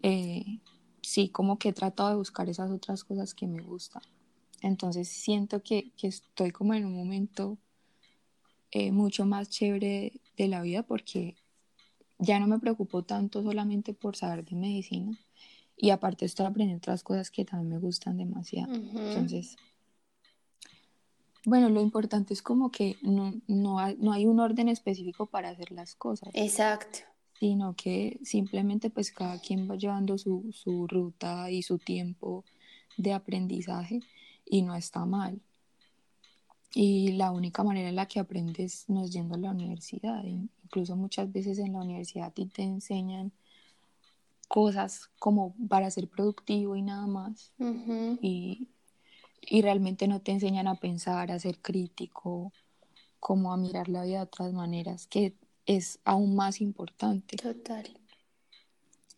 eh, 0.01 0.59
sí, 1.01 1.29
como 1.29 1.57
que 1.57 1.69
he 1.69 1.73
tratado 1.73 2.09
de 2.09 2.15
buscar 2.15 2.49
esas 2.49 2.71
otras 2.71 3.03
cosas 3.03 3.33
que 3.33 3.47
me 3.47 3.61
gustan. 3.61 4.01
Entonces 4.61 5.07
siento 5.07 5.61
que, 5.61 5.91
que 5.97 6.07
estoy 6.07 6.51
como 6.51 6.73
en 6.73 6.85
un 6.85 6.95
momento 6.95 7.57
eh, 8.71 8.91
mucho 8.91 9.25
más 9.25 9.49
chévere 9.49 10.19
de 10.35 10.47
la 10.47 10.61
vida 10.61 10.83
porque 10.83 11.35
ya 12.19 12.39
no 12.39 12.47
me 12.47 12.59
preocupo 12.59 13.03
tanto 13.03 13.43
solamente 13.43 13.93
por 13.93 14.15
saber 14.15 14.43
de 14.43 14.55
medicina 14.55 15.17
y 15.75 15.91
aparte 15.91 16.25
estoy 16.25 16.47
aprendiendo 16.47 16.79
otras 16.79 17.03
cosas 17.03 17.29
que 17.29 17.45
también 17.45 17.69
me 17.69 17.79
gustan 17.79 18.17
demasiado. 18.17 18.73
Entonces, 18.73 19.55
bueno, 21.45 21.69
lo 21.69 21.81
importante 21.81 22.33
es 22.33 22.41
como 22.41 22.71
que 22.71 22.97
no, 23.01 23.33
no, 23.47 23.77
no 23.97 24.11
hay 24.11 24.25
un 24.25 24.39
orden 24.39 24.69
específico 24.69 25.25
para 25.25 25.49
hacer 25.49 25.71
las 25.71 25.95
cosas. 25.95 26.29
Exacto 26.33 26.99
sino 27.39 27.75
que 27.75 28.19
simplemente 28.23 28.89
pues 28.89 29.11
cada 29.11 29.39
quien 29.39 29.69
va 29.69 29.75
llevando 29.75 30.17
su, 30.17 30.51
su 30.53 30.87
ruta 30.87 31.51
y 31.51 31.61
su 31.61 31.77
tiempo 31.77 32.43
de 32.97 33.13
aprendizaje 33.13 34.01
y 34.45 34.63
no 34.63 34.75
está 34.75 35.05
mal. 35.05 35.39
Y 36.73 37.13
la 37.13 37.31
única 37.31 37.63
manera 37.63 37.89
en 37.89 37.95
la 37.95 38.07
que 38.07 38.19
aprendes 38.19 38.85
no 38.87 39.03
es 39.03 39.11
yendo 39.11 39.35
a 39.35 39.39
la 39.39 39.51
universidad. 39.51 40.23
Incluso 40.25 40.95
muchas 40.95 41.31
veces 41.31 41.59
en 41.59 41.73
la 41.73 41.79
universidad 41.79 42.33
ti 42.33 42.45
te 42.45 42.63
enseñan 42.63 43.31
cosas 44.47 45.09
como 45.19 45.55
para 45.69 45.91
ser 45.91 46.07
productivo 46.07 46.75
y 46.75 46.81
nada 46.81 47.07
más. 47.07 47.51
y, 48.21 48.67
y, 49.41 49.61
realmente 49.61 50.07
no 50.07 50.21
te 50.21 50.31
enseñan 50.31 50.67
a 50.67 50.75
pensar, 50.75 51.31
a 51.31 51.39
ser 51.39 51.59
crítico, 51.59 52.51
como 53.19 53.53
a 53.53 53.57
mirar 53.57 53.89
la 53.89 54.03
vida 54.03 54.17
de 54.17 54.23
otras 54.23 54.53
maneras, 54.53 55.07
que 55.07 55.33
es 55.65 55.99
aún 56.05 56.35
más 56.35 56.61
importante. 56.61 57.37
Total. 57.37 57.85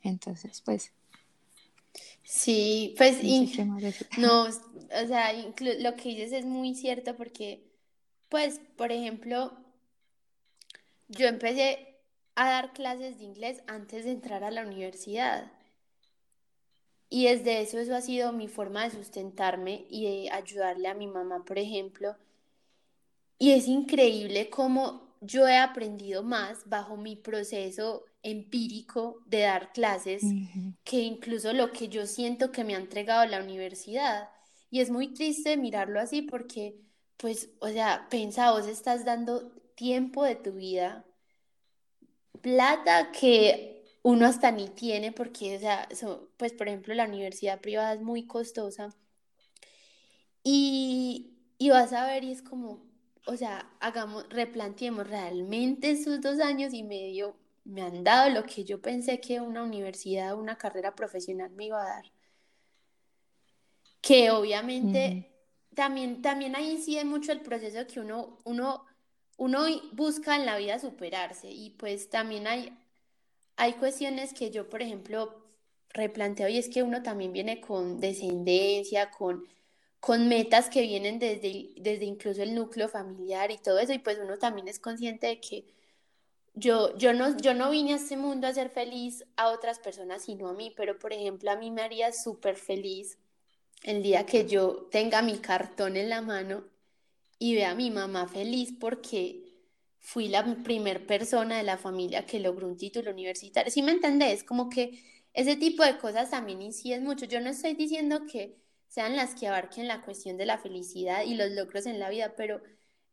Entonces, 0.02 0.62
pues. 0.66 0.92
Sí, 2.24 2.96
pues. 2.98 3.22
No, 4.18 4.44
o 4.44 5.08
sea, 5.08 5.34
lo 5.34 5.96
que 5.96 6.10
dices 6.10 6.32
es 6.32 6.46
muy 6.46 6.76
cierto 6.76 7.16
porque, 7.16 7.64
pues, 8.30 8.62
por 8.78 8.92
ejemplo, 8.92 9.54
yo 11.08 11.28
empecé 11.28 11.98
a 12.36 12.50
dar 12.50 12.74
clases 12.74 13.18
de 13.18 13.26
inglés 13.26 13.62
antes 13.68 14.06
de 14.06 14.12
entrar 14.12 14.44
a 14.44 14.52
la 14.52 14.66
universidad. 14.66 15.52
Y 17.10 17.26
desde 17.26 17.62
eso, 17.62 17.80
eso 17.80 17.96
ha 17.96 18.02
sido 18.02 18.32
mi 18.32 18.48
forma 18.48 18.84
de 18.84 18.92
sustentarme 18.92 19.86
y 19.90 20.06
de 20.06 20.32
ayudarle 20.32 20.88
a 20.88 20.94
mi 20.94 21.08
mamá, 21.08 21.44
por 21.44 21.58
ejemplo. 21.58 22.16
Y 23.40 23.52
es 23.52 23.68
increíble 23.68 24.50
cómo 24.50 25.16
yo 25.22 25.48
he 25.48 25.58
aprendido 25.58 26.24
más 26.24 26.70
bajo 26.70 26.98
mi 26.98 27.16
proceso 27.16 28.06
empírico 28.22 29.22
de 29.26 29.40
dar 29.42 29.72
clases 29.74 30.24
que 30.84 31.00
incluso 31.00 31.54
lo 31.54 31.72
que 31.72 31.88
yo 31.88 32.06
siento 32.06 32.52
que 32.52 32.64
me 32.64 32.76
ha 32.76 32.80
entregado 32.80 33.26
la 33.26 33.42
universidad. 33.42 34.30
Y 34.70 34.82
es 34.82 34.92
muy 34.92 35.14
triste 35.14 35.58
mirarlo 35.58 36.00
así 36.00 36.22
porque, 36.22 36.76
pues, 37.18 37.50
o 37.60 37.70
sea, 37.70 38.08
pensa, 38.10 38.52
vos 38.52 38.68
estás 38.68 39.04
dando 39.04 39.52
tiempo 39.76 40.24
de 40.26 40.36
tu 40.36 40.54
vida, 40.54 41.06
plata 42.42 43.12
que 43.12 43.79
uno 44.04 44.26
hasta 44.26 44.52
ni 44.52 44.70
tiene 44.70 45.12
porque, 45.12 45.56
o 45.58 45.60
sea, 45.60 45.88
pues, 46.38 46.54
por 46.54 46.68
ejemplo, 46.68 46.94
la 46.94 47.06
universidad 47.06 47.62
privada 47.62 47.94
es 47.94 48.02
muy 48.02 48.28
costosa. 48.28 48.96
Y, 50.44 51.38
y 51.58 51.70
vas 51.70 51.94
a 51.94 52.06
ver 52.08 52.24
y 52.24 52.32
es 52.32 52.42
como, 52.42 52.82
o 53.26 53.36
sea, 53.38 53.70
hagamos, 53.80 54.28
replanteemos 54.30 55.08
realmente 55.08 55.92
esos 55.92 56.22
dos 56.22 56.40
años 56.40 56.74
y 56.74 56.84
medio 56.84 57.38
me 57.64 57.82
han 57.84 58.04
dado 58.04 58.30
lo 58.30 58.44
que 58.46 58.64
yo 58.66 58.82
pensé 58.82 59.20
que 59.22 59.42
una 59.42 59.64
universidad, 59.64 60.36
una 60.38 60.58
carrera 60.58 60.96
profesional 60.96 61.52
me 61.52 61.66
iba 61.68 61.82
a 61.82 61.86
dar. 61.90 62.06
que 64.02 64.32
obviamente 64.32 65.26
también, 65.76 66.22
también 66.22 66.56
ahí 66.56 66.72
incide 66.72 67.06
mucho 67.06 67.32
el 67.32 67.42
proceso 67.42 67.86
que 67.88 68.00
uno, 68.00 68.40
uno, 68.46 68.86
uno 69.38 69.66
busca 69.94 70.36
en 70.36 70.46
la 70.46 70.58
vida 70.58 70.80
superarse 70.80 71.50
y 71.52 71.72
pues 71.72 72.10
también 72.10 72.48
hay, 72.48 72.78
hay 73.60 73.74
cuestiones 73.74 74.34
que 74.34 74.52
yo, 74.52 74.70
por 74.70 74.82
ejemplo, 74.82 75.36
replanteo 75.90 76.48
y 76.48 76.58
es 76.58 76.70
que 76.70 76.82
uno 76.82 77.04
también 77.04 77.34
viene 77.34 77.60
con 77.60 78.00
descendencia, 78.00 79.12
con, 79.12 79.44
con 80.00 80.30
metas 80.30 80.70
que 80.70 80.82
vienen 80.82 81.20
desde, 81.20 81.72
desde 81.76 82.06
incluso 82.06 82.42
el 82.42 82.56
núcleo 82.56 82.88
familiar 82.88 83.52
y 83.52 83.58
todo 83.58 83.80
eso 83.80 83.92
y 83.92 84.00
pues 84.00 84.18
uno 84.24 84.38
también 84.38 84.70
es 84.70 84.80
consciente 84.80 85.28
de 85.28 85.42
que 85.42 85.66
yo, 86.54 86.98
yo, 86.98 87.14
no, 87.14 87.36
yo 87.38 87.54
no 87.54 87.70
vine 87.70 87.94
a 87.94 87.98
este 87.98 88.16
mundo 88.16 88.48
a 88.48 88.54
ser 88.54 88.70
feliz 88.70 89.26
a 89.36 89.50
otras 89.50 89.80
personas, 89.80 90.24
sino 90.24 90.48
a 90.48 90.54
mí, 90.54 90.74
pero 90.78 90.98
por 90.98 91.12
ejemplo 91.12 91.52
a 91.52 91.58
mí 91.58 91.70
me 91.70 91.82
haría 91.82 92.14
súper 92.14 92.56
feliz 92.56 93.18
el 93.84 94.02
día 94.02 94.26
que 94.26 94.48
yo 94.48 94.88
tenga 94.90 95.22
mi 95.22 95.40
cartón 95.40 95.98
en 95.98 96.08
la 96.08 96.22
mano 96.22 96.64
y 97.40 97.56
vea 97.56 97.72
a 97.72 97.76
mi 97.76 97.92
mamá 97.92 98.26
feliz 98.26 98.74
porque 98.80 99.49
fui 100.00 100.28
la 100.28 100.44
primer 100.64 101.06
persona 101.06 101.58
de 101.58 101.64
la 101.64 101.78
familia 101.78 102.26
que 102.26 102.40
logró 102.40 102.68
un 102.68 102.78
título 102.78 103.12
universitario. 103.12 103.72
¿Sí 103.72 103.82
me 103.82 103.92
entendés? 103.92 104.44
Como 104.44 104.70
que 104.70 105.04
ese 105.34 105.56
tipo 105.56 105.84
de 105.84 105.98
cosas 105.98 106.32
también 106.32 106.62
inciden 106.62 107.04
mucho. 107.04 107.26
Yo 107.26 107.42
no 107.42 107.50
estoy 107.50 107.76
diciendo 107.76 108.26
que 108.26 108.58
sean 108.88 109.16
las 109.16 109.36
que 109.36 109.48
abarquen 109.48 109.88
la 109.88 110.02
cuestión 110.02 110.38
de 110.38 110.46
la 110.46 110.58
felicidad 110.58 111.24
y 111.24 111.36
los 111.36 111.52
logros 111.52 111.86
en 111.86 112.00
la 112.00 112.10
vida, 112.10 112.34
pero 112.36 112.62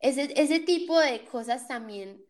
ese, 0.00 0.32
ese 0.40 0.60
tipo 0.60 0.98
de 0.98 1.24
cosas 1.24 1.68
también 1.68 2.24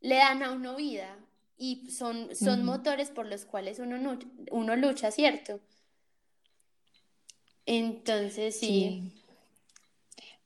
le 0.00 0.16
dan 0.16 0.42
a 0.42 0.52
uno 0.52 0.76
vida 0.76 1.18
y 1.58 1.90
son, 1.90 2.34
son 2.34 2.64
motores 2.64 3.10
por 3.10 3.26
los 3.26 3.44
cuales 3.44 3.78
uno, 3.78 4.18
uno 4.50 4.76
lucha, 4.76 5.10
¿cierto? 5.10 5.60
Entonces, 7.66 8.58
sí. 8.58 9.12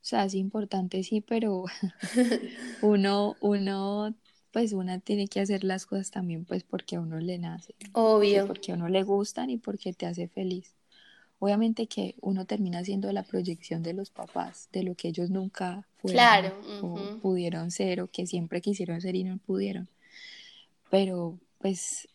O 0.00 0.04
sea, 0.10 0.24
es 0.24 0.34
importante, 0.34 1.02
sí, 1.02 1.20
pero 1.20 1.64
uno, 2.82 3.36
uno, 3.40 4.14
pues 4.50 4.72
una 4.72 4.98
tiene 4.98 5.28
que 5.28 5.40
hacer 5.40 5.62
las 5.64 5.86
cosas 5.86 6.10
también, 6.10 6.44
pues 6.44 6.64
porque 6.64 6.96
a 6.96 7.00
uno 7.00 7.18
le 7.20 7.38
nace. 7.38 7.74
Obvio. 7.92 8.46
Porque 8.46 8.72
a 8.72 8.76
uno 8.76 8.88
le 8.88 9.02
gustan 9.02 9.50
y 9.50 9.58
porque 9.58 9.92
te 9.92 10.06
hace 10.06 10.28
feliz. 10.28 10.74
Obviamente 11.38 11.86
que 11.86 12.16
uno 12.20 12.44
termina 12.44 12.84
siendo 12.84 13.10
la 13.12 13.22
proyección 13.22 13.82
de 13.82 13.94
los 13.94 14.10
papás, 14.10 14.68
de 14.72 14.82
lo 14.82 14.94
que 14.94 15.08
ellos 15.08 15.30
nunca 15.30 15.86
fueron 15.96 16.14
claro, 16.14 16.60
o 16.82 17.18
pudieron 17.22 17.70
ser 17.70 18.02
o 18.02 18.08
que 18.08 18.26
siempre 18.26 18.60
quisieron 18.60 19.00
ser 19.00 19.16
y 19.16 19.24
no 19.24 19.38
pudieron. 19.38 19.88
Pero 20.90 21.38
pues 21.58 22.08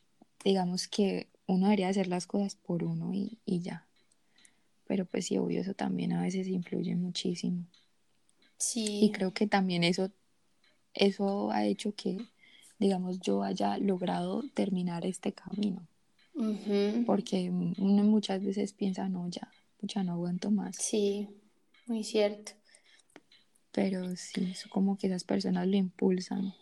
digamos 0.43 0.88
que 0.88 1.27
uno 1.47 1.65
debería 1.65 1.89
hacer 1.89 2.07
las 2.07 2.27
cosas 2.27 2.55
por 2.55 2.83
uno 2.83 3.13
y, 3.13 3.39
y 3.45 3.61
ya. 3.61 3.88
Pero 4.88 5.05
pues 5.05 5.25
sí, 5.25 5.38
obvio, 5.38 5.61
eso 5.61 5.73
también 5.73 6.13
a 6.13 6.21
veces 6.21 6.47
influye 6.47 6.95
muchísimo. 6.95 7.65
Sí. 8.57 8.99
Y 9.01 9.11
creo 9.11 9.33
que 9.33 9.47
también 9.47 9.83
eso, 9.83 10.11
eso 10.93 11.51
ha 11.51 11.65
hecho 11.65 11.93
que, 11.95 12.17
digamos, 12.79 13.19
yo 13.19 13.43
haya 13.43 13.77
logrado 13.77 14.43
terminar 14.53 15.05
este 15.05 15.33
camino. 15.33 15.88
Porque 17.05 17.49
uno 17.49 18.03
muchas 18.03 18.43
veces 18.43 18.73
piensa, 18.73 19.07
no, 19.07 19.27
ya, 19.29 19.49
ya 19.81 20.03
no 20.03 20.13
aguanto 20.13 20.51
más. 20.51 20.75
Sí, 20.75 21.29
muy 21.88 22.03
cierto. 22.03 22.51
Pero 23.71 24.15
sí, 24.15 24.51
eso 24.51 24.69
como 24.69 24.97
que 24.97 25.07
esas 25.07 25.23
personas 25.23 25.67
lo 25.67 25.75
impulsan. 25.75 26.53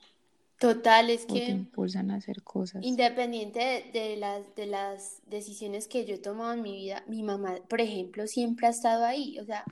Total, 0.59 1.09
es 1.09 1.25
que... 1.25 1.41
Te 1.41 1.51
impulsan 1.51 2.11
a 2.11 2.15
hacer 2.15 2.43
cosas. 2.43 2.83
Independiente 2.83 3.89
de, 3.91 4.15
las, 4.17 4.55
de 4.55 4.65
las 4.65 5.21
decisiones 5.25 5.87
que 5.87 6.05
yo 6.05 6.15
he 6.15 6.19
tomado 6.19 6.53
en 6.53 6.61
mi 6.61 6.73
vida, 6.73 7.03
mi 7.07 7.21
mamá, 7.23 7.55
por 7.67 7.81
ejemplo, 7.81 8.27
siempre 8.27 8.67
ha 8.67 8.69
estado 8.69 9.03
ahí. 9.03 9.37
O 9.39 9.45
sea, 9.45 9.65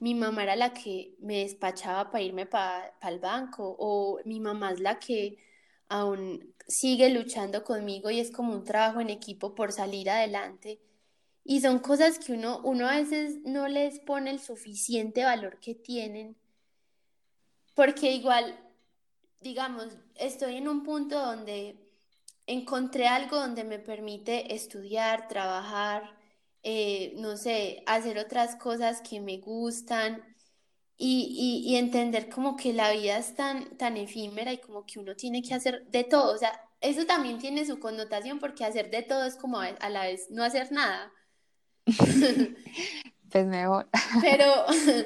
mi 0.00 0.14
mamá 0.14 0.44
era 0.44 0.56
la 0.56 0.72
que 0.72 1.14
me 1.20 1.40
despachaba 1.40 2.10
para 2.10 2.24
irme 2.24 2.46
para 2.46 2.94
el 3.02 3.18
banco, 3.18 3.76
o 3.78 4.20
mi 4.24 4.40
mamá 4.40 4.72
es 4.72 4.80
la 4.80 4.98
que 4.98 5.38
aún 5.88 6.54
sigue 6.66 7.10
luchando 7.10 7.64
conmigo 7.64 8.10
y 8.10 8.20
es 8.20 8.30
como 8.30 8.52
un 8.52 8.64
trabajo 8.64 9.00
en 9.00 9.10
equipo 9.10 9.54
por 9.54 9.72
salir 9.72 10.10
adelante. 10.10 10.80
Y 11.44 11.60
son 11.62 11.78
cosas 11.78 12.18
que 12.18 12.34
uno, 12.34 12.60
uno 12.62 12.86
a 12.86 12.96
veces 12.96 13.38
no 13.44 13.68
les 13.68 14.00
pone 14.00 14.30
el 14.30 14.38
suficiente 14.38 15.24
valor 15.24 15.58
que 15.60 15.74
tienen, 15.74 16.36
porque 17.74 18.12
igual 18.12 18.58
digamos, 19.40 19.86
estoy 20.16 20.56
en 20.56 20.68
un 20.68 20.82
punto 20.82 21.18
donde 21.18 21.76
encontré 22.46 23.06
algo 23.06 23.36
donde 23.36 23.64
me 23.64 23.78
permite 23.78 24.54
estudiar, 24.54 25.28
trabajar, 25.28 26.16
eh, 26.62 27.14
no 27.16 27.36
sé, 27.36 27.82
hacer 27.86 28.18
otras 28.18 28.56
cosas 28.56 29.00
que 29.02 29.20
me 29.20 29.38
gustan 29.38 30.24
y, 30.96 31.62
y, 31.64 31.76
entender 31.76 32.28
como 32.28 32.56
que 32.56 32.72
la 32.72 32.90
vida 32.90 33.18
es 33.18 33.36
tan, 33.36 33.76
tan 33.76 33.96
efímera 33.96 34.52
y 34.52 34.58
como 34.58 34.84
que 34.84 34.98
uno 34.98 35.14
tiene 35.14 35.42
que 35.42 35.54
hacer 35.54 35.86
de 35.86 36.02
todo. 36.02 36.34
O 36.34 36.38
sea, 36.38 36.60
eso 36.80 37.06
también 37.06 37.38
tiene 37.38 37.64
su 37.64 37.78
connotación 37.78 38.40
porque 38.40 38.64
hacer 38.64 38.90
de 38.90 39.02
todo 39.02 39.24
es 39.24 39.36
como 39.36 39.60
a 39.60 39.90
la 39.90 40.02
vez 40.02 40.26
no 40.30 40.42
hacer 40.42 40.72
nada. 40.72 41.12
pues 43.30 43.46
mejor. 43.46 43.88
Pero, 44.20 44.46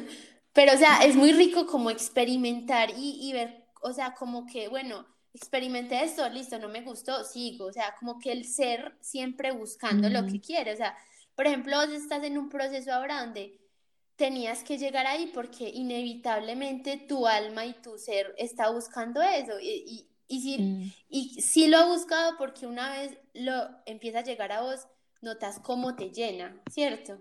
pero, 0.54 0.72
o 0.72 0.76
sea, 0.78 1.04
es 1.04 1.14
muy 1.14 1.32
rico 1.32 1.66
como 1.66 1.90
experimentar 1.90 2.90
y, 2.96 3.28
y 3.28 3.34
ver 3.34 3.61
o 3.82 3.92
sea, 3.92 4.14
como 4.14 4.46
que, 4.46 4.68
bueno, 4.68 5.06
experimenté 5.34 6.02
esto, 6.04 6.28
listo, 6.28 6.58
no 6.58 6.68
me 6.68 6.82
gustó, 6.82 7.24
sigo, 7.24 7.66
o 7.66 7.72
sea, 7.72 7.94
como 7.98 8.18
que 8.18 8.32
el 8.32 8.44
ser 8.44 8.96
siempre 9.00 9.50
buscando 9.52 10.08
lo 10.08 10.26
que 10.26 10.40
quiere, 10.40 10.72
o 10.72 10.76
sea, 10.76 10.96
por 11.34 11.46
ejemplo, 11.46 11.76
vos 11.76 11.90
estás 11.90 12.22
en 12.24 12.38
un 12.38 12.48
proceso 12.48 12.92
ahora 12.92 13.22
donde 13.22 13.58
tenías 14.16 14.62
que 14.62 14.78
llegar 14.78 15.06
ahí 15.06 15.30
porque 15.32 15.68
inevitablemente 15.68 16.96
tu 16.96 17.26
alma 17.26 17.64
y 17.64 17.72
tu 17.74 17.98
ser 17.98 18.34
está 18.36 18.70
buscando 18.70 19.22
eso 19.22 19.58
y, 19.58 20.06
y, 20.28 20.54
y, 20.54 20.62
mm. 20.62 20.92
y 21.08 21.40
sí 21.40 21.66
lo 21.66 21.78
ha 21.78 21.86
buscado 21.86 22.36
porque 22.36 22.66
una 22.66 22.92
vez 22.92 23.18
lo 23.32 23.70
empieza 23.86 24.20
a 24.20 24.24
llegar 24.24 24.52
a 24.52 24.60
vos, 24.60 24.86
notas 25.22 25.58
cómo 25.60 25.96
te 25.96 26.10
llena, 26.10 26.60
¿cierto? 26.70 27.18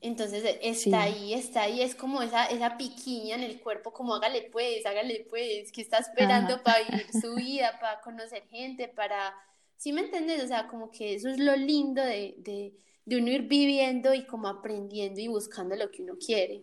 Entonces 0.00 0.44
e, 0.44 0.58
está 0.62 1.02
ahí, 1.02 1.34
está 1.34 1.62
ahí, 1.62 1.82
es 1.82 1.94
como 1.94 2.22
esa, 2.22 2.46
esa 2.46 2.76
piquiña 2.76 3.34
en 3.34 3.42
el 3.42 3.60
cuerpo, 3.60 3.92
como 3.92 4.14
hágale 4.14 4.48
pues, 4.52 4.86
hágale 4.86 5.26
pues, 5.28 5.72
que 5.72 5.82
está 5.82 5.98
esperando 5.98 6.62
para 6.62 6.78
vivir 6.84 7.06
su 7.20 7.34
vida, 7.34 7.78
para 7.80 8.00
conocer 8.00 8.44
gente, 8.50 8.88
para, 8.88 9.34
¿sí 9.76 9.92
me 9.92 10.02
entiendes? 10.02 10.44
O 10.44 10.46
sea, 10.46 10.68
como 10.68 10.90
que 10.90 11.14
eso 11.14 11.28
es 11.28 11.38
lo 11.38 11.56
lindo 11.56 12.02
de, 12.02 12.36
de, 12.38 12.74
de 13.04 13.16
uno 13.16 13.30
ir 13.30 13.48
viviendo 13.48 14.14
y 14.14 14.24
como 14.26 14.48
aprendiendo 14.48 15.20
y 15.20 15.28
buscando 15.28 15.74
lo 15.74 15.90
que 15.90 16.02
uno 16.02 16.14
quiere. 16.24 16.62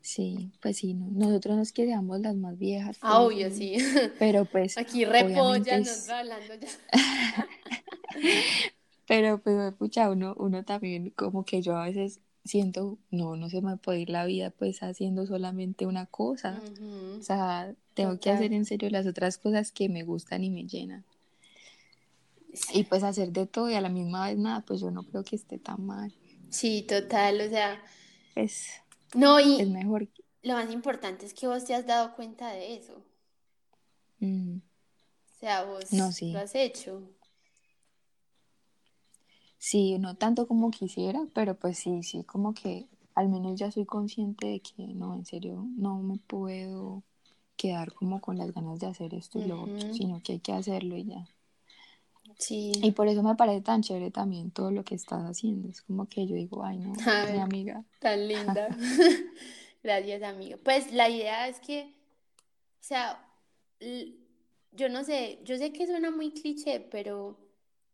Sí, 0.00 0.52
pues 0.62 0.76
sí, 0.76 0.94
nosotros 0.94 1.56
nos 1.56 1.72
quedamos 1.72 2.20
las 2.20 2.36
más 2.36 2.56
viejas. 2.56 2.96
Ah, 3.00 3.20
obvio, 3.20 3.50
sí. 3.50 3.76
Pero 4.20 4.44
pues. 4.44 4.78
Aquí 4.78 5.04
repolla, 5.04 5.78
nos 5.78 6.08
va 6.08 6.20
hablando 6.20 6.54
ya. 6.54 6.68
Pero 9.06 9.38
pues, 9.38 9.72
pucha, 9.74 10.10
uno, 10.10 10.34
uno 10.38 10.64
también 10.64 11.10
como 11.10 11.44
que 11.44 11.62
yo 11.62 11.76
a 11.76 11.86
veces 11.86 12.20
siento, 12.44 12.98
no, 13.10 13.36
no 13.36 13.48
se 13.50 13.60
me 13.60 13.76
puede 13.76 14.00
ir 14.00 14.10
la 14.10 14.24
vida 14.24 14.50
pues 14.50 14.82
haciendo 14.82 15.26
solamente 15.26 15.86
una 15.86 16.06
cosa. 16.06 16.60
O 17.18 17.22
sea, 17.22 17.74
tengo 17.94 18.18
que 18.18 18.30
hacer 18.30 18.52
en 18.52 18.64
serio 18.64 18.90
las 18.90 19.06
otras 19.06 19.38
cosas 19.38 19.72
que 19.72 19.88
me 19.88 20.02
gustan 20.02 20.44
y 20.44 20.50
me 20.50 20.66
llenan. 20.66 21.04
Y 22.72 22.84
pues 22.84 23.02
hacer 23.02 23.32
de 23.32 23.46
todo 23.46 23.70
y 23.70 23.74
a 23.74 23.80
la 23.80 23.90
misma 23.90 24.28
vez 24.28 24.38
nada, 24.38 24.62
pues 24.62 24.80
yo 24.80 24.90
no 24.90 25.02
creo 25.02 25.22
que 25.24 25.36
esté 25.36 25.58
tan 25.58 25.84
mal. 25.84 26.12
Sí, 26.48 26.82
total, 26.82 27.40
o 27.40 27.48
sea. 27.48 27.82
Es, 28.34 28.68
no, 29.14 29.40
y 29.40 29.60
es 29.60 29.68
mejor. 29.68 30.08
Lo 30.42 30.54
más 30.54 30.72
importante 30.72 31.26
es 31.26 31.34
que 31.34 31.46
vos 31.46 31.64
te 31.64 31.74
has 31.74 31.86
dado 31.86 32.14
cuenta 32.14 32.50
de 32.52 32.76
eso. 32.76 33.04
Mm. 34.20 34.58
O 34.58 35.38
sea, 35.38 35.64
vos 35.64 35.92
no, 35.92 36.12
sí. 36.12 36.32
lo 36.32 36.38
has 36.38 36.54
hecho. 36.54 37.02
Sí, 39.58 39.98
no 39.98 40.16
tanto 40.16 40.46
como 40.46 40.70
quisiera, 40.70 41.26
pero 41.32 41.54
pues 41.54 41.78
sí, 41.78 42.02
sí, 42.02 42.22
como 42.24 42.54
que 42.54 42.86
al 43.14 43.28
menos 43.28 43.58
ya 43.58 43.70
soy 43.70 43.86
consciente 43.86 44.46
de 44.46 44.60
que 44.60 44.88
no, 44.88 45.14
en 45.14 45.24
serio, 45.24 45.66
no 45.76 45.98
me 45.98 46.18
puedo 46.18 47.02
quedar 47.56 47.92
como 47.94 48.20
con 48.20 48.36
las 48.36 48.52
ganas 48.52 48.78
de 48.78 48.86
hacer 48.86 49.14
esto 49.14 49.38
y 49.38 49.46
lo 49.46 49.62
otro, 49.62 49.94
sino 49.94 50.22
que 50.22 50.34
hay 50.34 50.40
que 50.40 50.52
hacerlo 50.52 50.96
y 50.96 51.04
ya. 51.04 51.26
Sí. 52.38 52.72
Y 52.82 52.90
por 52.90 53.08
eso 53.08 53.22
me 53.22 53.34
parece 53.34 53.62
tan 53.62 53.82
chévere 53.82 54.10
también 54.10 54.50
todo 54.50 54.70
lo 54.70 54.84
que 54.84 54.94
estás 54.94 55.22
haciendo. 55.24 55.68
Es 55.68 55.80
como 55.80 56.06
que 56.06 56.26
yo 56.26 56.34
digo, 56.34 56.62
ay, 56.62 56.78
no, 56.78 56.92
mi 57.32 57.38
amiga. 57.38 57.84
Tan 58.00 58.28
linda. 58.28 58.68
Gracias, 59.82 60.22
amiga. 60.22 60.58
Pues 60.62 60.92
la 60.92 61.08
idea 61.08 61.48
es 61.48 61.60
que, 61.60 61.94
o 62.80 62.82
sea, 62.82 63.24
yo 64.72 64.88
no 64.88 65.04
sé, 65.04 65.40
yo 65.44 65.56
sé 65.56 65.72
que 65.72 65.86
suena 65.86 66.10
muy 66.10 66.32
cliché, 66.32 66.80
pero 66.80 67.38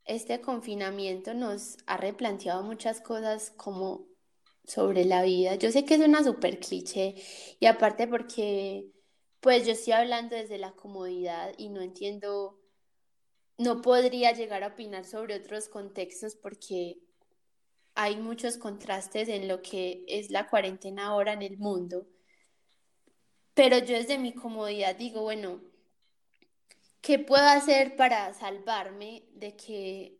este 0.04 0.40
confinamiento 0.40 1.34
nos 1.34 1.78
ha 1.86 1.96
replanteado 1.96 2.62
muchas 2.62 3.00
cosas 3.00 3.50
como 3.56 4.06
sobre 4.64 5.04
la 5.04 5.22
vida. 5.22 5.54
Yo 5.56 5.70
sé 5.70 5.84
que 5.84 5.94
es 5.94 6.00
una 6.00 6.24
súper 6.24 6.58
cliché 6.60 7.14
y 7.60 7.66
aparte 7.66 8.06
porque 8.06 8.86
pues 9.40 9.66
yo 9.66 9.72
estoy 9.72 9.94
hablando 9.94 10.36
desde 10.36 10.58
la 10.58 10.72
comodidad 10.72 11.52
y 11.58 11.68
no 11.68 11.80
entiendo, 11.80 12.60
no 13.58 13.82
podría 13.82 14.32
llegar 14.32 14.62
a 14.62 14.68
opinar 14.68 15.04
sobre 15.04 15.34
otros 15.36 15.68
contextos 15.68 16.36
porque 16.36 16.98
hay 17.94 18.16
muchos 18.16 18.56
contrastes 18.56 19.28
en 19.28 19.48
lo 19.48 19.60
que 19.60 20.04
es 20.06 20.30
la 20.30 20.48
cuarentena 20.48 21.06
ahora 21.06 21.32
en 21.32 21.42
el 21.42 21.58
mundo. 21.58 22.06
Pero 23.54 23.78
yo 23.78 23.96
desde 23.96 24.18
mi 24.18 24.32
comodidad 24.32 24.96
digo, 24.96 25.22
bueno, 25.22 25.60
¿qué 27.02 27.18
puedo 27.18 27.44
hacer 27.44 27.96
para 27.96 28.32
salvarme 28.32 29.24
de 29.34 29.54
que 29.54 30.18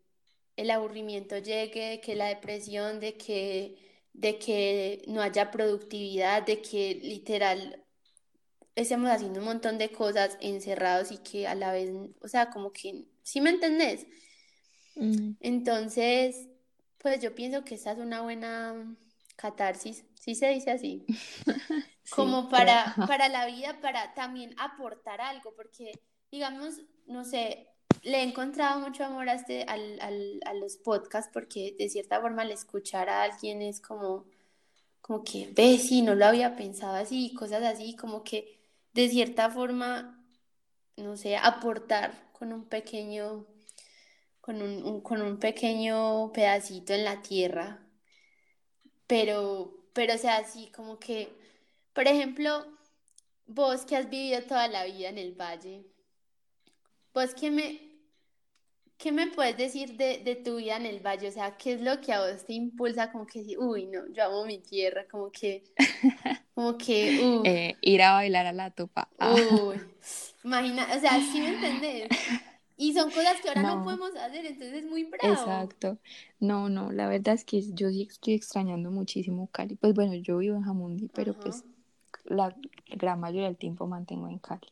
el 0.55 0.69
aburrimiento 0.69 1.39
llegue, 1.39 1.89
de 1.89 2.01
que 2.01 2.15
la 2.15 2.27
depresión, 2.27 2.99
de 2.99 3.17
que, 3.17 3.77
de 4.13 4.37
que 4.37 5.03
no 5.07 5.21
haya 5.21 5.49
productividad, 5.49 6.43
de 6.43 6.61
que 6.61 6.99
literal 7.01 7.83
estemos 8.75 9.09
haciendo 9.09 9.39
un 9.39 9.45
montón 9.45 9.77
de 9.77 9.91
cosas 9.91 10.37
encerrados 10.41 11.11
y 11.11 11.17
que 11.19 11.47
a 11.47 11.55
la 11.55 11.71
vez, 11.71 11.89
o 12.21 12.27
sea, 12.27 12.49
como 12.49 12.71
que, 12.71 13.05
¿sí 13.23 13.39
me 13.41 13.49
entendés? 13.49 14.05
Mm. 14.95 15.31
Entonces, 15.39 16.49
pues 16.97 17.21
yo 17.21 17.33
pienso 17.33 17.63
que 17.63 17.75
esta 17.75 17.93
es 17.93 17.99
una 17.99 18.21
buena 18.21 18.95
catarsis, 19.35 20.05
sí 20.15 20.35
se 20.35 20.49
dice 20.49 20.71
así, 20.71 21.05
como 22.09 22.49
para, 22.49 22.93
para 23.07 23.29
la 23.29 23.45
vida, 23.45 23.79
para 23.81 24.13
también 24.13 24.53
aportar 24.57 25.21
algo, 25.21 25.53
porque 25.55 25.93
digamos, 26.33 26.81
no 27.05 27.23
sé, 27.25 27.67
le 28.01 28.17
he 28.17 28.23
encontrado 28.23 28.79
mucho 28.79 29.05
amor 29.05 29.29
a, 29.29 29.35
este, 29.35 29.65
al, 29.65 30.01
al, 30.01 30.39
a 30.47 30.55
los 30.55 30.77
podcasts 30.77 31.29
porque 31.31 31.75
de 31.77 31.89
cierta 31.89 32.19
forma 32.19 32.41
al 32.41 32.49
escuchar 32.49 33.07
a 33.07 33.21
alguien 33.21 33.61
es 33.61 33.79
como, 33.79 34.25
como 34.99 35.23
que, 35.23 35.51
ve, 35.53 35.77
sí, 35.77 36.01
no 36.01 36.15
lo 36.15 36.25
había 36.25 36.55
pensado 36.55 36.95
así, 36.95 37.35
cosas 37.35 37.61
así, 37.61 37.95
como 37.95 38.23
que 38.23 38.59
de 38.93 39.09
cierta 39.09 39.51
forma, 39.51 40.25
no 40.97 41.17
sé, 41.17 41.37
aportar 41.37 42.31
con 42.31 42.51
un 42.51 42.65
pequeño, 42.65 43.45
con 44.41 44.59
un, 44.63 45.01
con 45.01 45.21
un 45.21 45.37
pequeño 45.37 46.31
pedacito 46.33 46.93
en 46.93 47.05
la 47.05 47.21
tierra, 47.21 47.85
pero, 49.05 49.85
pero 49.93 50.15
o 50.15 50.17
sea, 50.17 50.37
así 50.37 50.71
como 50.71 50.97
que, 50.97 51.31
por 51.93 52.07
ejemplo, 52.07 52.65
vos 53.45 53.85
que 53.85 53.97
has 53.97 54.09
vivido 54.09 54.41
toda 54.41 54.67
la 54.67 54.85
vida 54.85 55.09
en 55.09 55.19
el 55.19 55.33
valle, 55.39 55.92
vos 57.13 57.33
que 57.35 57.51
me, 57.51 57.93
¿Qué 59.03 59.11
me 59.11 59.27
puedes 59.27 59.57
decir 59.57 59.97
de, 59.97 60.19
de, 60.19 60.37
tu 60.37 60.55
vida 60.55 60.77
en 60.77 60.85
el 60.85 61.05
valle? 61.05 61.27
O 61.27 61.31
sea, 61.31 61.57
¿qué 61.57 61.73
es 61.73 61.81
lo 61.81 61.99
que 61.99 62.13
a 62.13 62.21
vos 62.21 62.45
te 62.45 62.53
impulsa 62.53 63.11
como 63.11 63.25
que, 63.25 63.43
uy, 63.57 63.85
no, 63.87 64.07
yo 64.13 64.23
amo 64.23 64.45
mi 64.45 64.59
tierra, 64.59 65.05
como 65.11 65.29
que, 65.29 65.61
como 66.55 66.77
que, 66.77 67.19
uy. 67.43 67.49
Eh, 67.49 67.75
ir 67.81 68.01
a 68.01 68.13
bailar 68.13 68.45
a 68.45 68.53
la 68.53 68.71
topa. 68.71 69.09
Ah. 69.19 69.35
Uy, 69.35 69.75
imagina, 70.45 70.87
o 70.95 70.99
sea, 71.01 71.19
¿sí 71.19 71.41
me 71.41 71.49
entendés? 71.55 72.07
Y 72.77 72.93
son 72.93 73.11
cosas 73.11 73.41
que 73.41 73.49
ahora 73.49 73.61
no, 73.63 73.75
no 73.75 73.83
podemos 73.83 74.15
hacer, 74.15 74.45
entonces 74.45 74.73
es 74.73 74.85
muy 74.85 75.03
bravo. 75.03 75.33
Exacto. 75.33 75.97
No, 76.39 76.69
no, 76.69 76.93
la 76.93 77.09
verdad 77.09 77.33
es 77.35 77.43
que 77.43 77.61
yo 77.73 77.89
sí 77.89 78.07
estoy 78.09 78.35
extrañando 78.35 78.89
muchísimo 78.89 79.47
Cali. 79.47 79.75
Pues 79.75 79.93
bueno, 79.93 80.13
yo 80.15 80.37
vivo 80.37 80.55
en 80.55 80.63
Jamundi, 80.63 81.09
pero 81.13 81.33
pues 81.33 81.65
la 82.23 82.55
gran 82.87 83.19
mayoría 83.19 83.47
del 83.47 83.57
tiempo 83.57 83.85
mantengo 83.85 84.29
en 84.29 84.39
Cali 84.39 84.67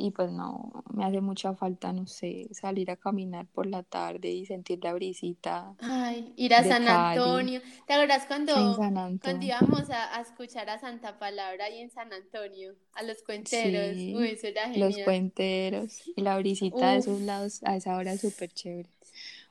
y 0.00 0.10
pues 0.12 0.32
no, 0.32 0.82
me 0.94 1.04
hace 1.04 1.20
mucha 1.20 1.54
falta, 1.54 1.92
no 1.92 2.06
sé, 2.06 2.48
salir 2.52 2.90
a 2.90 2.96
caminar 2.96 3.46
por 3.46 3.66
la 3.66 3.82
tarde 3.82 4.30
y 4.30 4.46
sentir 4.46 4.80
la 4.82 4.94
brisita. 4.94 5.74
Ay, 5.80 6.32
ir 6.36 6.54
a 6.54 6.64
San 6.64 6.88
Antonio. 6.88 7.60
¿Te 7.86 7.92
acuerdas 7.92 8.24
cuando, 8.26 8.54
cuando 8.76 9.44
íbamos 9.44 9.90
a, 9.90 10.16
a, 10.16 10.22
escuchar 10.22 10.70
a 10.70 10.78
Santa 10.78 11.18
Palabra 11.18 11.66
ahí 11.66 11.80
en 11.80 11.90
San 11.90 12.10
Antonio? 12.12 12.74
A 12.94 13.02
los 13.02 13.22
cuenteros. 13.22 13.96
Uy, 13.96 14.30
eso 14.30 14.46
era 14.46 14.68
genial. 14.68 14.90
Los 14.90 14.98
cuenteros. 15.04 16.02
Y 16.16 16.22
la 16.22 16.38
brisita 16.38 16.92
de 16.92 16.98
esos 16.98 17.20
lados 17.20 17.60
a 17.64 17.76
esa 17.76 17.96
hora 17.96 18.14
es 18.14 18.22
súper 18.22 18.50
chévere 18.50 18.88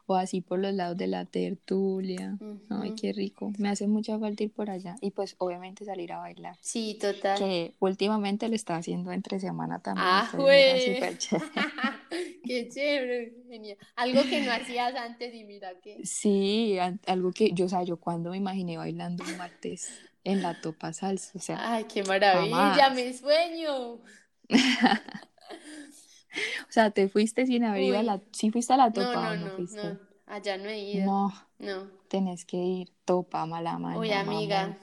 o 0.10 0.16
así 0.16 0.42
por 0.42 0.58
los 0.58 0.74
lados 0.74 0.98
de 0.98 1.06
la 1.06 1.26
tertulia. 1.26 2.36
Ay, 2.70 2.96
qué 2.96 3.14
rico. 3.14 3.52
Me 3.60 3.70
hace 3.70 3.88
mucha 3.88 4.18
falta 4.18 4.44
ir 4.44 4.52
por 4.52 4.70
allá. 4.72 4.96
Y 5.02 5.12
pues 5.12 5.36
obviamente 5.38 5.86
salir 5.86 6.12
a 6.14 6.18
bailar. 6.18 6.58
Sí, 6.62 6.98
total. 7.00 7.38
Que 7.38 7.76
últimamente 7.80 8.50
lo 8.50 8.56
está 8.56 8.76
haciendo 8.76 9.12
entre 9.12 9.40
semana 9.40 9.80
también. 9.80 10.08
Ah, 10.10 10.30
güey. 10.34 11.00
qué 12.44 12.70
chévere, 12.70 13.36
genial. 13.48 13.78
Algo 13.96 14.24
que 14.24 14.42
no 14.42 14.52
hacías 14.52 14.96
antes 14.96 15.34
y 15.36 15.44
mira 15.44 15.80
que. 15.80 16.04
Sí, 16.04 16.78
algo 17.06 17.32
que 17.32 17.52
yo, 17.52 17.66
o 17.66 17.70
sea, 17.70 17.84
yo 17.84 17.98
cuando 17.98 18.32
me 18.32 18.38
imaginé 18.38 18.78
bailando 18.78 19.24
un 19.24 19.38
martes 19.38 19.92
en 20.24 20.42
la 20.42 20.60
topa 20.60 20.92
salsa, 20.92 21.34
o 21.36 21.40
sea. 21.40 21.74
Ay, 21.74 21.84
qué 21.84 22.04
maravilla, 22.04 22.90
me 22.90 23.14
sueño. 23.14 24.00
o 26.70 26.72
sea, 26.72 26.92
te 26.92 27.10
fuiste 27.10 27.46
sin 27.46 27.64
haber 27.64 27.84
ido 27.84 28.00
a 28.00 28.04
la... 28.04 28.22
¿Sí 28.32 28.52
fuiste 28.52 28.74
a 28.74 28.78
la 28.78 28.92
topa 28.92 29.14
no, 29.14 29.22
no, 29.22 29.36
no, 29.36 29.46
no, 29.48 29.56
fuiste? 29.56 29.84
no, 29.84 30.00
allá 30.28 30.58
no 30.58 30.70
he 30.70 30.80
ido. 30.80 31.06
No, 31.06 31.34
no. 31.60 31.92
Tenés 32.08 32.46
que 32.46 32.58
ir, 32.58 32.92
topa, 33.06 33.46
mala 33.46 33.78
Uy, 33.98 34.12
amiga, 34.12 34.78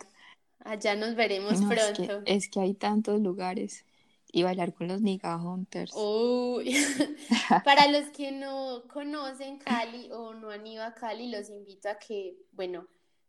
allá 0.60 0.94
nos 0.94 1.14
veremos 1.14 1.60
no, 1.60 1.68
pronto. 1.68 2.02
Es 2.02 2.24
que, 2.24 2.34
es 2.34 2.48
que 2.48 2.60
hay 2.60 2.74
tantos 2.74 3.20
lugares. 3.20 3.84
Y 4.32 4.42
bailar 4.42 4.74
con 4.74 4.88
los 4.88 5.00
Niga 5.00 5.36
Hunters. 5.36 5.94
Uy. 5.96 6.76
Para 7.64 7.88
los 7.88 8.08
que 8.08 8.32
no 8.32 8.82
conocen 8.92 9.56
Cali 9.58 10.10
o 10.12 10.34
no 10.34 10.50
han 10.50 10.66
ido 10.66 10.84
a 10.84 10.94
Cali, 10.94 11.30
los 11.30 11.48
invito 11.48 11.88
a 11.88 11.94
que, 11.94 12.36
bueno, 12.52 12.86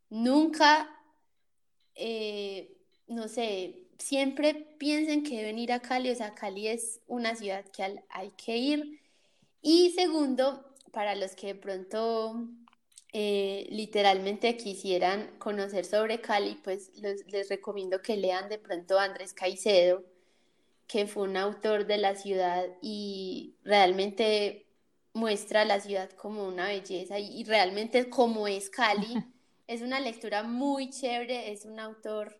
nunca, 0.09 0.89
eh, 1.95 2.75
no 3.07 3.27
sé, 3.27 3.86
siempre 3.99 4.53
piensen 4.77 5.23
que 5.23 5.37
deben 5.37 5.59
ir 5.59 5.71
a 5.71 5.81
Cali, 5.81 6.11
o 6.11 6.15
sea, 6.15 6.33
Cali 6.35 6.67
es 6.67 7.01
una 7.07 7.35
ciudad 7.35 7.65
que 7.65 8.03
hay 8.09 8.31
que 8.31 8.57
ir. 8.57 9.01
Y 9.61 9.91
segundo, 9.91 10.65
para 10.91 11.15
los 11.15 11.35
que 11.35 11.47
de 11.47 11.55
pronto 11.55 12.47
eh, 13.13 13.67
literalmente 13.69 14.57
quisieran 14.57 15.37
conocer 15.39 15.85
sobre 15.85 16.21
Cali, 16.21 16.59
pues 16.63 16.91
los, 17.01 17.25
les 17.27 17.49
recomiendo 17.49 18.01
que 18.01 18.17
lean 18.17 18.49
de 18.49 18.59
pronto 18.59 18.99
a 18.99 19.05
Andrés 19.05 19.33
Caicedo, 19.33 20.03
que 20.87 21.07
fue 21.07 21.23
un 21.23 21.37
autor 21.37 21.85
de 21.85 21.97
la 21.97 22.15
ciudad 22.15 22.65
y 22.81 23.55
realmente 23.63 24.67
muestra 25.13 25.65
la 25.65 25.79
ciudad 25.79 26.11
como 26.11 26.47
una 26.47 26.67
belleza 26.67 27.19
y, 27.19 27.41
y 27.41 27.43
realmente 27.43 28.09
como 28.09 28.47
es 28.47 28.69
Cali. 28.69 29.15
Es 29.67 29.81
una 29.81 29.99
lectura 29.99 30.43
muy 30.43 30.89
chévere, 30.91 31.51
es 31.51 31.65
un 31.65 31.77
autor 31.81 32.39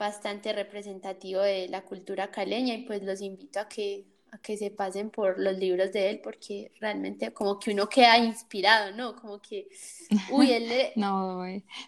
bastante 0.00 0.52
representativo 0.52 1.42
de 1.42 1.68
la 1.68 1.84
cultura 1.84 2.32
caleña 2.32 2.74
y 2.74 2.84
pues 2.86 3.04
los 3.04 3.20
invito 3.22 3.60
a 3.60 3.68
que, 3.68 4.06
a 4.32 4.38
que 4.38 4.56
se 4.56 4.72
pasen 4.72 5.10
por 5.10 5.38
los 5.38 5.56
libros 5.58 5.92
de 5.92 6.10
él 6.10 6.20
porque 6.24 6.72
realmente 6.80 7.32
como 7.32 7.60
que 7.60 7.72
uno 7.72 7.88
queda 7.88 8.18
inspirado, 8.18 8.92
¿no? 8.96 9.14
Como 9.16 9.40
que, 9.42 9.68
uy, 10.26 10.52
él 10.52 10.68
le... 10.68 10.92
no, 10.96 11.42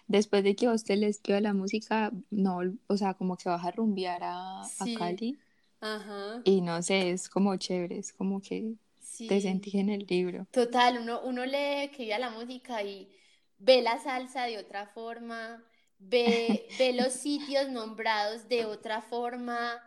después 0.07 0.43
de 0.43 0.55
que 0.55 0.67
a 0.67 0.73
usted 0.73 0.97
le 0.97 1.07
escriba 1.07 1.41
la 1.41 1.53
música, 1.53 2.11
no, 2.29 2.59
o 2.87 2.97
sea, 2.97 3.13
como 3.15 3.37
que 3.37 3.49
vas 3.49 3.65
a 3.65 3.71
rumbear 3.71 4.21
a, 4.23 4.63
sí. 4.69 4.93
a 4.93 4.97
Cali 4.99 5.39
Ajá. 5.81 6.43
y 6.43 6.61
no 6.61 6.81
sé, 6.81 7.11
es 7.11 7.29
como 7.29 7.55
chévere, 7.57 7.97
es 7.99 8.13
como 8.13 8.41
que 8.41 8.75
Sí. 8.99 9.27
te 9.27 9.41
sentís 9.41 9.75
en 9.75 9.89
el 9.89 10.05
libro. 10.07 10.47
Total, 10.51 10.99
uno, 10.99 11.21
uno 11.23 11.45
lee 11.45 11.89
que 11.91 12.03
vive 12.03 12.19
la 12.19 12.29
música 12.29 12.83
y 12.83 13.09
ve 13.57 13.81
la 13.81 13.99
salsa 13.99 14.43
de 14.45 14.57
otra 14.59 14.87
forma, 14.87 15.63
ve, 16.09 16.67
ve 16.77 16.93
los 16.93 17.13
sitios 17.13 17.69
nombrados 17.69 18.47
de 18.49 18.65
otra 18.65 19.01
forma. 19.01 19.81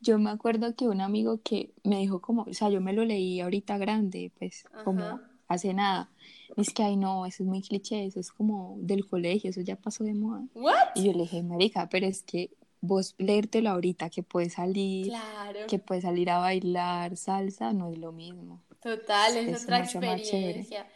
Yo 0.00 0.18
me 0.18 0.30
acuerdo 0.30 0.74
que 0.76 0.86
un 0.86 1.00
amigo 1.00 1.40
que 1.42 1.72
me 1.82 1.98
dijo 1.98 2.20
como, 2.20 2.42
o 2.42 2.52
sea, 2.52 2.68
yo 2.68 2.80
me 2.80 2.92
lo 2.92 3.04
leí 3.04 3.40
ahorita 3.40 3.78
grande, 3.78 4.30
pues 4.38 4.64
como 4.84 5.02
Ajá. 5.04 5.20
hace 5.48 5.72
nada. 5.72 6.10
Es 6.56 6.74
que, 6.74 6.82
ay, 6.82 6.96
no, 6.96 7.24
eso 7.24 7.42
es 7.42 7.48
muy 7.48 7.62
cliché, 7.62 8.04
eso 8.04 8.20
es 8.20 8.30
como 8.30 8.76
del 8.80 9.06
colegio, 9.06 9.50
eso 9.50 9.62
ya 9.62 9.76
pasó 9.76 10.04
de 10.04 10.14
moda. 10.14 10.44
¿What? 10.54 10.74
Y 10.94 11.04
yo 11.04 11.12
le 11.12 11.20
dije, 11.22 11.42
marica, 11.42 11.88
pero 11.88 12.06
es 12.06 12.22
que 12.22 12.50
vos 12.82 13.14
leértelo 13.16 13.70
ahorita, 13.70 14.10
que 14.10 14.22
puedes 14.22 14.52
salir, 14.54 15.06
Claro, 15.08 15.60
que 15.68 15.78
puedes 15.78 16.04
salir 16.04 16.28
a 16.28 16.38
bailar 16.38 17.16
salsa, 17.16 17.72
no 17.72 17.90
es 17.90 17.98
lo 17.98 18.12
mismo. 18.12 18.62
total, 18.82 19.38
es, 19.38 19.48
es 19.48 19.62
otra 19.62 19.78
experiencia. 19.80 20.86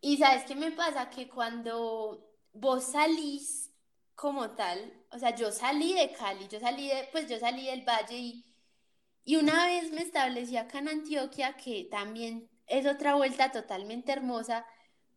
Y 0.00 0.18
sabes 0.18 0.44
qué 0.44 0.54
me 0.54 0.70
pasa? 0.70 1.10
Que 1.10 1.26
cuando 1.26 2.25
vos 2.60 2.84
salís 2.92 3.72
como 4.14 4.50
tal, 4.52 4.92
o 5.10 5.18
sea, 5.18 5.34
yo 5.34 5.52
salí 5.52 5.94
de 5.94 6.12
Cali, 6.12 6.48
yo 6.48 6.58
salí 6.60 6.88
de, 6.88 7.08
pues 7.12 7.28
yo 7.28 7.38
salí 7.38 7.66
del 7.66 7.82
Valle 7.82 8.16
y, 8.18 8.44
y 9.24 9.36
una 9.36 9.66
vez 9.66 9.92
me 9.92 10.02
establecí 10.02 10.56
acá 10.56 10.78
en 10.78 10.88
Antioquia, 10.88 11.56
que 11.56 11.84
también 11.90 12.48
es 12.66 12.86
otra 12.86 13.14
vuelta 13.14 13.52
totalmente 13.52 14.12
hermosa. 14.12 14.66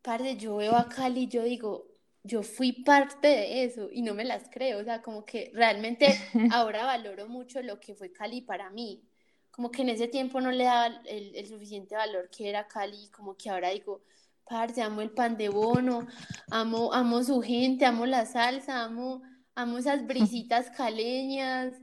Parce, 0.02 0.36
yo 0.36 0.56
veo 0.56 0.76
a 0.76 0.88
Cali 0.88 1.22
y 1.22 1.28
yo 1.28 1.42
digo, 1.44 1.88
yo 2.22 2.42
fui 2.42 2.72
parte 2.72 3.28
de 3.28 3.64
eso 3.64 3.88
y 3.92 4.02
no 4.02 4.14
me 4.14 4.24
las 4.24 4.48
creo, 4.50 4.80
o 4.80 4.84
sea, 4.84 5.02
como 5.02 5.24
que 5.24 5.50
realmente 5.54 6.08
ahora 6.52 6.84
valoro 6.84 7.28
mucho 7.28 7.62
lo 7.62 7.80
que 7.80 7.94
fue 7.94 8.12
Cali 8.12 8.42
para 8.42 8.70
mí, 8.70 9.02
como 9.50 9.70
que 9.70 9.82
en 9.82 9.90
ese 9.90 10.08
tiempo 10.08 10.40
no 10.40 10.50
le 10.50 10.64
daba 10.64 10.86
el, 11.06 11.34
el 11.36 11.46
suficiente 11.48 11.94
valor 11.96 12.30
que 12.30 12.48
era 12.48 12.68
Cali, 12.68 13.08
como 13.10 13.36
que 13.36 13.50
ahora 13.50 13.70
digo, 13.70 14.02
parce, 14.48 14.82
amo 14.82 15.00
el 15.00 15.10
pan 15.10 15.36
de 15.36 15.48
bono, 15.48 16.06
amo, 16.50 16.92
amo 16.92 17.22
su 17.22 17.40
gente, 17.40 17.84
amo 17.84 18.06
la 18.06 18.26
salsa, 18.26 18.84
amo, 18.84 19.22
amo 19.54 19.78
esas 19.78 20.06
brisitas 20.06 20.70
caleñas, 20.70 21.74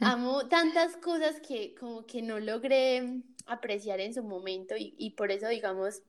amo 0.00 0.48
tantas 0.48 0.96
cosas 0.96 1.40
que 1.40 1.74
como 1.74 2.06
que 2.06 2.22
no 2.22 2.38
logré 2.38 3.22
apreciar 3.46 4.00
en 4.00 4.14
su 4.14 4.22
momento 4.22 4.76
y, 4.76 4.94
y 4.98 5.10
por 5.10 5.30
eso, 5.30 5.48
digamos, 5.48 6.02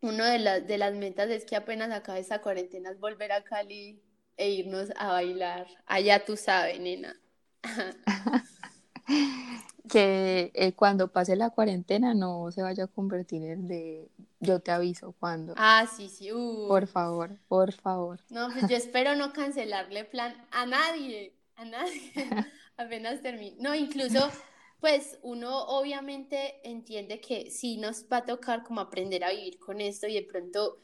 uno 0.00 0.24
de, 0.24 0.62
de 0.62 0.78
las 0.78 0.94
metas 0.94 1.30
es 1.30 1.44
que 1.44 1.56
apenas 1.56 1.90
acabe 1.90 2.20
esta 2.20 2.40
cuarentena 2.40 2.90
es 2.90 2.98
volver 2.98 3.32
a 3.32 3.44
Cali 3.44 4.00
e 4.36 4.50
irnos 4.50 4.90
a 4.96 5.12
bailar. 5.12 5.66
Allá 5.86 6.24
tú 6.24 6.36
sabes, 6.36 6.80
nena. 6.80 7.16
que 9.88 10.52
eh, 10.54 10.72
cuando 10.74 11.12
pase 11.12 11.36
la 11.36 11.50
cuarentena 11.50 12.14
no 12.14 12.50
se 12.52 12.62
vaya 12.62 12.84
a 12.84 12.88
convertir 12.88 13.42
en 13.42 13.66
de 13.68 14.08
yo 14.40 14.60
te 14.60 14.70
aviso 14.70 15.14
cuando. 15.18 15.54
Ah, 15.56 15.86
sí, 15.96 16.08
sí. 16.08 16.30
Por 16.30 16.86
favor, 16.86 17.38
por 17.48 17.72
favor. 17.72 18.20
No, 18.30 18.48
pues 18.52 18.68
yo 18.68 18.76
espero 18.76 19.14
no 19.16 19.32
cancelarle 19.32 20.04
plan 20.04 20.34
a 20.50 20.66
nadie, 20.66 21.34
a 21.56 21.64
nadie. 21.64 22.12
Apenas 22.76 23.22
termine. 23.22 23.56
No, 23.60 23.74
incluso, 23.74 24.30
pues 24.80 25.18
uno 25.22 25.64
obviamente 25.66 26.60
entiende 26.68 27.20
que 27.20 27.50
sí 27.50 27.76
nos 27.76 28.04
va 28.12 28.18
a 28.18 28.24
tocar 28.24 28.64
como 28.64 28.80
aprender 28.80 29.24
a 29.24 29.30
vivir 29.30 29.58
con 29.58 29.80
esto 29.80 30.06
y 30.06 30.14
de 30.14 30.22
pronto 30.22 30.78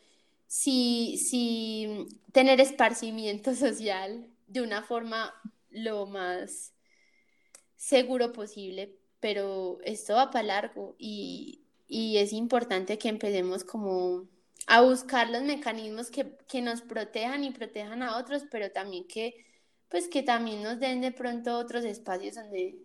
sí, 0.47 1.19
sí 1.19 2.07
tener 2.33 2.61
esparcimiento 2.61 3.55
social 3.55 4.29
de 4.47 4.63
una 4.63 4.83
forma 4.83 5.35
lo 5.71 6.07
más 6.07 6.73
seguro 7.79 8.33
posible, 8.33 8.95
pero 9.21 9.79
esto 9.85 10.15
va 10.15 10.31
para 10.31 10.47
largo 10.47 10.95
y, 10.99 11.63
es 11.89 12.35
importante 12.35 12.99
que 12.99 13.09
empecemos 13.09 13.65
como 13.65 14.27
a 14.67 14.83
buscar 14.83 15.31
los 15.31 15.43
mecanismos 15.43 16.11
que, 16.11 16.61
nos 16.61 16.83
protejan 16.83 17.45
y 17.45 17.51
protejan 17.51 18.03
a 18.03 18.19
otros, 18.19 18.45
pero 18.51 18.71
también 18.71 19.07
que, 19.07 19.47
pues 19.89 20.09
que 20.09 20.23
también 20.23 20.63
nos 20.63 20.81
den 20.81 21.01
de 21.01 21.13
pronto 21.13 21.57
otros 21.57 21.85
espacios 21.87 22.35
donde 22.35 22.77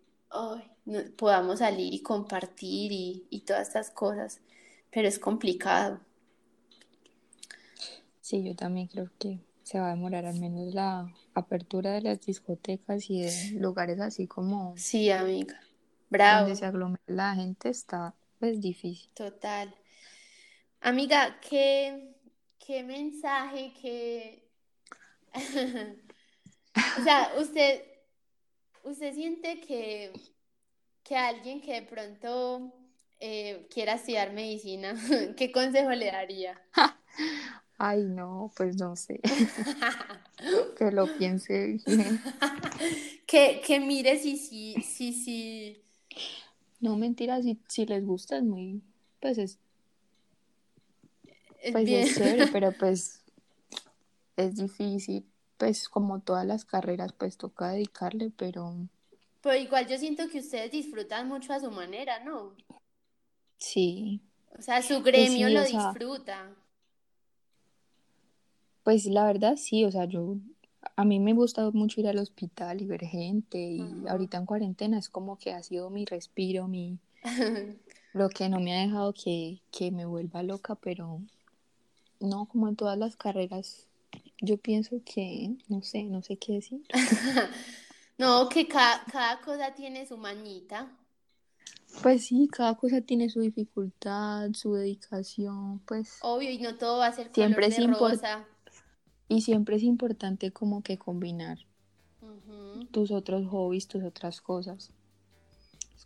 podamos 1.17 1.59
salir 1.59 1.93
y 1.93 2.01
compartir 2.01 2.93
y, 2.93 3.25
y 3.29 3.41
todas 3.41 3.67
estas 3.67 3.91
cosas, 3.91 4.39
pero 4.89 5.09
es 5.09 5.19
complicado. 5.19 5.99
Sí, 8.21 8.41
yo 8.41 8.55
también 8.55 8.87
creo 8.87 9.09
que 9.19 9.39
se 9.73 9.79
va 9.79 9.87
a 9.87 9.95
demorar 9.95 10.27
al 10.27 10.39
menos 10.39 10.71
la 10.71 11.11
apertura 11.33 11.93
de 11.93 12.01
las 12.01 12.21
discotecas 12.21 13.09
y 13.09 13.23
de 13.23 13.59
lugares 13.59 13.99
así 13.99 14.27
como... 14.27 14.75
Sí, 14.77 15.09
amiga. 15.09 15.59
Bravo. 16.11 16.41
Donde 16.41 16.55
se 16.57 16.67
aglomera 16.67 17.01
la 17.07 17.33
gente 17.33 17.69
está 17.69 18.13
pues 18.37 18.61
difícil. 18.61 19.09
Total. 19.15 19.73
Amiga, 20.79 21.39
¿qué, 21.41 22.13
qué 22.59 22.83
mensaje, 22.83 23.73
qué... 23.81 24.47
o 26.99 27.03
sea, 27.03 27.31
usted, 27.39 27.81
usted 28.83 29.11
siente 29.15 29.59
que, 29.59 30.13
que 31.03 31.17
alguien 31.17 31.61
que 31.61 31.81
de 31.81 31.81
pronto 31.81 32.71
eh, 33.19 33.67
quiera 33.73 33.93
estudiar 33.93 34.33
medicina, 34.33 34.93
¿qué 35.35 35.51
consejo 35.51 35.89
le 35.89 36.11
daría? 36.11 36.61
Ay, 37.77 38.03
no, 38.03 38.51
pues 38.55 38.77
no 38.77 38.95
sé. 38.95 39.19
que 40.77 40.91
lo 40.91 41.07
piense 41.17 41.79
bien. 41.85 42.21
que, 43.25 43.61
que 43.65 43.79
mire 43.79 44.17
si 44.19 44.37
sí, 44.37 44.75
si, 44.83 45.13
si, 45.13 45.81
No, 46.79 46.95
mentira, 46.95 47.41
si, 47.41 47.59
si 47.67 47.85
les 47.85 48.05
gusta 48.05 48.37
es 48.37 48.43
muy, 48.43 48.81
pues 49.19 49.37
es, 49.37 49.59
pues 51.71 51.89
es 51.89 52.15
chévere, 52.15 52.47
pero 52.47 52.71
pues 52.73 53.21
es 54.35 54.55
difícil, 54.55 55.25
pues 55.57 55.87
como 55.87 56.19
todas 56.19 56.45
las 56.45 56.65
carreras, 56.65 57.13
pues 57.13 57.37
toca 57.37 57.69
dedicarle, 57.69 58.31
pero... 58.35 58.75
Pero 59.41 59.55
igual 59.57 59.87
yo 59.87 59.97
siento 59.97 60.27
que 60.29 60.39
ustedes 60.39 60.71
disfrutan 60.71 61.27
mucho 61.27 61.53
a 61.53 61.59
su 61.59 61.69
manera, 61.69 62.23
¿no? 62.23 62.55
Sí. 63.57 64.21
O 64.57 64.61
sea, 64.61 64.81
su 64.81 65.01
gremio 65.01 65.49
lo 65.49 65.63
disfruta. 65.63 66.55
Pues 68.83 69.05
la 69.05 69.25
verdad 69.25 69.55
sí, 69.55 69.85
o 69.85 69.91
sea, 69.91 70.05
yo, 70.05 70.37
a 70.95 71.05
mí 71.05 71.19
me 71.19 71.33
gusta 71.33 71.69
mucho 71.71 72.01
ir 72.01 72.07
al 72.07 72.17
hospital 72.19 72.81
y 72.81 72.85
ver 72.85 73.05
gente 73.05 73.57
y 73.57 73.85
ahorita 74.07 74.37
en 74.37 74.45
cuarentena 74.45 74.97
es 74.97 75.09
como 75.09 75.37
que 75.37 75.53
ha 75.53 75.63
sido 75.63 75.89
mi 75.89 76.05
respiro, 76.05 76.67
mi, 76.67 76.99
lo 78.13 78.29
que 78.29 78.49
no 78.49 78.59
me 78.59 78.75
ha 78.75 78.81
dejado 78.81 79.13
que, 79.13 79.61
que 79.71 79.91
me 79.91 80.05
vuelva 80.05 80.43
loca, 80.43 80.75
pero 80.75 81.21
no, 82.19 82.45
como 82.45 82.67
en 82.67 82.75
todas 82.75 82.97
las 82.97 83.15
carreras, 83.15 83.87
yo 84.41 84.57
pienso 84.57 85.01
que, 85.05 85.55
no 85.67 85.81
sé, 85.81 86.03
no 86.03 86.21
sé 86.21 86.37
qué 86.37 86.53
decir. 86.53 86.81
no, 88.17 88.49
que 88.49 88.67
cada, 88.67 89.03
cada 89.11 89.41
cosa 89.41 89.73
tiene 89.73 90.05
su 90.05 90.17
mañita. 90.17 90.91
Pues 92.01 92.25
sí, 92.25 92.49
cada 92.51 92.75
cosa 92.75 93.01
tiene 93.01 93.29
su 93.29 93.41
dificultad, 93.41 94.49
su 94.53 94.73
dedicación, 94.73 95.79
pues. 95.79 96.17
Obvio, 96.21 96.49
y 96.49 96.57
no 96.57 96.75
todo 96.75 96.99
va 96.99 97.07
a 97.07 97.13
ser 97.13 97.29
siempre 97.33 97.69
color 97.69 97.87
de 97.87 97.99
rosa. 97.99 98.47
Y 99.27 99.41
siempre 99.41 99.77
es 99.77 99.83
importante 99.83 100.51
como 100.51 100.83
que 100.83 100.97
combinar 100.97 101.59
tus 102.91 103.11
otros 103.11 103.47
hobbies, 103.47 103.87
tus 103.87 104.03
otras 104.03 104.41
cosas. 104.41 104.91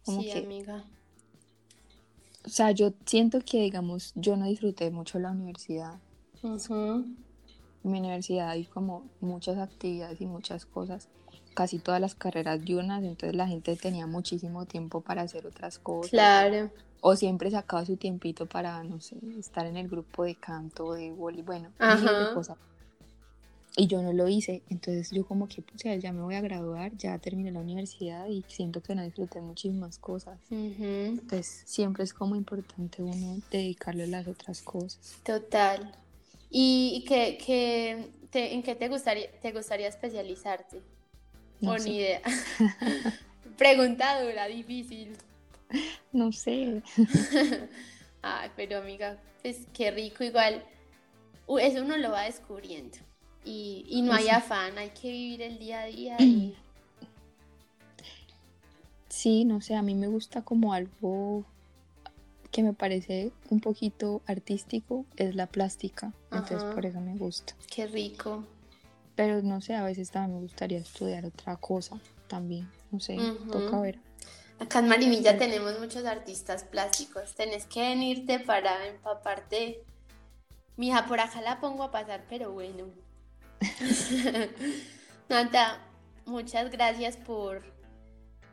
sí, 0.03 0.31
amiga. 0.31 0.85
O 2.45 2.49
sea, 2.49 2.71
yo 2.71 2.93
siento 3.05 3.41
que, 3.41 3.61
digamos, 3.61 4.13
yo 4.15 4.37
no 4.37 4.45
disfruté 4.45 4.89
mucho 4.89 5.19
la 5.19 5.31
universidad. 5.31 5.99
En 6.41 7.91
mi 7.91 7.99
universidad 7.99 8.49
hay 8.49 8.65
como 8.65 9.05
muchas 9.19 9.57
actividades 9.57 10.21
y 10.21 10.25
muchas 10.25 10.65
cosas, 10.65 11.09
casi 11.53 11.79
todas 11.79 11.99
las 11.99 12.15
carreras 12.15 12.63
diurnas, 12.63 13.03
entonces 13.03 13.35
la 13.35 13.47
gente 13.47 13.75
tenía 13.75 14.07
muchísimo 14.07 14.65
tiempo 14.65 15.01
para 15.01 15.23
hacer 15.23 15.45
otras 15.45 15.77
cosas. 15.77 16.11
Claro. 16.11 16.71
O 17.01 17.15
siempre 17.15 17.51
sacaba 17.51 17.85
su 17.85 17.97
tiempito 17.97 18.45
para, 18.45 18.81
no 18.83 19.01
sé, 19.01 19.17
estar 19.37 19.65
en 19.65 19.77
el 19.77 19.87
grupo 19.87 20.23
de 20.23 20.35
canto, 20.35 20.93
de 20.93 21.11
boli, 21.11 21.41
bueno, 21.41 21.69
cosas 22.33 22.57
y 23.77 23.85
yo 23.87 24.01
no 24.01 24.11
lo 24.11 24.27
hice, 24.27 24.63
entonces 24.69 25.11
yo 25.11 25.25
como 25.25 25.47
que, 25.47 25.61
o 25.61 25.77
sea, 25.77 25.95
ya 25.95 26.11
me 26.11 26.21
voy 26.21 26.33
a 26.33 26.41
graduar, 26.41 26.97
ya 26.97 27.17
terminé 27.19 27.51
la 27.51 27.59
universidad 27.59 28.27
y 28.27 28.43
siento 28.47 28.81
que 28.81 28.95
no 28.95 29.03
disfruté 29.03 29.39
muchísimas 29.39 29.99
cosas. 29.99 30.39
Entonces 30.49 31.61
siempre 31.65 32.03
es 32.03 32.11
como 32.11 32.35
importante 32.35 33.03
uno 33.03 33.39
dedicarle 33.51 34.05
a 34.05 34.07
las 34.07 34.27
otras 34.27 34.63
cosas. 34.63 35.17
Total. 35.23 35.93
¿Y 36.49 37.05
qué, 37.07 37.37
qué 37.37 38.09
en 38.33 38.63
qué 38.63 38.75
te 38.75 38.87
gustaría, 38.87 39.31
te 39.41 39.51
gustaría 39.51 39.87
especializarte? 39.87 40.81
No 41.61 41.77
ni 41.77 41.97
idea. 41.97 42.21
Pregunta 43.57 44.21
dura, 44.23 44.47
difícil. 44.47 45.15
No 46.11 46.31
sé. 46.31 46.81
Ay, 48.21 48.49
pero 48.55 48.79
amiga, 48.79 49.17
pues 49.41 49.67
qué 49.73 49.91
rico 49.91 50.23
igual. 50.23 50.63
Eso 51.59 51.83
uno 51.83 51.97
lo 51.97 52.11
va 52.11 52.23
descubriendo. 52.23 52.97
Y, 53.49 54.01
no 54.01 54.13
hay 54.13 54.27
afán, 54.29 54.77
hay 54.77 54.89
que 54.89 55.09
vivir 55.09 55.41
el 55.41 55.57
día 55.57 55.81
a 55.81 55.85
día. 55.85 56.17
Sí, 59.09 59.45
no 59.45 59.61
sé, 59.61 59.73
a 59.73 59.81
mí 59.81 59.95
me 59.95 60.07
gusta 60.07 60.43
como 60.43 60.73
algo 60.73 61.43
que 62.51 62.61
me 62.61 62.73
parece 62.73 63.31
un 63.49 63.61
poquito 63.61 64.21
artístico, 64.27 65.05
es 65.15 65.33
la 65.33 65.47
plástica. 65.47 66.13
Entonces 66.31 66.63
por 66.65 66.85
eso 66.85 66.99
me 67.01 67.17
gusta. 67.17 67.55
Qué 67.73 67.87
rico. 67.87 68.43
Pero 69.15 69.41
no 69.41 69.59
sé, 69.59 69.73
a 69.73 69.83
veces 69.83 70.11
también 70.11 70.35
me 70.35 70.41
gustaría 70.43 70.77
estudiar 70.77 71.25
otra 71.25 71.55
cosa 71.55 71.99
también. 72.27 72.69
No 72.91 72.99
sé, 72.99 73.17
toca 73.51 73.81
ver. 73.81 73.97
Acá 74.59 74.79
en 74.79 74.87
Marimilla 74.87 75.35
tenemos 75.39 75.79
muchos 75.79 76.05
artistas 76.05 76.63
plásticos. 76.63 77.33
Tenés 77.33 77.65
que 77.65 77.81
venirte 77.81 78.39
para 78.39 78.85
empaparte. 78.85 79.81
Mija, 80.75 81.07
por 81.07 81.19
acá 81.21 81.41
la 81.41 81.59
pongo 81.59 81.83
a 81.83 81.89
pasar, 81.89 82.23
pero 82.29 82.51
bueno. 82.51 82.85
Nata, 85.29 85.81
muchas 86.25 86.71
gracias 86.71 87.17
por, 87.17 87.63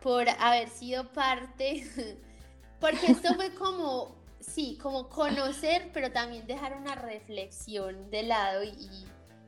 por 0.00 0.28
haber 0.28 0.68
sido 0.68 1.12
parte, 1.12 1.86
porque 2.80 3.12
esto 3.12 3.34
fue 3.34 3.54
como, 3.54 4.14
sí, 4.40 4.78
como 4.80 5.08
conocer, 5.08 5.90
pero 5.92 6.10
también 6.10 6.46
dejar 6.46 6.76
una 6.76 6.94
reflexión 6.94 8.10
de 8.10 8.22
lado 8.24 8.64
y, 8.64 8.88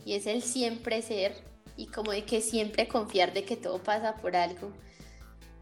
y 0.04 0.14
es 0.14 0.26
el 0.26 0.42
siempre 0.42 1.02
ser 1.02 1.34
y 1.76 1.86
como 1.86 2.12
de 2.12 2.24
que 2.24 2.40
siempre 2.40 2.88
confiar 2.88 3.32
de 3.32 3.44
que 3.44 3.57
todo 3.57 3.82
pasa 3.82 4.16
por 4.16 4.36
algo. 4.36 4.72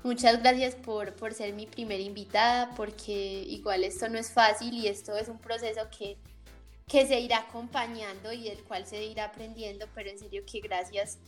Muchas 0.02 0.42
gracias 0.42 0.74
por, 0.74 1.14
por 1.14 1.32
ser 1.32 1.54
mi 1.54 1.66
primera 1.66 2.02
invitada, 2.02 2.70
porque 2.76 3.12
igual 3.48 3.84
esto 3.84 4.08
no 4.08 4.18
es 4.18 4.30
fácil 4.30 4.74
y 4.74 4.86
esto 4.86 5.16
es 5.16 5.28
un 5.28 5.38
proceso 5.38 5.80
que 5.96 6.18
que 6.86 7.06
se 7.06 7.18
irá 7.20 7.38
acompañando 7.38 8.32
y 8.32 8.44
del 8.44 8.62
cual 8.64 8.86
se 8.86 9.04
irá 9.04 9.26
aprendiendo, 9.26 9.86
pero 9.94 10.10
en 10.10 10.18
serio 10.18 10.42
que 10.50 10.60
gracias 10.60 11.18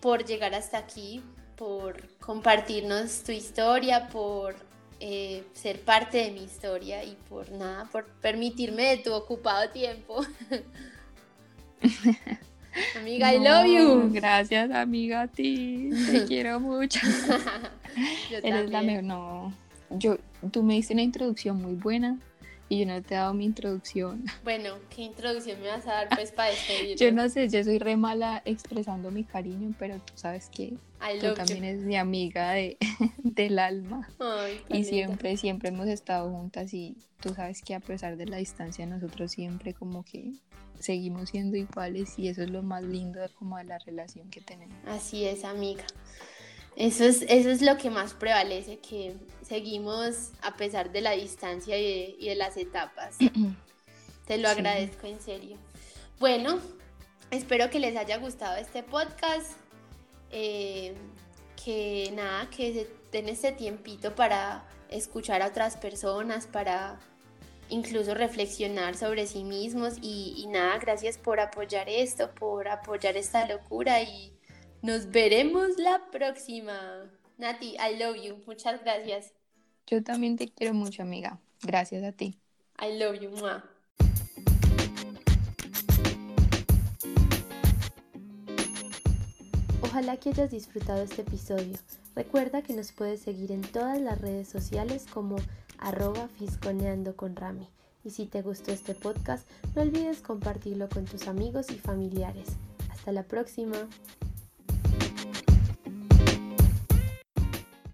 por 0.00 0.24
llegar 0.24 0.54
hasta 0.54 0.78
aquí, 0.78 1.22
por 1.56 2.16
compartirnos 2.18 3.22
tu 3.24 3.32
historia, 3.32 4.08
por 4.08 4.54
eh, 5.00 5.44
ser 5.52 5.80
parte 5.80 6.18
de 6.18 6.30
mi 6.30 6.44
historia 6.44 7.04
y 7.04 7.16
por 7.28 7.50
nada, 7.50 7.84
por 7.90 8.06
permitirme 8.06 8.84
de 8.84 8.96
tu 8.98 9.12
ocupado 9.12 9.68
tiempo. 9.70 10.24
amiga, 12.96 13.34
I 13.34 13.38
love 13.38 13.66
you. 13.66 14.10
Gracias, 14.12 14.70
amiga, 14.70 15.22
a 15.22 15.28
ti. 15.28 15.90
Te 16.10 16.24
quiero 16.28 16.60
mucho. 16.60 17.00
Eres 18.42 18.70
la 18.70 18.82
mejor. 18.82 19.04
No, 19.04 19.52
yo, 19.90 20.16
tú 20.50 20.62
me 20.62 20.74
diste 20.74 20.94
una 20.94 21.02
introducción 21.02 21.60
muy 21.60 21.74
buena 21.74 22.18
y 22.68 22.80
yo 22.80 22.86
no 22.86 23.02
te 23.02 23.14
he 23.14 23.16
dado 23.16 23.34
mi 23.34 23.44
introducción. 23.44 24.24
Bueno, 24.44 24.74
¿qué 24.94 25.02
introducción 25.02 25.60
me 25.60 25.68
vas 25.68 25.86
a 25.86 25.92
dar 25.92 26.08
pues 26.08 26.32
para 26.32 26.50
despedirme? 26.50 26.96
Yo 26.96 27.12
no 27.12 27.28
sé, 27.28 27.48
yo 27.48 27.62
soy 27.64 27.78
re 27.78 27.96
mala 27.96 28.42
expresando 28.44 29.10
mi 29.10 29.24
cariño, 29.24 29.74
pero 29.78 29.96
tú 29.96 30.12
sabes 30.16 30.48
que 30.48 30.74
tú 31.20 31.34
también 31.34 31.64
eres 31.64 31.82
mi 31.82 31.96
amiga 31.96 32.52
de, 32.52 32.78
del 33.18 33.58
alma. 33.58 34.08
Ay, 34.18 34.60
Y 34.70 34.84
siempre, 34.84 35.36
siempre 35.36 35.68
hemos 35.68 35.86
estado 35.86 36.30
juntas 36.30 36.72
y 36.72 36.96
tú 37.20 37.34
sabes 37.34 37.62
que 37.62 37.74
a 37.74 37.80
pesar 37.80 38.16
de 38.16 38.26
la 38.26 38.38
distancia 38.38 38.86
nosotros 38.86 39.32
siempre 39.32 39.74
como 39.74 40.04
que 40.04 40.32
seguimos 40.78 41.30
siendo 41.30 41.56
iguales 41.56 42.18
y 42.18 42.28
eso 42.28 42.42
es 42.42 42.50
lo 42.50 42.62
más 42.62 42.82
lindo 42.84 43.20
de, 43.20 43.28
como 43.30 43.58
de 43.58 43.64
la 43.64 43.78
relación 43.78 44.30
que 44.30 44.40
tenemos. 44.40 44.76
Así 44.86 45.24
es, 45.24 45.44
amiga. 45.44 45.84
Eso 46.80 47.02
es, 47.04 47.22
eso 47.28 47.50
es 47.50 47.60
lo 47.60 47.76
que 47.76 47.90
más 47.90 48.14
prevalece, 48.14 48.78
que 48.78 49.16
seguimos 49.42 50.30
a 50.42 50.56
pesar 50.56 50.92
de 50.92 51.00
la 51.00 51.10
distancia 51.12 51.76
y 51.76 51.82
de, 51.82 52.16
y 52.20 52.28
de 52.28 52.34
las 52.36 52.56
etapas. 52.56 53.16
Te 54.26 54.38
lo 54.38 54.48
Sí. 54.48 54.54
agradezco 54.60 55.06
en 55.08 55.20
serio. 55.20 55.56
Bueno, 56.20 56.60
espero 57.32 57.68
que 57.70 57.80
les 57.80 57.96
haya 57.96 58.18
gustado 58.18 58.56
este 58.56 58.82
podcast. 58.84 59.52
eh, 60.30 60.94
que 61.64 62.12
nada, 62.14 62.48
que 62.50 62.72
se 62.72 62.90
den 63.10 63.28
este 63.28 63.50
tiempito 63.52 64.14
para 64.14 64.64
escuchar 64.90 65.42
a 65.42 65.48
otras 65.48 65.76
personas, 65.76 66.46
para 66.46 67.00
incluso 67.70 68.14
reflexionar 68.14 68.94
sobre 68.96 69.26
sí 69.26 69.42
mismos 69.42 69.94
y, 70.00 70.34
y 70.38 70.46
nada, 70.46 70.78
gracias 70.78 71.18
por 71.18 71.40
apoyar 71.40 71.88
esto, 71.88 72.30
por 72.34 72.68
apoyar 72.68 73.16
esta 73.16 73.46
locura 73.48 74.00
y 74.02 74.32
nos 74.82 75.10
veremos 75.10 75.78
la 75.78 76.10
próxima. 76.10 77.10
Nati, 77.36 77.76
I 77.76 77.98
love 77.98 78.16
you. 78.16 78.36
Muchas 78.46 78.82
gracias. 78.82 79.32
Yo 79.86 80.02
también 80.02 80.36
te 80.36 80.48
quiero 80.48 80.74
mucho, 80.74 81.02
amiga. 81.02 81.40
Gracias 81.62 82.04
a 82.04 82.12
ti. 82.12 82.38
I 82.80 82.98
love 82.98 83.20
you. 83.20 83.30
Mua. 83.30 83.64
Ojalá 89.82 90.16
que 90.18 90.28
hayas 90.30 90.50
disfrutado 90.50 91.02
este 91.02 91.22
episodio. 91.22 91.78
Recuerda 92.14 92.62
que 92.62 92.74
nos 92.74 92.92
puedes 92.92 93.20
seguir 93.20 93.50
en 93.52 93.62
todas 93.62 94.00
las 94.00 94.20
redes 94.20 94.48
sociales 94.48 95.06
como 95.12 95.36
arroba 95.78 96.28
fisconeando 96.38 97.16
con 97.16 97.34
Rami. 97.34 97.68
Y 98.04 98.10
si 98.10 98.26
te 98.26 98.42
gustó 98.42 98.70
este 98.72 98.94
podcast, 98.94 99.48
no 99.74 99.82
olvides 99.82 100.20
compartirlo 100.20 100.88
con 100.88 101.04
tus 101.04 101.26
amigos 101.26 101.70
y 101.70 101.78
familiares. 101.78 102.48
Hasta 102.90 103.12
la 103.12 103.22
próxima. 103.22 103.88